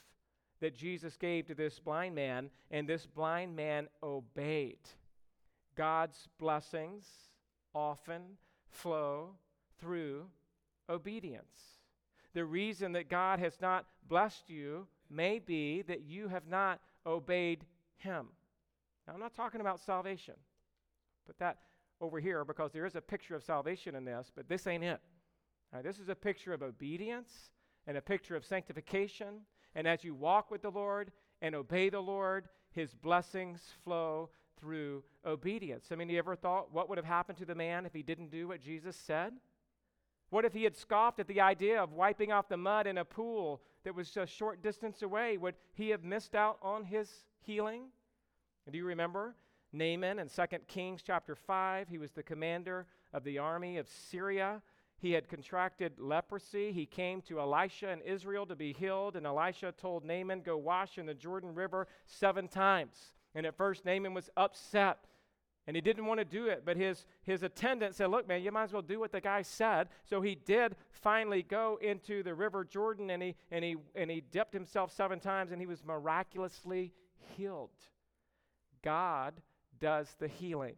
that 0.59 0.75
Jesus 0.75 1.15
gave 1.15 1.45
to 1.45 1.55
this 1.55 1.79
blind 1.79 2.13
man, 2.13 2.49
and 2.71 2.87
this 2.87 3.05
blind 3.05 3.55
man 3.55 3.87
obeyed. 4.03 4.79
God's 5.75 6.27
blessings 6.37 7.05
often 7.73 8.21
flow 8.67 9.29
through 9.79 10.25
obedience. 10.89 11.79
The 12.33 12.43
reason 12.45 12.91
that 12.93 13.09
God 13.09 13.39
has 13.39 13.61
not 13.61 13.85
blessed 14.09 14.49
you 14.49 14.87
may 15.09 15.39
be 15.39 15.81
that 15.83 16.01
you 16.01 16.27
have 16.27 16.47
not 16.47 16.79
obeyed 17.05 17.65
Him. 17.97 18.27
Now, 19.07 19.13
I'm 19.13 19.19
not 19.19 19.35
talking 19.35 19.61
about 19.61 19.79
salvation. 19.79 20.35
Put 21.25 21.37
that 21.39 21.57
over 22.01 22.19
here 22.19 22.43
because 22.43 22.71
there 22.71 22.85
is 22.85 22.95
a 22.95 23.01
picture 23.01 23.35
of 23.35 23.43
salvation 23.43 23.95
in 23.95 24.05
this, 24.05 24.31
but 24.35 24.47
this 24.47 24.67
ain't 24.67 24.83
it. 24.83 24.99
Right, 25.73 25.83
this 25.83 25.99
is 25.99 26.09
a 26.09 26.15
picture 26.15 26.53
of 26.53 26.61
obedience 26.61 27.49
and 27.87 27.97
a 27.97 28.01
picture 28.01 28.35
of 28.35 28.45
sanctification. 28.45 29.41
And 29.75 29.87
as 29.87 30.03
you 30.03 30.13
walk 30.13 30.51
with 30.51 30.61
the 30.61 30.71
Lord 30.71 31.11
and 31.41 31.55
obey 31.55 31.89
the 31.89 31.99
Lord, 31.99 32.47
His 32.71 32.93
blessings 32.93 33.61
flow 33.83 34.29
through 34.59 35.03
obedience. 35.25 35.87
I 35.91 35.95
mean, 35.95 36.09
you 36.09 36.17
ever 36.17 36.35
thought 36.35 36.73
what 36.73 36.89
would 36.89 36.97
have 36.97 37.05
happened 37.05 37.37
to 37.39 37.45
the 37.45 37.55
man 37.55 37.85
if 37.85 37.93
he 37.93 38.03
didn't 38.03 38.31
do 38.31 38.47
what 38.47 38.61
Jesus 38.61 38.95
said? 38.95 39.33
What 40.29 40.45
if 40.45 40.53
he 40.53 40.63
had 40.63 40.75
scoffed 40.75 41.19
at 41.19 41.27
the 41.27 41.41
idea 41.41 41.81
of 41.81 41.93
wiping 41.93 42.31
off 42.31 42.49
the 42.49 42.57
mud 42.57 42.87
in 42.87 42.97
a 42.97 43.05
pool 43.05 43.61
that 43.83 43.95
was 43.95 44.15
a 44.17 44.25
short 44.25 44.61
distance 44.61 45.01
away? 45.01 45.37
Would 45.37 45.55
he 45.73 45.89
have 45.89 46.03
missed 46.03 46.35
out 46.35 46.57
on 46.61 46.83
his 46.83 47.09
healing? 47.39 47.83
And 48.65 48.73
do 48.73 48.77
you 48.77 48.85
remember 48.85 49.35
Naaman 49.71 50.19
in 50.19 50.29
2 50.29 50.43
Kings 50.67 51.01
chapter 51.05 51.35
5? 51.35 51.87
He 51.87 51.97
was 51.97 52.11
the 52.11 52.23
commander 52.23 52.87
of 53.13 53.23
the 53.23 53.37
army 53.37 53.77
of 53.77 53.87
Syria. 53.87 54.61
He 54.97 55.11
had 55.11 55.29
contracted 55.29 55.99
leprosy. 55.99 56.71
He 56.71 56.85
came 56.85 57.21
to 57.23 57.39
Elisha 57.39 57.91
in 57.91 58.01
Israel 58.01 58.45
to 58.47 58.55
be 58.55 58.73
healed, 58.73 59.15
and 59.15 59.25
Elisha 59.25 59.71
told 59.71 60.03
Naaman, 60.03 60.41
Go 60.41 60.57
wash 60.57 60.97
in 60.97 61.05
the 61.05 61.13
Jordan 61.13 61.53
River 61.53 61.87
seven 62.07 62.47
times. 62.47 63.13
And 63.35 63.45
at 63.45 63.55
first, 63.55 63.85
Naaman 63.85 64.13
was 64.13 64.29
upset 64.35 65.05
and 65.67 65.75
he 65.75 65.81
didn't 65.81 66.05
want 66.05 66.19
to 66.19 66.25
do 66.25 66.47
it, 66.47 66.61
but 66.63 66.77
his, 66.77 67.05
his 67.23 67.41
attendant 67.41 67.95
said, 67.95 68.11
Look, 68.11 68.27
man, 68.27 68.43
you 68.43 68.51
might 68.51 68.65
as 68.65 68.73
well 68.73 68.83
do 68.83 68.99
what 68.99 69.11
the 69.11 69.21
guy 69.21 69.41
said. 69.41 69.89
So 70.03 70.21
he 70.21 70.35
did 70.35 70.75
finally 70.91 71.41
go 71.41 71.79
into 71.81 72.21
the 72.21 72.35
river 72.35 72.63
Jordan 72.63 73.09
and 73.09 73.23
he, 73.23 73.35
and 73.49 73.63
he, 73.63 73.75
and 73.95 74.11
he 74.11 74.21
dipped 74.21 74.53
himself 74.53 74.93
seven 74.93 75.19
times 75.19 75.51
and 75.51 75.59
he 75.59 75.65
was 75.65 75.83
miraculously 75.83 76.93
healed. 77.35 77.71
God 78.83 79.33
does 79.79 80.15
the 80.19 80.27
healing, 80.27 80.75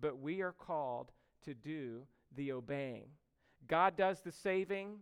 but 0.00 0.18
we 0.18 0.40
are 0.40 0.52
called 0.52 1.12
to 1.44 1.52
do 1.52 2.06
the 2.34 2.52
obeying. 2.52 3.08
God 3.68 3.96
does 3.96 4.20
the 4.20 4.32
saving, 4.32 5.00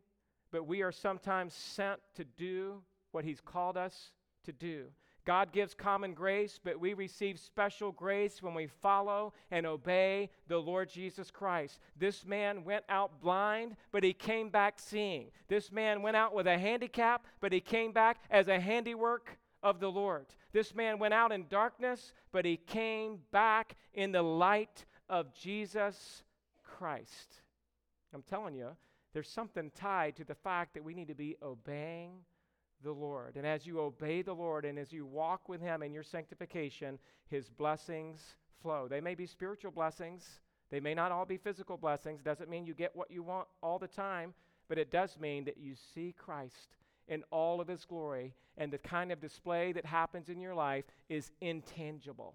but 0.50 0.66
we 0.66 0.82
are 0.82 0.92
sometimes 0.92 1.54
sent 1.54 2.00
to 2.16 2.24
do 2.24 2.82
what 3.12 3.24
he's 3.24 3.40
called 3.40 3.76
us 3.76 4.10
to 4.44 4.52
do. 4.52 4.86
God 5.24 5.52
gives 5.52 5.72
common 5.74 6.14
grace, 6.14 6.58
but 6.62 6.80
we 6.80 6.94
receive 6.94 7.38
special 7.38 7.92
grace 7.92 8.42
when 8.42 8.54
we 8.54 8.66
follow 8.66 9.32
and 9.50 9.66
obey 9.66 10.30
the 10.48 10.58
Lord 10.58 10.88
Jesus 10.88 11.30
Christ. 11.30 11.78
This 11.96 12.26
man 12.26 12.64
went 12.64 12.84
out 12.88 13.20
blind, 13.20 13.76
but 13.92 14.02
he 14.02 14.12
came 14.12 14.48
back 14.48 14.80
seeing. 14.80 15.26
This 15.48 15.70
man 15.70 16.02
went 16.02 16.16
out 16.16 16.34
with 16.34 16.48
a 16.48 16.58
handicap, 16.58 17.24
but 17.40 17.52
he 17.52 17.60
came 17.60 17.92
back 17.92 18.24
as 18.30 18.48
a 18.48 18.58
handiwork 18.58 19.38
of 19.62 19.78
the 19.78 19.90
Lord. 19.90 20.26
This 20.52 20.74
man 20.74 20.98
went 20.98 21.14
out 21.14 21.30
in 21.30 21.46
darkness, 21.48 22.12
but 22.32 22.44
he 22.44 22.56
came 22.56 23.20
back 23.30 23.76
in 23.94 24.10
the 24.10 24.22
light 24.22 24.84
of 25.08 25.32
Jesus 25.34 26.24
Christ. 26.64 27.42
I'm 28.12 28.22
telling 28.22 28.56
you, 28.56 28.70
there's 29.12 29.28
something 29.28 29.70
tied 29.74 30.16
to 30.16 30.24
the 30.24 30.34
fact 30.34 30.74
that 30.74 30.84
we 30.84 30.94
need 30.94 31.08
to 31.08 31.14
be 31.14 31.36
obeying 31.42 32.12
the 32.82 32.92
Lord. 32.92 33.36
And 33.36 33.46
as 33.46 33.66
you 33.66 33.80
obey 33.80 34.22
the 34.22 34.34
Lord 34.34 34.64
and 34.64 34.78
as 34.78 34.92
you 34.92 35.06
walk 35.06 35.48
with 35.48 35.60
Him 35.60 35.82
in 35.82 35.92
your 35.92 36.02
sanctification, 36.02 36.98
His 37.28 37.48
blessings 37.48 38.20
flow. 38.62 38.86
They 38.88 39.00
may 39.00 39.14
be 39.14 39.26
spiritual 39.26 39.72
blessings, 39.72 40.40
they 40.70 40.80
may 40.80 40.94
not 40.94 41.12
all 41.12 41.26
be 41.26 41.36
physical 41.36 41.76
blessings. 41.76 42.22
Doesn't 42.22 42.48
mean 42.48 42.64
you 42.64 42.72
get 42.72 42.96
what 42.96 43.10
you 43.10 43.22
want 43.22 43.46
all 43.62 43.78
the 43.78 43.86
time, 43.86 44.32
but 44.68 44.78
it 44.78 44.90
does 44.90 45.18
mean 45.20 45.44
that 45.44 45.58
you 45.58 45.74
see 45.94 46.14
Christ 46.16 46.76
in 47.08 47.22
all 47.30 47.60
of 47.60 47.68
His 47.68 47.84
glory, 47.84 48.32
and 48.56 48.72
the 48.72 48.78
kind 48.78 49.12
of 49.12 49.20
display 49.20 49.72
that 49.72 49.84
happens 49.84 50.30
in 50.30 50.40
your 50.40 50.54
life 50.54 50.84
is 51.10 51.30
intangible. 51.42 52.34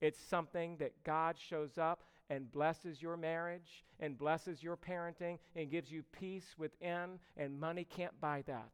It's 0.00 0.20
something 0.20 0.76
that 0.78 0.92
God 1.02 1.36
shows 1.36 1.78
up 1.78 2.04
and 2.30 2.50
blesses 2.52 3.02
your 3.02 3.16
marriage 3.16 3.84
and 4.00 4.18
blesses 4.18 4.62
your 4.62 4.76
parenting 4.76 5.38
and 5.56 5.70
gives 5.70 5.90
you 5.90 6.04
peace 6.12 6.54
within, 6.58 7.18
and 7.36 7.58
money 7.58 7.84
can't 7.84 8.18
buy 8.20 8.44
that. 8.46 8.70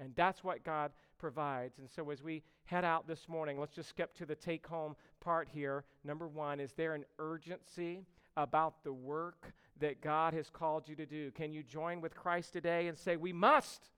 And 0.00 0.12
that's 0.16 0.42
what 0.42 0.64
God 0.64 0.92
provides. 1.18 1.78
And 1.78 1.88
so 1.88 2.10
as 2.10 2.22
we 2.22 2.42
head 2.64 2.84
out 2.84 3.06
this 3.06 3.28
morning, 3.28 3.58
let's 3.58 3.74
just 3.74 3.88
skip 3.88 4.14
to 4.14 4.26
the 4.26 4.34
take 4.34 4.66
home 4.66 4.96
part 5.20 5.48
here. 5.50 5.84
Number 6.04 6.26
one, 6.26 6.60
is 6.60 6.72
there 6.72 6.94
an 6.94 7.04
urgency 7.18 8.04
about 8.36 8.82
the 8.82 8.92
work 8.92 9.52
that 9.80 10.00
God 10.00 10.34
has 10.34 10.50
called 10.50 10.88
you 10.88 10.96
to 10.96 11.06
do? 11.06 11.30
Can 11.30 11.52
you 11.52 11.62
join 11.62 12.00
with 12.00 12.14
Christ 12.14 12.52
today 12.52 12.88
and 12.88 12.98
say, 12.98 13.16
We 13.16 13.32
must, 13.32 13.90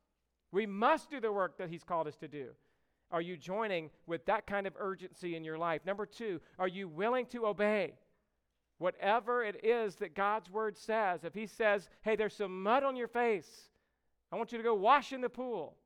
we 0.53 0.67
must 0.67 1.11
do 1.11 1.21
the 1.21 1.33
work 1.33 1.59
that 1.59 1.71
He's 1.71 1.85
called 1.85 2.07
us 2.07 2.17
to 2.17 2.29
do? 2.29 2.49
Are 3.11 3.21
you 3.21 3.37
joining 3.37 3.91
with 4.07 4.27
that 4.27 4.47
kind 4.47 4.67
of 4.67 4.75
urgency 4.79 5.37
in 5.37 5.45
your 5.45 5.59
life? 5.59 5.83
Number 5.87 6.07
two, 6.07 6.41
are 6.59 6.69
you 6.69 6.89
willing 6.89 7.27
to 7.27 7.47
obey? 7.47 7.95
Whatever 8.79 9.45
it 9.45 9.65
is 9.65 9.97
that 9.97 10.15
God's 10.15 10.51
word 10.51 10.77
says, 10.77 11.25
if 11.25 11.35
He 11.35 11.47
says, 11.47 11.89
Hey, 12.03 12.17
there's 12.17 12.35
some 12.35 12.63
mud 12.63 12.83
on 12.83 12.97
your 12.97 13.09
face, 13.09 13.71
I 14.31 14.37
want 14.37 14.53
you 14.53 14.59
to 14.59 14.65
go 14.65 14.75
wash 14.75 15.13
in 15.13 15.21
the 15.21 15.29
pool. 15.29 15.77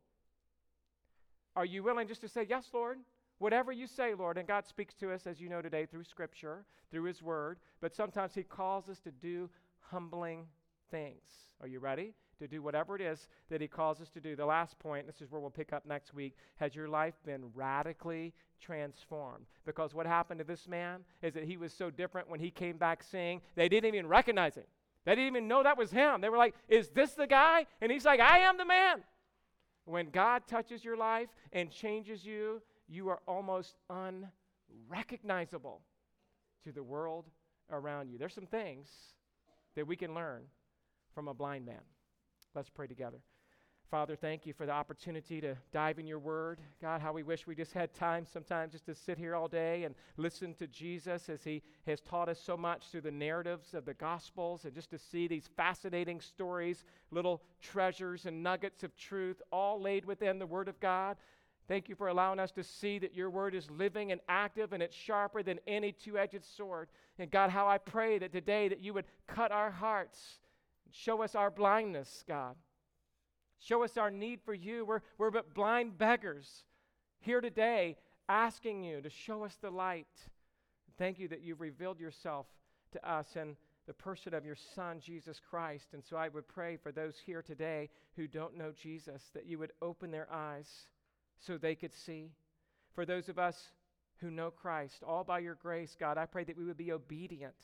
Are 1.57 1.65
you 1.65 1.83
willing 1.83 2.09
just 2.09 2.21
to 2.23 2.29
say, 2.29 2.47
Yes, 2.49 2.69
Lord? 2.73 2.99
Whatever 3.39 3.73
you 3.73 3.87
say, 3.87 4.15
Lord. 4.15 4.37
And 4.37 4.47
God 4.47 4.67
speaks 4.67 4.95
to 4.97 5.13
us, 5.13 5.27
as 5.27 5.41
you 5.41 5.49
know 5.49 5.63
today, 5.63 5.87
through 5.87 6.05
Scripture, 6.05 6.65
through 6.91 7.05
His 7.05 7.23
Word. 7.23 7.59
But 7.81 7.95
sometimes 7.95 8.35
He 8.35 8.43
calls 8.43 8.89
us 8.89 9.01
to 9.01 9.11
do 9.11 9.49
humbling 9.81 10.45
things. 10.91 11.23
Are 11.61 11.67
you 11.67 11.79
ready? 11.79 12.13
To 12.39 12.49
do 12.49 12.63
whatever 12.63 12.97
it 12.97 13.03
is 13.03 13.29
that 13.51 13.61
He 13.61 13.69
calls 13.69 14.01
us 14.01 14.11
to 14.11 14.21
do. 14.21 14.37
The 14.37 14.47
last 14.47 14.79
point, 14.79 15.07
this 15.07 15.21
is 15.21 15.31
where 15.31 15.41
we'll 15.41 15.51
pick 15.51 15.73
up 15.73 15.87
next 15.87 16.15
week. 16.15 16.37
Has 16.57 16.75
your 16.75 16.89
life 16.89 17.15
been 17.25 17.45
radically 17.55 18.35
transformed? 18.61 19.47
Because 19.65 19.95
what 19.95 20.07
happened 20.07 20.39
to 20.39 20.45
this 20.45 20.69
man 20.69 21.01
is 21.23 21.35
that 21.35 21.45
he 21.45 21.57
was 21.57 21.73
so 21.73 21.91
different 21.91 22.29
when 22.29 22.41
he 22.41 22.51
came 22.51 22.77
back 22.77 23.03
seeing, 23.03 23.41
they 23.57 23.69
didn't 23.69 23.95
even 23.95 24.07
recognize 24.07 24.55
him. 24.55 24.65
They 25.07 25.15
didn't 25.15 25.29
even 25.29 25.49
know 25.49 25.63
that 25.63 25.79
was 25.79 25.91
him. 25.91 26.21
They 26.21 26.29
were 26.29 26.37
like, 26.37 26.55
Is 26.69 26.91
this 26.91 27.13
the 27.13 27.27
guy? 27.27 27.67
And 27.81 27.91
he's 27.91 28.05
like, 28.05 28.21
I 28.21 28.41
am 28.41 28.59
the 28.59 28.67
man. 28.67 29.03
When 29.85 30.11
God 30.11 30.47
touches 30.47 30.85
your 30.85 30.97
life 30.97 31.29
and 31.53 31.71
changes 31.71 32.25
you, 32.25 32.63
you 32.89 33.09
are 33.09 33.21
almost 33.27 33.77
unrecognizable 33.89 35.81
to 36.65 36.73
the 36.73 36.83
world 36.83 37.27
around 37.71 38.09
you. 38.09 38.19
There's 38.19 38.35
some 38.35 38.47
things 38.47 38.89
that 39.75 39.87
we 39.87 39.97
can 39.97 40.15
learn 40.15 40.43
from 41.15 41.29
a 41.29 41.35
blind 41.35 41.65
man. 41.67 41.81
Let's 42.55 42.69
pray 42.69 42.87
together. 42.87 43.21
Father, 43.91 44.15
thank 44.15 44.47
you 44.47 44.53
for 44.53 44.67
the 44.67 44.73
opportunity 44.73 45.41
to 45.41 45.57
dive 45.73 45.99
in 45.99 46.07
your 46.07 46.21
word. 46.21 46.61
God, 46.81 47.01
how 47.01 47.13
we 47.13 47.25
wish 47.25 47.49
we 47.49 47.57
just 47.57 47.73
had 47.73 47.93
time 47.93 48.25
sometimes 48.25 48.71
just 48.71 48.87
to 48.87 48.95
sit 48.95 49.19
here 49.19 49.35
all 49.35 49.49
day 49.49 49.83
and 49.83 49.97
listen 50.17 50.55
to 50.55 50.69
Jesus 50.69 51.29
as 51.29 51.43
he 51.43 51.61
has 51.89 52.01
taught 52.01 52.29
us 52.29 52.39
so 52.41 52.57
much 52.57 52.87
through 52.87 53.01
the 53.01 53.11
narratives 53.11 53.75
of 53.75 53.85
the 53.85 53.95
Gospels 53.95 54.65
and 54.65 54.73
just 54.77 54.91
to 54.91 54.99
see 54.99 55.27
these 55.27 55.51
fascinating 55.57 56.21
stories, 56.21 56.85
little 57.11 57.43
treasures 57.61 58.27
and 58.27 58.45
nuggets 58.45 58.85
of 58.85 58.97
truth, 58.97 59.43
all 59.51 59.81
laid 59.81 60.05
within 60.05 60.39
the 60.39 60.47
Word 60.47 60.69
of 60.69 60.79
God. 60.79 61.17
Thank 61.67 61.89
you 61.89 61.97
for 61.97 62.07
allowing 62.07 62.39
us 62.39 62.53
to 62.53 62.63
see 62.63 63.01
that 63.01 63.17
your 63.17 63.31
word 63.31 63.57
is 63.57 63.71
living 63.73 64.13
and 64.13 64.21
active 64.29 64.73
and 64.73 64.83
it's 64.83 64.97
sharper 64.97 65.43
than 65.43 65.59
any 65.67 65.91
two 65.91 66.17
edged 66.17 66.45
sword. 66.45 66.89
And 67.19 67.29
God, 67.29 67.51
how 67.51 67.67
I 67.67 67.79
pray 67.79 68.19
that 68.19 68.33
today 68.33 68.69
that 68.69 68.81
you 68.81 68.95
would 68.95 69.05
cut 69.27 69.51
our 69.51 69.71
hearts, 69.71 70.39
show 70.93 71.23
us 71.23 71.35
our 71.35 71.51
blindness, 71.51 72.25
God 72.27 72.55
Show 73.61 73.85
us 73.85 73.97
our 73.99 74.11
need 74.11 74.41
for 74.43 74.55
you. 74.55 74.85
We're, 74.85 75.03
we're 75.19 75.31
but 75.31 75.55
blind 75.55 75.99
beggars 75.99 76.65
here 77.21 77.43
today 77.43 77.97
asking 78.29 78.83
you 78.83 79.03
to 79.03 79.11
show 79.11 79.45
us 79.45 79.57
the 79.61 79.71
light. 79.71 80.07
Thank 80.97 81.19
you 81.19 81.29
that 81.29 81.43
you've 81.43 81.61
revealed 81.61 82.01
yourself 82.01 82.47
to 82.93 83.09
us 83.09 83.37
in 83.37 83.57
the 83.87 83.93
person 83.93 84.33
of 84.33 84.47
your 84.47 84.57
Son, 84.75 84.99
Jesus 84.99 85.41
Christ. 85.41 85.89
And 85.93 86.03
so 86.03 86.17
I 86.17 86.29
would 86.29 86.49
pray 86.49 86.77
for 86.77 86.91
those 86.91 87.17
here 87.25 87.43
today 87.43 87.91
who 88.17 88.27
don't 88.27 88.57
know 88.57 88.73
Jesus 88.73 89.31
that 89.35 89.47
you 89.47 89.59
would 89.59 89.73
open 89.83 90.11
their 90.11 90.33
eyes 90.33 90.69
so 91.39 91.59
they 91.59 91.75
could 91.75 91.93
see. 91.93 92.31
For 92.95 93.05
those 93.05 93.29
of 93.29 93.39
us 93.39 93.73
who 94.21 94.31
know 94.31 94.51
Christ, 94.51 95.03
all 95.07 95.25
by 95.25 95.41
your 95.41 95.55
grace, 95.55 95.97
God, 95.99 96.17
I 96.17 96.27
pray 96.27 96.45
that 96.45 96.57
we 96.57 96.65
would 96.65 96.79
be 96.79 96.93
obedient, 96.93 97.55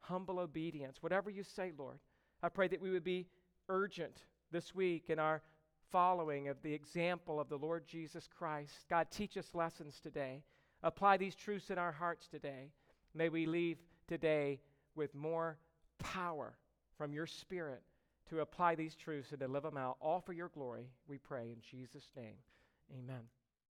humble 0.00 0.38
obedience, 0.38 1.02
whatever 1.02 1.28
you 1.30 1.42
say, 1.42 1.72
Lord. 1.76 1.98
I 2.42 2.48
pray 2.48 2.68
that 2.68 2.80
we 2.80 2.90
would 2.90 3.04
be 3.04 3.26
urgent 3.68 4.22
this 4.50 4.74
week 4.74 5.10
in 5.10 5.18
our 5.18 5.42
following 5.90 6.48
of 6.48 6.60
the 6.62 6.72
example 6.72 7.40
of 7.40 7.48
the 7.48 7.58
Lord 7.58 7.86
Jesus 7.86 8.28
Christ. 8.36 8.86
God, 8.88 9.08
teach 9.10 9.36
us 9.36 9.54
lessons 9.54 10.00
today. 10.02 10.42
Apply 10.82 11.16
these 11.16 11.34
truths 11.34 11.70
in 11.70 11.78
our 11.78 11.92
hearts 11.92 12.28
today. 12.28 12.70
May 13.14 13.28
we 13.28 13.46
leave 13.46 13.78
today 14.08 14.60
with 14.94 15.14
more 15.14 15.58
power 15.98 16.56
from 16.96 17.12
your 17.12 17.26
Spirit 17.26 17.82
to 18.28 18.40
apply 18.40 18.74
these 18.74 18.94
truths 18.94 19.30
and 19.30 19.40
to 19.40 19.48
live 19.48 19.62
them 19.62 19.76
out, 19.76 19.96
all 20.00 20.20
for 20.20 20.32
your 20.32 20.48
glory, 20.48 20.90
we 21.08 21.18
pray 21.18 21.44
in 21.44 21.60
Jesus' 21.60 22.10
name. 22.16 22.34
Amen. 22.98 23.22